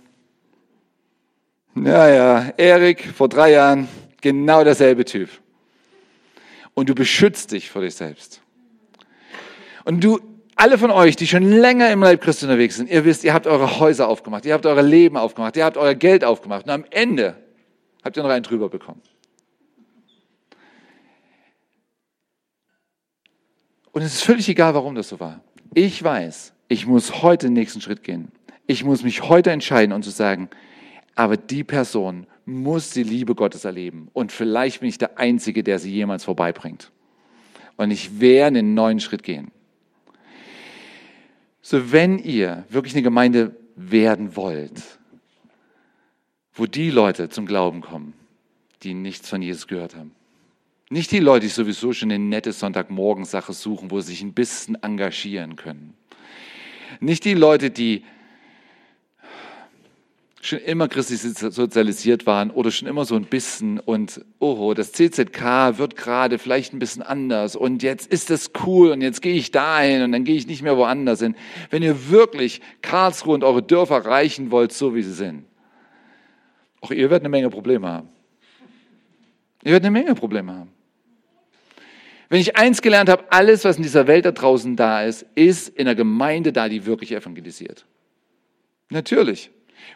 ja, 1.74 2.08
ja, 2.08 2.52
Erik 2.56 3.04
vor 3.14 3.28
drei 3.28 3.52
Jahren, 3.52 3.88
genau 4.20 4.64
derselbe 4.64 5.04
Typ. 5.04 5.30
Und 6.74 6.88
du 6.88 6.94
beschützt 6.94 7.52
dich 7.52 7.70
vor 7.70 7.82
dich 7.82 7.94
selbst. 7.94 8.40
Und 9.84 10.02
du, 10.04 10.20
alle 10.56 10.76
von 10.78 10.90
euch, 10.90 11.16
die 11.16 11.26
schon 11.26 11.42
länger 11.42 11.90
im 11.90 12.02
Leib 12.02 12.20
Christi 12.20 12.44
unterwegs 12.44 12.76
sind, 12.76 12.90
ihr 12.90 13.04
wisst, 13.04 13.24
ihr 13.24 13.32
habt 13.32 13.46
eure 13.46 13.80
Häuser 13.80 14.08
aufgemacht, 14.08 14.44
ihr 14.44 14.52
habt 14.52 14.66
eure 14.66 14.82
Leben 14.82 15.16
aufgemacht, 15.16 15.56
ihr 15.56 15.64
habt 15.64 15.76
euer 15.76 15.94
Geld 15.94 16.24
aufgemacht 16.24 16.66
und 16.66 16.70
am 16.70 16.84
Ende 16.90 17.36
habt 18.04 18.16
ihr 18.16 18.22
noch 18.22 18.30
einen 18.30 18.42
drüber 18.42 18.68
bekommen. 18.68 19.00
Und 23.92 24.02
es 24.02 24.14
ist 24.14 24.22
völlig 24.22 24.48
egal, 24.48 24.74
warum 24.74 24.94
das 24.94 25.08
so 25.08 25.18
war. 25.18 25.40
Ich 25.74 26.02
weiß, 26.02 26.52
ich 26.68 26.86
muss 26.86 27.22
heute 27.22 27.46
den 27.46 27.54
nächsten 27.54 27.80
Schritt 27.80 28.02
gehen. 28.02 28.30
Ich 28.66 28.84
muss 28.84 29.02
mich 29.02 29.22
heute 29.22 29.50
entscheiden 29.50 29.92
und 29.92 30.04
zu 30.04 30.10
sagen, 30.10 30.48
aber 31.20 31.36
die 31.36 31.64
Person 31.64 32.26
muss 32.46 32.92
die 32.92 33.02
Liebe 33.02 33.34
Gottes 33.34 33.66
erleben. 33.66 34.08
Und 34.14 34.32
vielleicht 34.32 34.80
bin 34.80 34.88
ich 34.88 34.96
der 34.96 35.18
Einzige, 35.18 35.62
der 35.62 35.78
sie 35.78 35.92
jemals 35.92 36.24
vorbeibringt. 36.24 36.90
Und 37.76 37.90
ich 37.90 38.20
werde 38.20 38.60
einen 38.60 38.72
neuen 38.72 39.00
Schritt 39.00 39.22
gehen. 39.22 39.50
So, 41.60 41.92
wenn 41.92 42.18
ihr 42.18 42.64
wirklich 42.70 42.94
eine 42.94 43.02
Gemeinde 43.02 43.54
werden 43.76 44.34
wollt, 44.34 44.82
wo 46.54 46.64
die 46.64 46.88
Leute 46.88 47.28
zum 47.28 47.44
Glauben 47.44 47.82
kommen, 47.82 48.14
die 48.82 48.94
nichts 48.94 49.28
von 49.28 49.42
Jesus 49.42 49.66
gehört 49.66 49.96
haben. 49.96 50.12
Nicht 50.88 51.12
die 51.12 51.20
Leute, 51.20 51.44
die 51.44 51.52
sowieso 51.52 51.92
schon 51.92 52.10
eine 52.10 52.24
nette 52.24 52.52
Sonntagmorgensache 52.52 53.52
suchen, 53.52 53.90
wo 53.90 54.00
sie 54.00 54.12
sich 54.12 54.22
ein 54.22 54.32
bisschen 54.32 54.82
engagieren 54.82 55.56
können. 55.56 55.92
Nicht 56.98 57.26
die 57.26 57.34
Leute, 57.34 57.70
die 57.70 58.04
schon 60.40 60.58
immer 60.60 60.88
christlich 60.88 61.20
sozialisiert 61.20 62.26
waren 62.26 62.50
oder 62.50 62.70
schon 62.70 62.88
immer 62.88 63.04
so 63.04 63.14
ein 63.14 63.24
bisschen 63.24 63.78
und 63.78 64.24
oho, 64.38 64.72
das 64.72 64.92
CZK 64.92 65.78
wird 65.78 65.96
gerade 65.96 66.38
vielleicht 66.38 66.72
ein 66.72 66.78
bisschen 66.78 67.02
anders 67.02 67.56
und 67.56 67.82
jetzt 67.82 68.10
ist 68.10 68.30
das 68.30 68.50
cool 68.64 68.90
und 68.90 69.02
jetzt 69.02 69.20
gehe 69.20 69.34
ich 69.34 69.50
dahin 69.50 70.02
und 70.02 70.12
dann 70.12 70.24
gehe 70.24 70.36
ich 70.36 70.46
nicht 70.46 70.62
mehr 70.62 70.78
woanders 70.78 71.20
hin. 71.20 71.36
Wenn 71.68 71.82
ihr 71.82 72.10
wirklich 72.10 72.62
Karlsruhe 72.80 73.34
und 73.34 73.44
eure 73.44 73.62
Dörfer 73.62 73.96
erreichen 73.96 74.50
wollt, 74.50 74.72
so 74.72 74.94
wie 74.94 75.02
sie 75.02 75.12
sind, 75.12 75.44
auch 76.80 76.90
ihr 76.90 77.10
werdet 77.10 77.22
eine 77.22 77.28
Menge 77.28 77.50
Probleme 77.50 77.86
haben. 77.86 78.08
Ihr 79.62 79.72
werdet 79.72 79.84
eine 79.84 79.90
Menge 79.90 80.14
Probleme 80.14 80.54
haben. 80.54 80.72
Wenn 82.30 82.40
ich 82.40 82.56
eins 82.56 82.80
gelernt 82.80 83.10
habe, 83.10 83.24
alles, 83.30 83.64
was 83.64 83.76
in 83.76 83.82
dieser 83.82 84.06
Welt 84.06 84.24
da 84.24 84.32
draußen 84.32 84.76
da 84.76 85.02
ist, 85.02 85.26
ist 85.34 85.68
in 85.68 85.84
der 85.84 85.96
Gemeinde 85.96 86.52
da, 86.52 86.68
die 86.68 86.86
wirklich 86.86 87.12
evangelisiert. 87.12 87.84
Natürlich. 88.88 89.50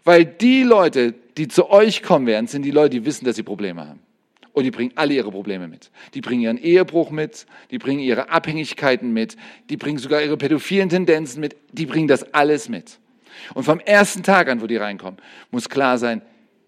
Weil 0.04 0.24
die 0.24 0.62
Leute, 0.62 1.14
die 1.36 1.48
zu 1.48 1.70
euch 1.70 2.02
kommen 2.02 2.26
werden, 2.26 2.46
sind 2.46 2.62
die 2.62 2.70
Leute, 2.70 2.90
die 2.90 3.04
wissen, 3.04 3.24
dass 3.24 3.36
sie 3.36 3.42
Probleme 3.42 3.86
haben. 3.86 4.00
Und 4.52 4.62
die 4.62 4.70
bringen 4.70 4.92
alle 4.94 5.14
ihre 5.14 5.32
Probleme 5.32 5.66
mit. 5.66 5.90
Die 6.14 6.20
bringen 6.20 6.42
ihren 6.42 6.58
Ehebruch 6.58 7.10
mit, 7.10 7.46
die 7.72 7.78
bringen 7.78 8.00
ihre 8.00 8.28
Abhängigkeiten 8.28 9.12
mit, 9.12 9.36
die 9.68 9.76
bringen 9.76 9.98
sogar 9.98 10.22
ihre 10.22 10.36
pädophilen 10.36 10.88
Tendenzen 10.88 11.40
mit, 11.40 11.56
die 11.72 11.86
bringen 11.86 12.06
das 12.06 12.32
alles 12.32 12.68
mit. 12.68 13.00
Und 13.54 13.64
vom 13.64 13.80
ersten 13.80 14.22
Tag 14.22 14.48
an, 14.48 14.62
wo 14.62 14.68
die 14.68 14.76
reinkommen, 14.76 15.18
muss 15.50 15.68
klar 15.68 15.98
sein, 15.98 16.22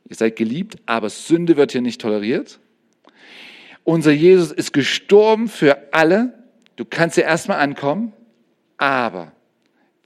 ihr 0.09 0.17
seid 0.17 0.35
geliebt, 0.35 0.79
aber 0.85 1.11
Sünde 1.11 1.57
wird 1.57 1.71
hier 1.73 1.81
nicht 1.81 2.01
toleriert. 2.01 2.59
Unser 3.85 4.11
Jesus 4.11 4.51
ist 4.51 4.73
gestorben 4.73 5.47
für 5.47 5.93
alle. 5.93 6.33
Du 6.75 6.85
kannst 6.85 7.17
ja 7.17 7.23
erstmal 7.23 7.61
ankommen, 7.61 8.13
aber 8.79 9.31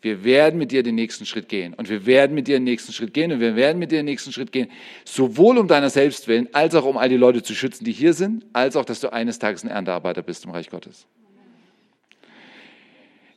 wir 0.03 0.25
werden 0.25 0.59
mit 0.59 0.73
dir 0.73 0.83
den 0.83 0.95
nächsten 0.95 1.27
Schritt 1.27 1.49
gehen. 1.49 1.75
Und 1.75 1.89
wir 1.89 2.07
werden 2.07 2.35
mit 2.35 2.49
dir 2.49 2.57
den 2.57 2.65
nächsten 2.65 2.93
Schritt 2.93 3.13
gehen. 3.13 3.33
Und 3.33 3.41
wir 3.41 3.57
werden 3.57 3.79
mit 3.79 3.91
dir 3.91 3.99
den 3.99 4.07
nächsten 4.07 4.33
Schritt 4.33 4.53
gehen. 4.53 4.71
Sowohl 5.05 5.59
um 5.59 5.69
deiner 5.69 5.91
selbst 5.91 6.29
willen, 6.29 6.49
als 6.53 6.75
auch 6.75 6.85
um 6.85 6.97
all 6.97 7.09
die 7.09 7.17
Leute 7.17 7.43
zu 7.43 7.55
schützen, 7.55 7.85
die 7.85 7.93
hier 7.93 8.15
sind, 8.15 8.47
als 8.53 8.77
auch, 8.77 8.85
dass 8.85 9.01
du 9.01 9.13
eines 9.13 9.39
Tages 9.39 9.65
ein 9.65 9.69
Erntearbeiter 9.69 10.23
bist 10.23 10.45
im 10.45 10.51
Reich 10.51 10.71
Gottes. 10.71 11.07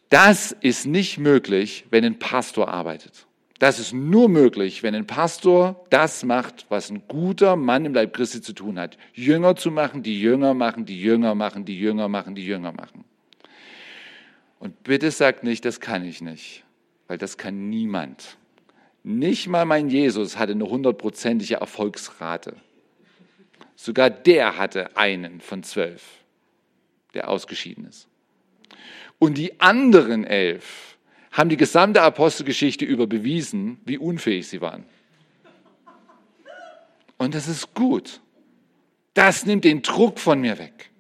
Das 0.10 0.52
ist 0.52 0.86
nicht 0.86 1.18
möglich, 1.18 1.86
wenn 1.90 2.06
ein 2.06 2.20
Pastor 2.20 2.68
arbeitet. 2.68 3.26
Das 3.60 3.80
ist 3.80 3.94
nur 3.94 4.30
möglich, 4.30 4.84
wenn 4.84 4.94
ein 4.94 5.08
Pastor 5.08 5.86
das 5.90 6.24
macht, 6.24 6.66
was 6.70 6.90
ein 6.90 7.04
guter 7.08 7.56
Mann 7.56 7.86
im 7.86 7.94
Leib 7.94 8.14
Christi 8.14 8.42
zu 8.42 8.54
tun 8.54 8.78
hat. 8.78 8.98
Jünger 9.14 9.56
zu 9.56 9.72
machen, 9.72 10.04
die 10.04 10.20
Jünger 10.20 10.54
machen, 10.54 10.86
die 10.86 11.00
Jünger 11.00 11.34
machen, 11.34 11.66
die 11.66 11.80
Jünger 11.80 12.10
machen, 12.10 12.36
die 12.36 12.46
Jünger 12.46 12.74
machen. 12.74 13.06
Und 14.64 14.82
bitte 14.84 15.12
sagt 15.12 15.44
nicht, 15.44 15.66
das 15.66 15.82
kann 15.82 16.06
ich 16.06 16.22
nicht, 16.22 16.64
weil 17.10 17.18
das 17.18 17.38
kann 17.38 17.70
niemand. 17.70 18.38
Nicht 19.04 19.50
mal 19.50 19.66
mein 19.66 19.90
Jesus 19.90 20.38
hatte 20.38 20.54
eine 20.54 20.64
hundertprozentige 20.64 21.56
Erfolgsrate. 21.56 22.56
Sogar 23.76 24.10
der 24.10 24.58
hatte 24.58 24.96
einen 24.96 25.42
von 25.42 25.64
zwölf, 25.64 26.02
der 27.14 27.28
ausgeschieden 27.28 27.86
ist. 27.90 28.08
Und 29.20 29.38
die 29.38 29.60
anderen 29.60 30.24
elf 30.24 30.98
haben 31.34 31.50
die 31.50 31.58
gesamte 31.58 32.02
Apostelgeschichte 32.02 32.86
über 32.86 33.06
bewiesen, 33.06 33.82
wie 33.84 33.98
unfähig 33.98 34.48
sie 34.48 34.62
waren. 34.62 34.86
Und 37.18 37.36
das 37.36 37.50
ist 37.50 37.74
gut. 37.74 38.22
Das 39.14 39.46
nimmt 39.46 39.66
den 39.66 39.82
Druck 39.82 40.20
von 40.20 40.40
mir 40.40 40.58
weg. 40.58 40.93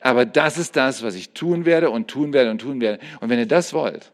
Aber 0.00 0.24
das 0.24 0.56
ist 0.56 0.76
das, 0.76 1.02
was 1.02 1.14
ich 1.14 1.30
tun 1.30 1.66
werde 1.66 1.90
und 1.90 2.08
tun 2.08 2.32
werde 2.32 2.50
und 2.50 2.60
tun 2.60 2.80
werde. 2.80 3.02
Und 3.20 3.28
wenn 3.28 3.38
ihr 3.38 3.46
das 3.46 3.72
wollt, 3.72 4.12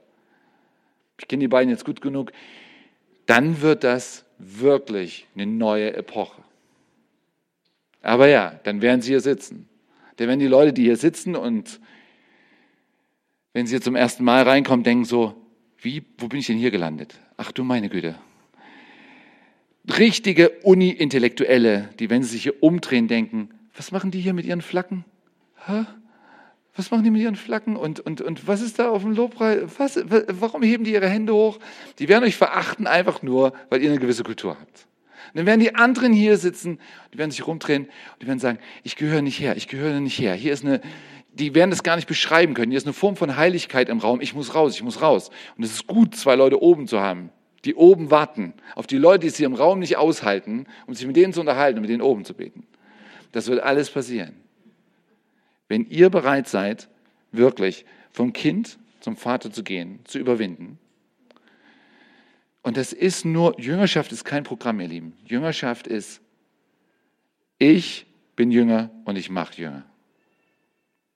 ich 1.18 1.28
kenne 1.28 1.41
die 1.41 1.49
beiden 1.49 1.70
jetzt 1.70 1.84
gut 1.84 2.01
genug, 2.01 2.32
dann 3.26 3.61
wird 3.62 3.84
das 3.84 4.24
wirklich 4.39 5.26
eine 5.34 5.47
neue 5.47 5.95
Epoche. 5.95 6.43
Aber 8.03 8.28
ja, 8.28 8.61
dann 8.64 8.82
werden 8.82 9.01
sie 9.01 9.12
hier 9.12 9.20
sitzen. 9.20 9.68
Denn 10.18 10.28
wenn 10.28 10.39
die 10.39 10.47
Leute, 10.47 10.72
die 10.72 10.84
hier 10.84 10.97
sitzen 10.97 11.34
und 11.34 11.80
wenn 13.53 13.66
sie 13.66 13.80
zum 13.80 13.97
ersten 13.97 14.24
Mal 14.24 14.43
reinkommen, 14.43 14.84
denken 14.84 15.05
so, 15.05 15.34
wie, 15.78 16.05
wo 16.18 16.28
bin 16.28 16.41
ich 16.41 16.47
denn 16.47 16.59
hier 16.59 16.70
gelandet? 16.70 17.18
Ach 17.37 17.53
du 17.53 17.64
meine 17.64 17.89
Güte. 17.89 18.16
Richtige 19.99 20.51
Uni-Intellektuelle, 20.62 21.91
die, 21.99 22.11
wenn 22.11 22.22
sie 22.22 22.30
sich 22.30 22.43
hier 22.43 22.62
umdrehen, 22.62 23.09
denken, 23.09 23.51
was 23.74 23.93
machen 23.93 24.11
die 24.11 24.20
hier 24.20 24.34
mit 24.34 24.47
ihren 24.47 24.62
Flaggen? 24.62 25.05
Was 26.76 26.90
machen 26.90 27.04
die 27.04 27.10
mit 27.10 27.22
ihren 27.22 27.36
Flaggen? 27.36 27.76
Und, 27.76 28.00
und, 28.00 28.20
und 28.20 28.46
was 28.46 28.60
ist 28.60 28.78
da 28.78 28.90
auf 28.90 29.02
dem 29.02 29.12
Lobpreis? 29.12 29.60
Was, 29.78 29.98
warum 30.40 30.62
heben 30.62 30.84
die 30.84 30.92
ihre 30.92 31.08
Hände 31.08 31.34
hoch? 31.34 31.58
Die 31.98 32.08
werden 32.08 32.24
euch 32.24 32.36
verachten 32.36 32.86
einfach 32.86 33.22
nur, 33.22 33.54
weil 33.70 33.82
ihr 33.82 33.90
eine 33.90 33.98
gewisse 33.98 34.24
Kultur 34.24 34.56
habt. 34.60 34.86
Und 35.32 35.38
dann 35.38 35.46
werden 35.46 35.60
die 35.60 35.74
anderen 35.74 36.12
hier 36.12 36.36
sitzen, 36.36 36.78
die 37.12 37.18
werden 37.18 37.30
sich 37.30 37.46
rumdrehen 37.46 37.84
und 37.84 38.22
die 38.22 38.26
werden 38.26 38.38
sagen, 38.38 38.58
ich 38.84 38.96
gehöre 38.96 39.22
nicht 39.22 39.40
her, 39.40 39.56
ich 39.56 39.68
gehöre 39.68 40.00
nicht 40.00 40.18
her. 40.18 40.34
Hier 40.34 40.52
ist 40.52 40.64
eine, 40.64 40.80
die 41.32 41.54
werden 41.54 41.70
das 41.70 41.82
gar 41.82 41.96
nicht 41.96 42.08
beschreiben 42.08 42.54
können. 42.54 42.70
Hier 42.70 42.78
ist 42.78 42.86
eine 42.86 42.92
Form 42.92 43.16
von 43.16 43.36
Heiligkeit 43.36 43.88
im 43.88 43.98
Raum. 43.98 44.20
Ich 44.20 44.34
muss 44.34 44.54
raus, 44.54 44.74
ich 44.74 44.82
muss 44.82 45.02
raus. 45.02 45.30
Und 45.56 45.64
es 45.64 45.72
ist 45.72 45.86
gut, 45.86 46.14
zwei 46.14 46.36
Leute 46.36 46.62
oben 46.62 46.86
zu 46.86 47.00
haben, 47.00 47.30
die 47.64 47.74
oben 47.74 48.10
warten, 48.10 48.54
auf 48.74 48.86
die 48.86 48.98
Leute, 48.98 49.20
die 49.20 49.26
es 49.28 49.36
hier 49.36 49.46
im 49.46 49.54
Raum 49.54 49.78
nicht 49.78 49.96
aushalten, 49.96 50.66
um 50.86 50.94
sich 50.94 51.06
mit 51.06 51.16
denen 51.16 51.32
zu 51.32 51.40
unterhalten 51.40 51.78
und 51.78 51.82
mit 51.82 51.90
denen 51.90 52.02
oben 52.02 52.24
zu 52.24 52.34
beten. 52.34 52.66
Das 53.32 53.48
wird 53.48 53.62
alles 53.62 53.90
passieren. 53.90 54.45
Wenn 55.68 55.86
ihr 55.86 56.10
bereit 56.10 56.48
seid, 56.48 56.88
wirklich 57.32 57.84
vom 58.12 58.32
Kind 58.32 58.78
zum 59.00 59.16
Vater 59.16 59.50
zu 59.50 59.62
gehen, 59.62 60.00
zu 60.04 60.18
überwinden. 60.18 60.78
Und 62.62 62.76
das 62.76 62.92
ist 62.92 63.24
nur, 63.24 63.60
Jüngerschaft 63.60 64.10
ist 64.10 64.24
kein 64.24 64.42
Programm, 64.42 64.80
ihr 64.80 64.88
Lieben. 64.88 65.16
Jüngerschaft 65.24 65.86
ist, 65.86 66.20
ich 67.58 68.06
bin 68.34 68.50
Jünger 68.50 68.90
und 69.04 69.16
ich 69.16 69.30
mache 69.30 69.60
Jünger. 69.60 69.84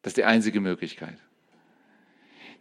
Das 0.03 0.13
ist 0.13 0.17
die 0.17 0.25
einzige 0.25 0.61
Möglichkeit. 0.61 1.19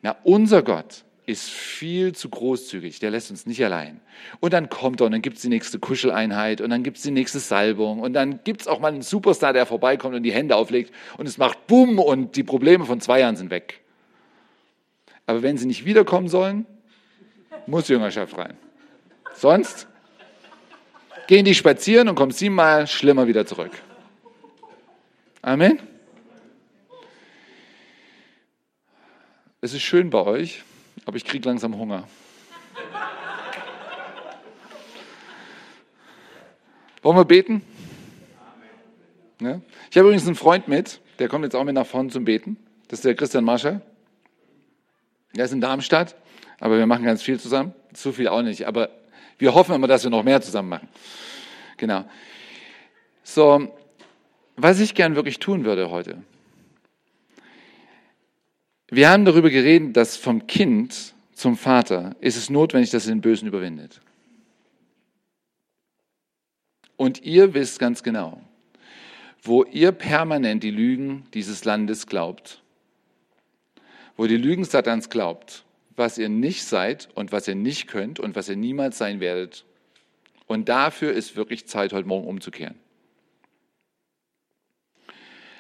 Na, 0.02 0.16
unser 0.24 0.64
Gott 0.64 1.06
ist 1.30 1.48
viel 1.48 2.14
zu 2.16 2.28
großzügig, 2.28 3.00
der 3.00 3.12
lässt 3.12 3.30
uns 3.30 3.46
nicht 3.46 3.64
allein. 3.64 4.02
Und 4.40 4.52
dann 4.52 4.68
kommt 4.68 5.00
er 5.00 5.06
und 5.06 5.12
dann 5.12 5.22
gibt 5.22 5.36
es 5.36 5.44
die 5.44 5.50
nächste 5.50 5.78
Kuscheleinheit 5.78 6.60
und 6.60 6.72
dann 6.72 6.82
gibt 6.82 6.98
es 6.98 7.04
die 7.04 7.12
nächste 7.12 7.38
Salbung 7.38 8.00
und 8.00 8.14
dann 8.14 8.44
gibt 8.44 8.62
es 8.62 8.68
auch 8.68 8.80
mal 8.80 8.92
einen 8.92 9.04
Superstar, 9.04 9.54
der 9.54 9.68
vorbeikommt 9.68 10.16
und 10.16 10.24
die 10.24 10.32
Hände 10.32 10.56
auflegt 10.56 10.92
und 11.18 11.28
es 11.28 11.38
macht 11.38 11.68
Bumm 11.68 12.00
und 12.00 12.36
die 12.36 12.42
Probleme 12.42 12.84
von 12.84 13.00
zwei 13.00 13.20
Jahren 13.20 13.36
sind 13.36 13.52
weg. 13.52 13.82
Aber 15.28 15.44
wenn 15.44 15.56
sie 15.60 15.68
nicht 15.68 15.86
wiederkommen 15.86 16.30
sollen, 16.30 16.66
muss 17.68 17.88
Jüngerschaft 17.90 18.36
rein. 18.36 18.58
Sonst 19.36 19.88
gehen 21.28 21.46
die 21.46 21.54
spazieren 21.54 22.10
und 22.10 22.16
kommen 22.16 22.32
siebenmal 22.32 22.88
schlimmer 22.88 23.28
wieder 23.28 23.46
zurück. 23.46 23.74
Amen. 25.44 25.80
Es 29.62 29.76
ist 29.76 29.84
schön 29.84 30.10
bei 30.10 30.24
euch, 30.24 30.64
aber 31.10 31.18
ich 31.18 31.26
kriege 31.26 31.50
langsam 31.50 31.76
Hunger. 31.76 32.08
Wollen 37.02 37.18
wir 37.18 37.26
beten? 37.26 37.64
Ja? 39.42 39.60
Ich 39.90 39.98
habe 39.98 40.08
übrigens 40.10 40.28
einen 40.28 40.36
Freund 40.36 40.68
mit, 40.68 41.02
der 41.18 41.28
kommt 41.28 41.46
jetzt 41.46 41.56
auch 41.56 41.64
mit 41.64 41.74
nach 41.74 41.88
vorne 41.88 42.10
zum 42.10 42.26
Beten. 42.26 42.58
Das 42.90 43.00
ist 43.00 43.06
der 43.06 43.16
Christian 43.16 43.44
Marschall. 43.44 43.82
Der 45.36 45.46
ist 45.46 45.52
in 45.52 45.62
Darmstadt, 45.62 46.16
aber 46.60 46.78
wir 46.78 46.86
machen 46.86 47.06
ganz 47.06 47.24
viel 47.24 47.40
zusammen. 47.40 47.74
Zu 47.92 48.12
viel 48.12 48.28
auch 48.28 48.44
nicht, 48.44 48.68
aber 48.68 48.92
wir 49.40 49.56
hoffen 49.56 49.74
immer, 49.74 49.88
dass 49.88 50.04
wir 50.04 50.12
noch 50.12 50.22
mehr 50.22 50.42
zusammen 50.42 50.70
machen. 50.70 50.90
Genau. 51.78 52.06
So, 53.24 53.76
was 54.58 54.80
ich 54.80 54.94
gern 54.94 55.16
wirklich 55.16 55.40
tun 55.40 55.66
würde 55.66 55.90
heute, 55.90 56.22
wir 58.92 59.10
haben 59.10 59.26
darüber 59.26 59.50
geredet, 59.50 59.96
dass 59.96 60.18
vom 60.18 60.48
Kind 60.48 61.14
zum 61.34 61.56
Vater 61.56 62.16
ist 62.20 62.38
es 62.38 62.50
notwendig, 62.50 62.90
dass 62.90 63.06
er 63.06 63.14
den 63.14 63.22
Bösen 63.22 63.48
überwindet. 63.48 64.02
Und 66.98 67.24
ihr 67.24 67.54
wisst 67.54 67.80
ganz 67.80 68.04
genau, 68.04 68.42
wo 69.42 69.64
ihr 69.64 69.92
permanent 69.92 70.64
die 70.64 70.72
Lügen 70.72 71.26
dieses 71.34 71.64
Landes 71.64 72.08
glaubt, 72.08 72.62
wo 74.18 74.28
die 74.28 74.38
Lügen 74.38 74.66
Satans 74.66 75.10
glaubt, 75.10 75.64
was 75.96 76.18
ihr 76.18 76.28
nicht 76.28 76.66
seid 76.66 77.08
und 77.16 77.32
was 77.32 77.48
ihr 77.48 77.56
nicht 77.56 77.88
könnt 77.88 78.20
und 78.20 78.36
was 78.36 78.50
ihr 78.50 78.58
niemals 78.58 78.98
sein 78.98 79.20
werdet. 79.20 79.66
Und 80.48 80.68
dafür 80.68 81.14
ist 81.14 81.36
wirklich 81.36 81.68
Zeit, 81.68 81.94
heute 81.94 82.08
Morgen 82.08 82.28
umzukehren. 82.28 82.76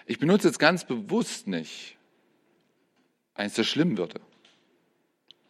Ich 0.07 0.17
benutze 0.17 0.47
jetzt 0.47 0.59
ganz 0.59 0.83
bewusst 0.83 1.47
nicht 1.47 1.98
eins 3.39 3.53
der 3.53 3.63
schlimmen 3.63 3.97
Wörter. 3.97 4.19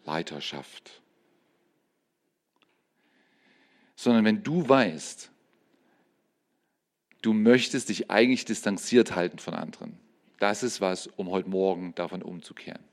Leiterschaft. 0.06 1.02
Sondern 3.96 4.24
wenn 4.26 4.44
du 4.44 4.68
weißt, 4.68 5.32
du 7.22 7.34
möchtest 7.34 7.90
dich 7.90 8.10
eigentlich 8.10 8.46
distanziert 8.46 9.16
halten 9.16 9.40
von 9.40 9.54
anderen, 9.54 9.98
das 10.40 10.64
ist 10.64 10.80
was, 10.80 11.08
um 11.08 11.30
heute 11.30 11.50
Morgen 11.50 11.94
davon 11.96 12.22
umzukehren. 12.22 12.84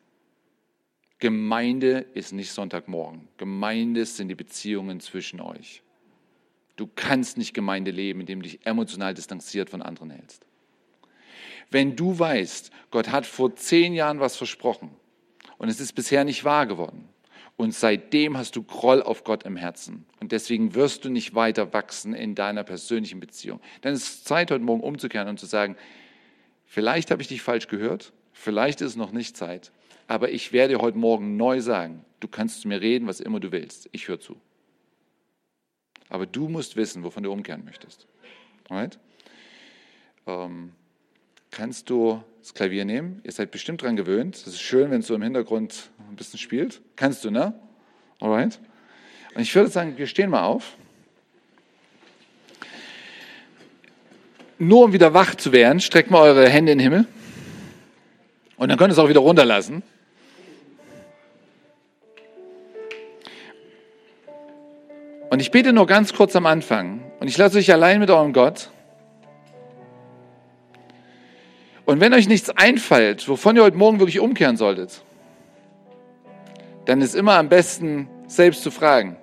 Gemeinde 1.18 2.06
ist 2.14 2.32
nicht 2.32 2.50
Sonntagmorgen. 2.52 3.28
Gemeinde 3.36 4.04
sind 4.04 4.28
die 4.28 4.34
Beziehungen 4.34 5.00
zwischen 5.00 5.40
euch. 5.40 5.82
Du 6.74 6.86
kannst 6.94 7.38
nicht 7.38 7.54
Gemeinde 7.54 7.90
leben, 7.90 8.20
indem 8.20 8.42
du 8.42 8.48
dich 8.48 8.66
emotional 8.66 9.14
distanziert 9.14 9.70
von 9.70 9.80
anderen 9.80 10.10
hältst. 10.10 10.44
Wenn 11.70 11.96
du 11.96 12.18
weißt, 12.18 12.70
Gott 12.90 13.10
hat 13.10 13.26
vor 13.26 13.54
zehn 13.56 13.94
Jahren 13.94 14.20
was 14.20 14.36
versprochen 14.36 14.90
und 15.58 15.68
es 15.68 15.80
ist 15.80 15.92
bisher 15.92 16.24
nicht 16.24 16.44
wahr 16.44 16.66
geworden 16.66 17.08
und 17.56 17.74
seitdem 17.74 18.36
hast 18.36 18.56
du 18.56 18.62
Groll 18.62 19.02
auf 19.02 19.24
Gott 19.24 19.44
im 19.44 19.56
Herzen 19.56 20.06
und 20.20 20.32
deswegen 20.32 20.74
wirst 20.74 21.04
du 21.04 21.10
nicht 21.10 21.34
weiter 21.34 21.72
wachsen 21.72 22.14
in 22.14 22.34
deiner 22.34 22.64
persönlichen 22.64 23.20
Beziehung, 23.20 23.60
dann 23.80 23.94
ist 23.94 24.02
es 24.02 24.24
Zeit, 24.24 24.50
heute 24.50 24.64
Morgen 24.64 24.82
umzukehren 24.82 25.28
und 25.28 25.40
zu 25.40 25.46
sagen, 25.46 25.76
vielleicht 26.64 27.10
habe 27.10 27.22
ich 27.22 27.28
dich 27.28 27.42
falsch 27.42 27.68
gehört, 27.68 28.12
vielleicht 28.32 28.80
ist 28.80 28.90
es 28.90 28.96
noch 28.96 29.12
nicht 29.12 29.36
Zeit, 29.36 29.72
aber 30.06 30.30
ich 30.30 30.52
werde 30.52 30.78
heute 30.78 30.98
Morgen 30.98 31.36
neu 31.36 31.60
sagen, 31.60 32.04
du 32.20 32.28
kannst 32.28 32.60
zu 32.60 32.68
mir 32.68 32.80
reden, 32.80 33.06
was 33.06 33.20
immer 33.20 33.40
du 33.40 33.52
willst, 33.52 33.88
ich 33.92 34.08
höre 34.08 34.20
zu. 34.20 34.36
Aber 36.08 36.26
du 36.26 36.48
musst 36.48 36.76
wissen, 36.76 37.02
wovon 37.02 37.22
du 37.22 37.32
umkehren 37.32 37.64
möchtest. 37.64 38.06
Alright? 38.68 38.98
Ähm, 40.26 40.72
kannst 41.56 41.88
du 41.88 42.22
das 42.42 42.52
Klavier 42.52 42.84
nehmen. 42.84 43.22
Ihr 43.24 43.32
seid 43.32 43.50
bestimmt 43.50 43.80
daran 43.80 43.96
gewöhnt. 43.96 44.36
Es 44.36 44.46
ist 44.46 44.60
schön, 44.60 44.90
wenn 44.90 45.00
es 45.00 45.06
so 45.06 45.14
im 45.14 45.22
Hintergrund 45.22 45.88
ein 46.10 46.14
bisschen 46.14 46.38
spielt. 46.38 46.82
Kannst 46.96 47.24
du, 47.24 47.30
ne? 47.30 47.54
Alright? 48.20 48.60
Und 49.34 49.40
ich 49.40 49.54
würde 49.54 49.70
sagen, 49.70 49.96
wir 49.96 50.06
stehen 50.06 50.28
mal 50.28 50.42
auf. 50.42 50.76
Nur 54.58 54.84
um 54.84 54.92
wieder 54.92 55.14
wach 55.14 55.34
zu 55.34 55.50
werden, 55.52 55.80
streckt 55.80 56.10
mal 56.10 56.20
eure 56.20 56.46
Hände 56.46 56.72
in 56.72 56.78
den 56.78 56.82
Himmel. 56.82 57.06
Und 58.58 58.68
dann 58.68 58.76
könnt 58.76 58.90
ihr 58.90 58.92
es 58.92 58.98
auch 58.98 59.08
wieder 59.08 59.20
runterlassen. 59.20 59.82
Und 65.30 65.40
ich 65.40 65.50
bete 65.50 65.72
nur 65.72 65.86
ganz 65.86 66.12
kurz 66.12 66.36
am 66.36 66.44
Anfang. 66.44 67.00
Und 67.18 67.28
ich 67.28 67.38
lasse 67.38 67.56
euch 67.56 67.72
allein 67.72 67.98
mit 67.98 68.10
eurem 68.10 68.34
Gott. 68.34 68.70
Und 71.86 72.00
wenn 72.00 72.12
euch 72.12 72.28
nichts 72.28 72.50
einfällt, 72.50 73.28
wovon 73.28 73.56
ihr 73.56 73.62
heute 73.62 73.76
Morgen 73.76 74.00
wirklich 74.00 74.18
umkehren 74.18 74.56
solltet, 74.56 75.02
dann 76.84 77.00
ist 77.00 77.14
immer 77.14 77.34
am 77.34 77.48
besten, 77.48 78.08
selbst 78.26 78.62
zu 78.62 78.72
fragen. 78.72 79.16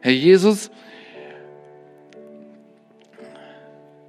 Herr 0.00 0.12
Jesus, 0.12 0.70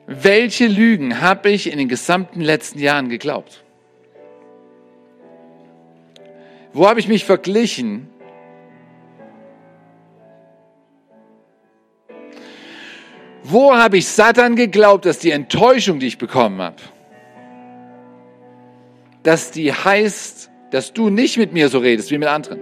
welche 0.07 0.67
Lügen 0.67 1.21
habe 1.21 1.51
ich 1.51 1.71
in 1.71 1.77
den 1.77 1.87
gesamten 1.87 2.41
letzten 2.41 2.79
Jahren 2.79 3.09
geglaubt? 3.09 3.63
Wo 6.73 6.87
habe 6.87 6.99
ich 6.99 7.07
mich 7.07 7.25
verglichen 7.25 8.09
Wo 13.49 13.73
habe 13.73 13.97
ich 13.97 14.07
Satan 14.07 14.57
geglaubt, 14.57 15.05
dass 15.05 15.19
die 15.19 15.31
Enttäuschung, 15.31 15.99
die 15.99 16.07
ich 16.07 16.17
bekommen 16.17 16.61
habe, 16.61 16.75
dass 19.23 19.51
die 19.51 19.71
heißt, 19.71 20.49
dass 20.71 20.91
du 20.91 21.09
nicht 21.09 21.37
mit 21.37 21.53
mir 21.53 21.69
so 21.69 21.79
redest 21.79 22.11
wie 22.11 22.17
mit 22.17 22.27
anderen? 22.27 22.59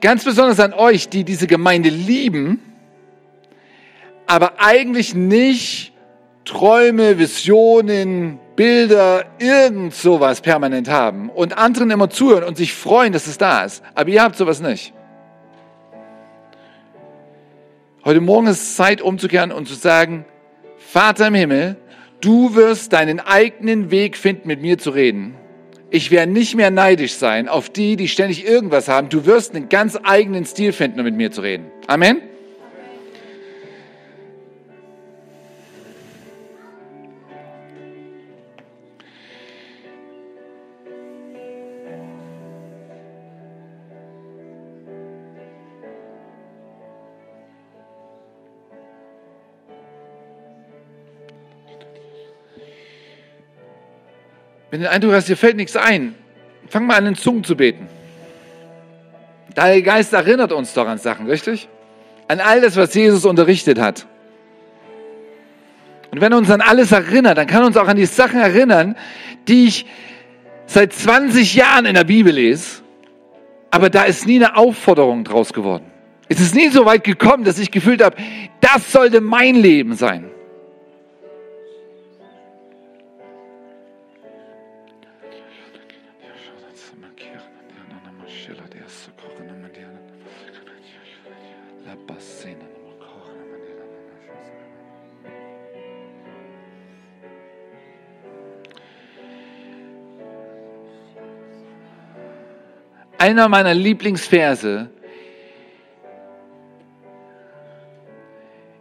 Ganz 0.00 0.24
besonders 0.24 0.58
an 0.58 0.72
euch, 0.72 1.08
die 1.08 1.22
diese 1.22 1.46
Gemeinde 1.46 1.88
lieben, 1.88 2.60
aber 4.26 4.54
eigentlich 4.58 5.14
nicht 5.14 5.92
Träume, 6.44 7.20
Visionen, 7.20 8.40
Bilder, 8.56 9.24
irgend 9.38 9.94
sowas 9.94 10.40
permanent 10.40 10.88
haben 10.88 11.30
und 11.30 11.56
anderen 11.56 11.90
immer 11.90 12.10
zuhören 12.10 12.44
und 12.44 12.56
sich 12.56 12.74
freuen, 12.74 13.12
dass 13.12 13.26
es 13.26 13.38
da 13.38 13.64
ist. 13.64 13.82
Aber 13.94 14.10
ihr 14.10 14.22
habt 14.22 14.36
sowas 14.36 14.60
nicht. 14.60 14.92
Heute 18.04 18.20
Morgen 18.20 18.48
ist 18.48 18.62
es 18.62 18.76
Zeit 18.76 19.00
umzukehren 19.00 19.52
und 19.52 19.68
zu 19.68 19.74
sagen, 19.74 20.24
Vater 20.76 21.28
im 21.28 21.34
Himmel, 21.34 21.76
du 22.20 22.54
wirst 22.54 22.92
deinen 22.92 23.20
eigenen 23.20 23.90
Weg 23.90 24.16
finden, 24.16 24.48
mit 24.48 24.60
mir 24.60 24.76
zu 24.76 24.90
reden. 24.90 25.36
Ich 25.90 26.10
werde 26.10 26.32
nicht 26.32 26.54
mehr 26.54 26.70
neidisch 26.70 27.14
sein 27.14 27.48
auf 27.48 27.70
die, 27.70 27.96
die 27.96 28.08
ständig 28.08 28.46
irgendwas 28.46 28.88
haben. 28.88 29.08
Du 29.08 29.26
wirst 29.26 29.54
einen 29.54 29.68
ganz 29.68 29.98
eigenen 30.02 30.44
Stil 30.44 30.72
finden, 30.72 30.98
um 31.00 31.04
mit 31.04 31.14
mir 31.14 31.30
zu 31.30 31.42
reden. 31.42 31.66
Amen. 31.86 32.31
Wenn 54.72 54.80
du 54.80 54.86
den 54.86 54.94
Eindruck 54.94 55.12
hast, 55.12 55.28
dir 55.28 55.36
fällt 55.36 55.56
nichts 55.56 55.76
ein, 55.76 56.14
fang 56.66 56.86
mal 56.86 56.96
an, 56.96 57.04
in 57.04 57.14
Zungen 57.14 57.44
zu 57.44 57.56
beten. 57.56 57.88
Der 59.54 59.82
Geist 59.82 60.14
erinnert 60.14 60.50
uns 60.50 60.72
doch 60.72 60.88
an 60.88 60.96
Sachen, 60.96 61.26
richtig? 61.26 61.68
An 62.26 62.40
all 62.40 62.62
das, 62.62 62.74
was 62.76 62.94
Jesus 62.94 63.26
unterrichtet 63.26 63.78
hat. 63.78 64.06
Und 66.10 66.22
wenn 66.22 66.32
er 66.32 66.38
uns 66.38 66.50
an 66.50 66.62
alles 66.62 66.90
erinnert, 66.90 67.36
dann 67.36 67.46
kann 67.46 67.64
er 67.64 67.66
uns 67.66 67.76
auch 67.76 67.86
an 67.86 67.98
die 67.98 68.06
Sachen 68.06 68.40
erinnern, 68.40 68.96
die 69.46 69.66
ich 69.66 69.84
seit 70.64 70.94
20 70.94 71.54
Jahren 71.54 71.84
in 71.84 71.94
der 71.94 72.04
Bibel 72.04 72.32
lese, 72.32 72.80
aber 73.70 73.90
da 73.90 74.04
ist 74.04 74.26
nie 74.26 74.36
eine 74.36 74.56
Aufforderung 74.56 75.24
draus 75.24 75.52
geworden. 75.52 75.84
Es 76.30 76.40
ist 76.40 76.54
nie 76.54 76.70
so 76.70 76.86
weit 76.86 77.04
gekommen, 77.04 77.44
dass 77.44 77.58
ich 77.58 77.70
gefühlt 77.70 78.02
habe, 78.02 78.16
das 78.62 78.90
sollte 78.90 79.20
mein 79.20 79.54
Leben 79.54 79.96
sein. 79.96 80.31
Einer 103.22 103.48
meiner 103.48 103.72
Lieblingsverse 103.72 104.90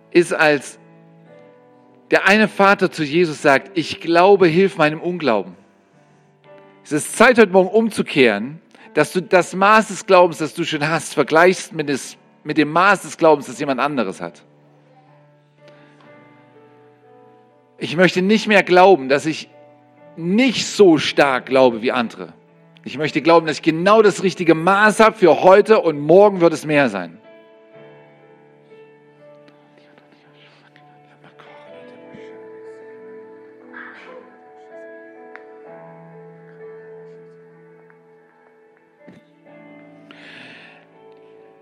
ist, 0.10 0.34
als 0.34 0.80
der 2.10 2.28
eine 2.28 2.48
Vater 2.48 2.90
zu 2.90 3.04
Jesus 3.04 3.44
sagt, 3.44 3.78
ich 3.78 4.02
glaube, 4.02 4.48
hilf 4.48 4.78
meinem 4.78 5.00
Unglauben. 5.00 5.56
Es 6.84 6.92
ist 6.92 7.16
Zeit, 7.16 7.38
heute 7.38 7.52
Morgen 7.52 7.70
umzukehren, 7.70 8.60
dass 8.96 9.14
du 9.14 9.22
das 9.22 9.54
Maß 9.54 9.90
des 9.90 10.08
Glaubens, 10.08 10.40
das 10.40 10.56
du 10.56 10.64
schon 10.64 10.90
hast, 10.90 11.14
vergleichst 11.14 11.74
mit, 11.74 11.88
des, 11.88 12.18
mit 12.44 12.58
dem 12.58 12.72
Maß 12.72 13.04
des 13.04 13.18
Glaubens, 13.18 13.46
das 13.46 13.60
jemand 13.60 13.80
anderes 13.80 14.22
hat. 14.22 14.44
Ich 17.78 17.96
möchte 17.96 18.24
nicht 18.24 18.48
mehr 18.48 18.64
glauben, 18.64 19.08
dass 19.08 19.28
ich 19.28 19.50
nicht 20.18 20.66
so 20.66 20.98
stark 20.98 21.46
glaube 21.46 21.84
wie 21.84 21.92
andere. 21.92 22.34
Ich 22.84 22.98
möchte 22.98 23.22
glauben, 23.22 23.46
dass 23.46 23.58
ich 23.58 23.62
genau 23.62 24.02
das 24.02 24.24
richtige 24.24 24.56
Maß 24.56 25.00
habe 25.00 25.16
für 25.16 25.44
heute 25.44 25.80
und 25.80 26.00
morgen 26.00 26.42
wird 26.42 26.54
es 26.54 26.66
mehr 26.66 26.90
sein. 26.90 27.18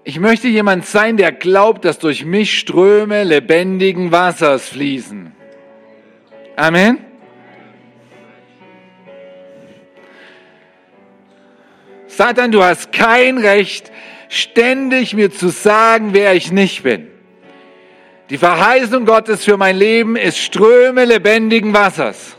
Ich 0.06 0.20
möchte 0.20 0.48
jemand 0.48 0.86
sein, 0.86 1.18
der 1.18 1.32
glaubt, 1.32 1.86
dass 1.86 2.00
durch 2.00 2.26
mich 2.26 2.58
Ströme 2.58 3.24
lebendigen 3.24 4.12
Wassers 4.12 4.70
fließen. 4.70 5.34
Amen. 6.56 7.09
Satan, 12.20 12.52
du 12.52 12.62
hast 12.62 12.92
kein 12.92 13.38
Recht, 13.38 13.94
ständig 14.28 15.14
mir 15.14 15.32
zu 15.32 15.48
sagen, 15.48 16.10
wer 16.12 16.34
ich 16.34 16.52
nicht 16.52 16.84
bin. 16.84 17.08
Die 18.30 18.38
Verheißung 18.38 19.06
Gottes 19.06 19.46
für 19.46 19.56
mein 19.56 19.78
Leben 19.78 20.18
ist 20.18 20.38
Ströme 20.38 21.06
lebendigen 21.06 21.74
Wassers. 21.74 22.36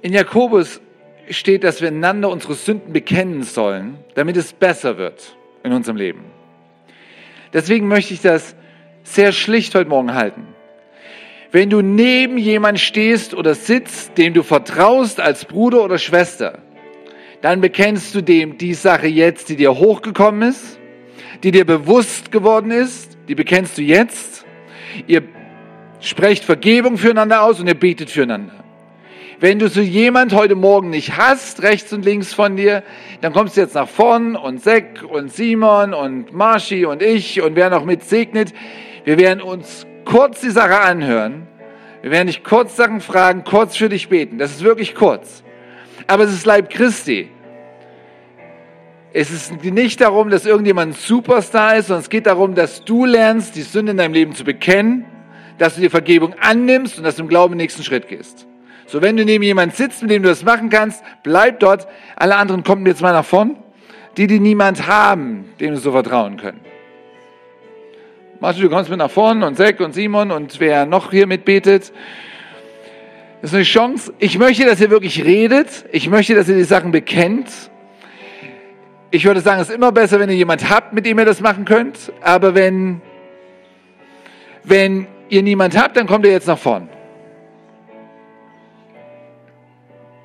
In 0.00 0.12
Jakobus 0.12 0.80
steht, 1.30 1.64
dass 1.64 1.80
wir 1.80 1.88
einander 1.88 2.28
unsere 2.30 2.54
Sünden 2.54 2.92
bekennen 2.92 3.42
sollen, 3.42 3.98
damit 4.14 4.36
es 4.36 4.52
besser 4.52 4.98
wird 4.98 5.36
in 5.62 5.72
unserem 5.72 5.96
Leben. 5.96 6.24
Deswegen 7.52 7.88
möchte 7.88 8.14
ich 8.14 8.20
das 8.20 8.54
sehr 9.02 9.32
schlicht 9.32 9.74
heute 9.74 9.88
Morgen 9.88 10.14
halten. 10.14 10.46
Wenn 11.50 11.70
du 11.70 11.80
neben 11.80 12.36
jemand 12.36 12.78
stehst 12.78 13.34
oder 13.34 13.54
sitzt, 13.54 14.18
dem 14.18 14.34
du 14.34 14.42
vertraust 14.42 15.18
als 15.20 15.46
Bruder 15.46 15.82
oder 15.82 15.98
Schwester, 15.98 16.62
dann 17.40 17.60
bekennst 17.60 18.14
du 18.14 18.20
dem 18.20 18.58
die 18.58 18.74
Sache 18.74 19.06
jetzt, 19.06 19.48
die 19.48 19.56
dir 19.56 19.74
hochgekommen 19.74 20.48
ist, 20.48 20.78
die 21.42 21.50
dir 21.50 21.64
bewusst 21.64 22.32
geworden 22.32 22.70
ist, 22.70 23.16
die 23.28 23.34
bekennst 23.34 23.78
du 23.78 23.82
jetzt. 23.82 24.44
Ihr 25.06 25.22
sprecht 26.00 26.44
Vergebung 26.44 26.98
füreinander 26.98 27.42
aus 27.42 27.60
und 27.60 27.66
ihr 27.66 27.78
betet 27.78 28.10
füreinander. 28.10 28.64
Wenn 29.40 29.60
du 29.60 29.68
so 29.68 29.80
jemand 29.80 30.32
heute 30.32 30.56
Morgen 30.56 30.90
nicht 30.90 31.16
hast, 31.16 31.62
rechts 31.62 31.92
und 31.92 32.04
links 32.04 32.34
von 32.34 32.56
dir, 32.56 32.82
dann 33.20 33.32
kommst 33.32 33.56
du 33.56 33.60
jetzt 33.60 33.76
nach 33.76 33.88
vorn 33.88 34.34
und 34.34 34.60
Zack 34.60 35.04
und 35.08 35.32
Simon 35.32 35.94
und 35.94 36.32
Marschi 36.32 36.84
und 36.86 37.02
ich 37.02 37.40
und 37.40 37.54
wer 37.54 37.70
noch 37.70 37.84
mit 37.84 38.02
segnet. 38.02 38.52
Wir 39.04 39.16
werden 39.16 39.40
uns 39.40 39.86
kurz 40.04 40.40
die 40.40 40.50
Sache 40.50 40.80
anhören. 40.80 41.46
Wir 42.02 42.10
werden 42.10 42.26
dich 42.26 42.42
kurz 42.42 42.74
Sachen 42.74 43.00
fragen, 43.00 43.44
kurz 43.44 43.76
für 43.76 43.88
dich 43.88 44.08
beten. 44.08 44.38
Das 44.38 44.50
ist 44.50 44.64
wirklich 44.64 44.96
kurz. 44.96 45.44
Aber 46.08 46.24
es 46.24 46.32
ist 46.32 46.46
Leib 46.46 46.70
Christi. 46.70 47.30
Es 49.12 49.30
ist 49.30 49.62
nicht 49.62 50.00
darum, 50.00 50.30
dass 50.30 50.46
irgendjemand 50.46 50.92
ein 50.92 50.94
Superstar 50.94 51.76
ist, 51.76 51.88
sondern 51.88 52.02
es 52.02 52.10
geht 52.10 52.26
darum, 52.26 52.54
dass 52.54 52.84
du 52.84 53.04
lernst, 53.04 53.56
die 53.56 53.62
Sünde 53.62 53.92
in 53.92 53.98
deinem 53.98 54.14
Leben 54.14 54.34
zu 54.34 54.42
bekennen, 54.42 55.04
dass 55.58 55.74
du 55.74 55.82
die 55.82 55.90
Vergebung 55.90 56.34
annimmst 56.40 56.98
und 56.98 57.04
dass 57.04 57.16
du 57.16 57.22
im 57.22 57.28
Glauben 57.28 57.54
den 57.54 57.58
nächsten 57.58 57.84
Schritt 57.84 58.08
gehst. 58.08 58.46
So, 58.86 59.02
wenn 59.02 59.18
du 59.18 59.24
neben 59.24 59.44
jemand 59.44 59.76
sitzt, 59.76 60.00
mit 60.00 60.10
dem 60.10 60.22
du 60.22 60.30
das 60.30 60.44
machen 60.44 60.70
kannst, 60.70 61.04
bleib 61.22 61.60
dort. 61.60 61.86
Alle 62.16 62.36
anderen 62.36 62.64
kommen 62.64 62.86
jetzt 62.86 63.02
mal 63.02 63.12
nach 63.12 63.24
vorn. 63.24 63.56
Die, 64.16 64.26
die 64.26 64.40
niemand 64.40 64.86
haben, 64.86 65.44
dem 65.60 65.74
du 65.74 65.76
so 65.76 65.92
vertrauen 65.92 66.38
können. 66.38 66.60
Martin, 68.40 68.62
du 68.62 68.70
kommst 68.70 68.88
mit 68.88 68.98
nach 68.98 69.10
vorn 69.10 69.42
und 69.42 69.56
Zack 69.56 69.80
und 69.80 69.92
Simon 69.92 70.30
und 70.30 70.58
wer 70.58 70.86
noch 70.86 71.10
hier 71.10 71.26
mitbetet. 71.26 71.92
Das 73.40 73.50
ist 73.50 73.54
eine 73.54 73.64
Chance. 73.64 74.12
Ich 74.18 74.36
möchte, 74.38 74.64
dass 74.64 74.80
ihr 74.80 74.90
wirklich 74.90 75.24
redet. 75.24 75.84
Ich 75.92 76.08
möchte, 76.08 76.34
dass 76.34 76.48
ihr 76.48 76.56
die 76.56 76.64
Sachen 76.64 76.90
bekennt. 76.90 77.70
Ich 79.10 79.24
würde 79.24 79.40
sagen, 79.40 79.60
es 79.60 79.68
ist 79.68 79.74
immer 79.74 79.92
besser, 79.92 80.18
wenn 80.18 80.28
ihr 80.28 80.36
jemand 80.36 80.68
habt, 80.68 80.92
mit 80.92 81.06
dem 81.06 81.18
ihr 81.18 81.24
das 81.24 81.40
machen 81.40 81.64
könnt. 81.64 82.12
Aber 82.20 82.54
wenn, 82.54 83.00
wenn 84.64 85.06
ihr 85.28 85.42
niemand 85.42 85.80
habt, 85.80 85.96
dann 85.96 86.06
kommt 86.06 86.26
ihr 86.26 86.32
jetzt 86.32 86.48
nach 86.48 86.58
vorn. 86.58 86.88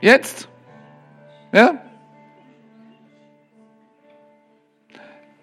Jetzt? 0.01 0.49
Ja? 1.53 1.75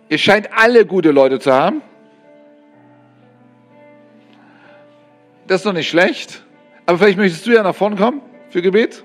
Ihr 0.09 0.19
scheint 0.19 0.51
alle 0.53 0.85
gute 0.85 1.13
Leute 1.13 1.39
zu 1.39 1.53
haben. 1.53 1.83
Das 5.47 5.61
ist 5.61 5.65
noch 5.65 5.73
nicht 5.73 5.89
schlecht. 5.89 6.45
Aber 6.91 6.99
vielleicht 6.99 7.19
möchtest 7.19 7.47
du 7.47 7.53
ja 7.53 7.63
nach 7.63 7.77
vorne 7.77 7.95
kommen 7.95 8.21
für 8.49 8.63
Gebet. 8.63 9.05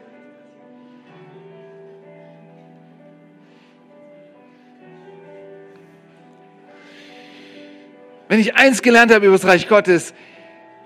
Wenn 8.27 8.39
ich 8.39 8.55
eins 8.55 8.81
gelernt 8.81 9.13
habe 9.13 9.27
über 9.27 9.35
das 9.35 9.45
Reich 9.45 9.67
Gottes, 9.67 10.15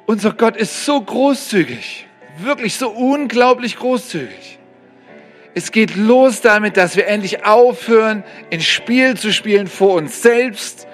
unser 0.07 0.33
Gott 0.33 0.57
ist 0.57 0.83
so 0.83 0.99
großzügig, 0.99 2.05
wirklich 2.39 2.75
so 2.75 2.89
unglaublich 2.89 3.77
großzügig. 3.77 4.59
Es 5.55 5.71
geht 5.71 5.95
los 5.95 6.41
damit, 6.41 6.75
dass 6.75 6.97
wir 6.97 7.07
endlich 7.07 7.45
aufhören, 7.45 8.25
ein 8.51 8.59
Spiel 8.59 9.15
zu 9.15 9.31
spielen 9.31 9.67
vor 9.67 9.93
uns 9.93 10.21
selbst, 10.21 10.85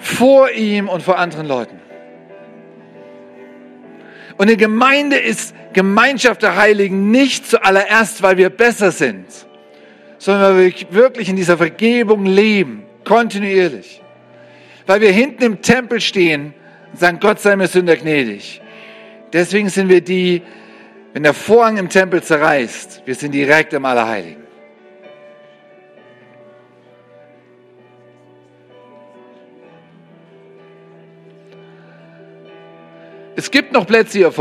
vor 0.00 0.50
ihm 0.50 0.88
und 0.88 1.04
vor 1.04 1.20
anderen 1.20 1.46
Leuten. 1.46 1.87
Und 4.38 4.46
eine 4.46 4.56
Gemeinde 4.56 5.16
ist 5.16 5.52
Gemeinschaft 5.72 6.42
der 6.42 6.56
Heiligen 6.56 7.10
nicht 7.10 7.46
zuallererst, 7.46 8.22
weil 8.22 8.36
wir 8.36 8.50
besser 8.50 8.92
sind, 8.92 9.26
sondern 10.18 10.56
weil 10.56 10.72
wir 10.72 10.92
wirklich 10.92 11.28
in 11.28 11.36
dieser 11.36 11.58
Vergebung 11.58 12.24
leben, 12.24 12.84
kontinuierlich. 13.04 14.00
Weil 14.86 15.00
wir 15.00 15.10
hinten 15.12 15.42
im 15.42 15.60
Tempel 15.60 16.00
stehen 16.00 16.54
und 16.92 17.00
sagen, 17.00 17.18
Gott 17.20 17.40
sei 17.40 17.56
mir 17.56 17.66
Sünder 17.66 17.96
gnädig. 17.96 18.62
Deswegen 19.32 19.68
sind 19.68 19.88
wir 19.88 20.00
die, 20.00 20.42
wenn 21.12 21.24
der 21.24 21.34
Vorhang 21.34 21.76
im 21.76 21.88
Tempel 21.88 22.22
zerreißt, 22.22 23.02
wir 23.04 23.14
sind 23.16 23.32
direkt 23.32 23.72
im 23.72 23.84
Allerheiligen. 23.84 24.47
Es 33.38 33.52
gibt 33.52 33.70
noch 33.72 33.86
Plätze 33.86 34.18
hier 34.18 34.32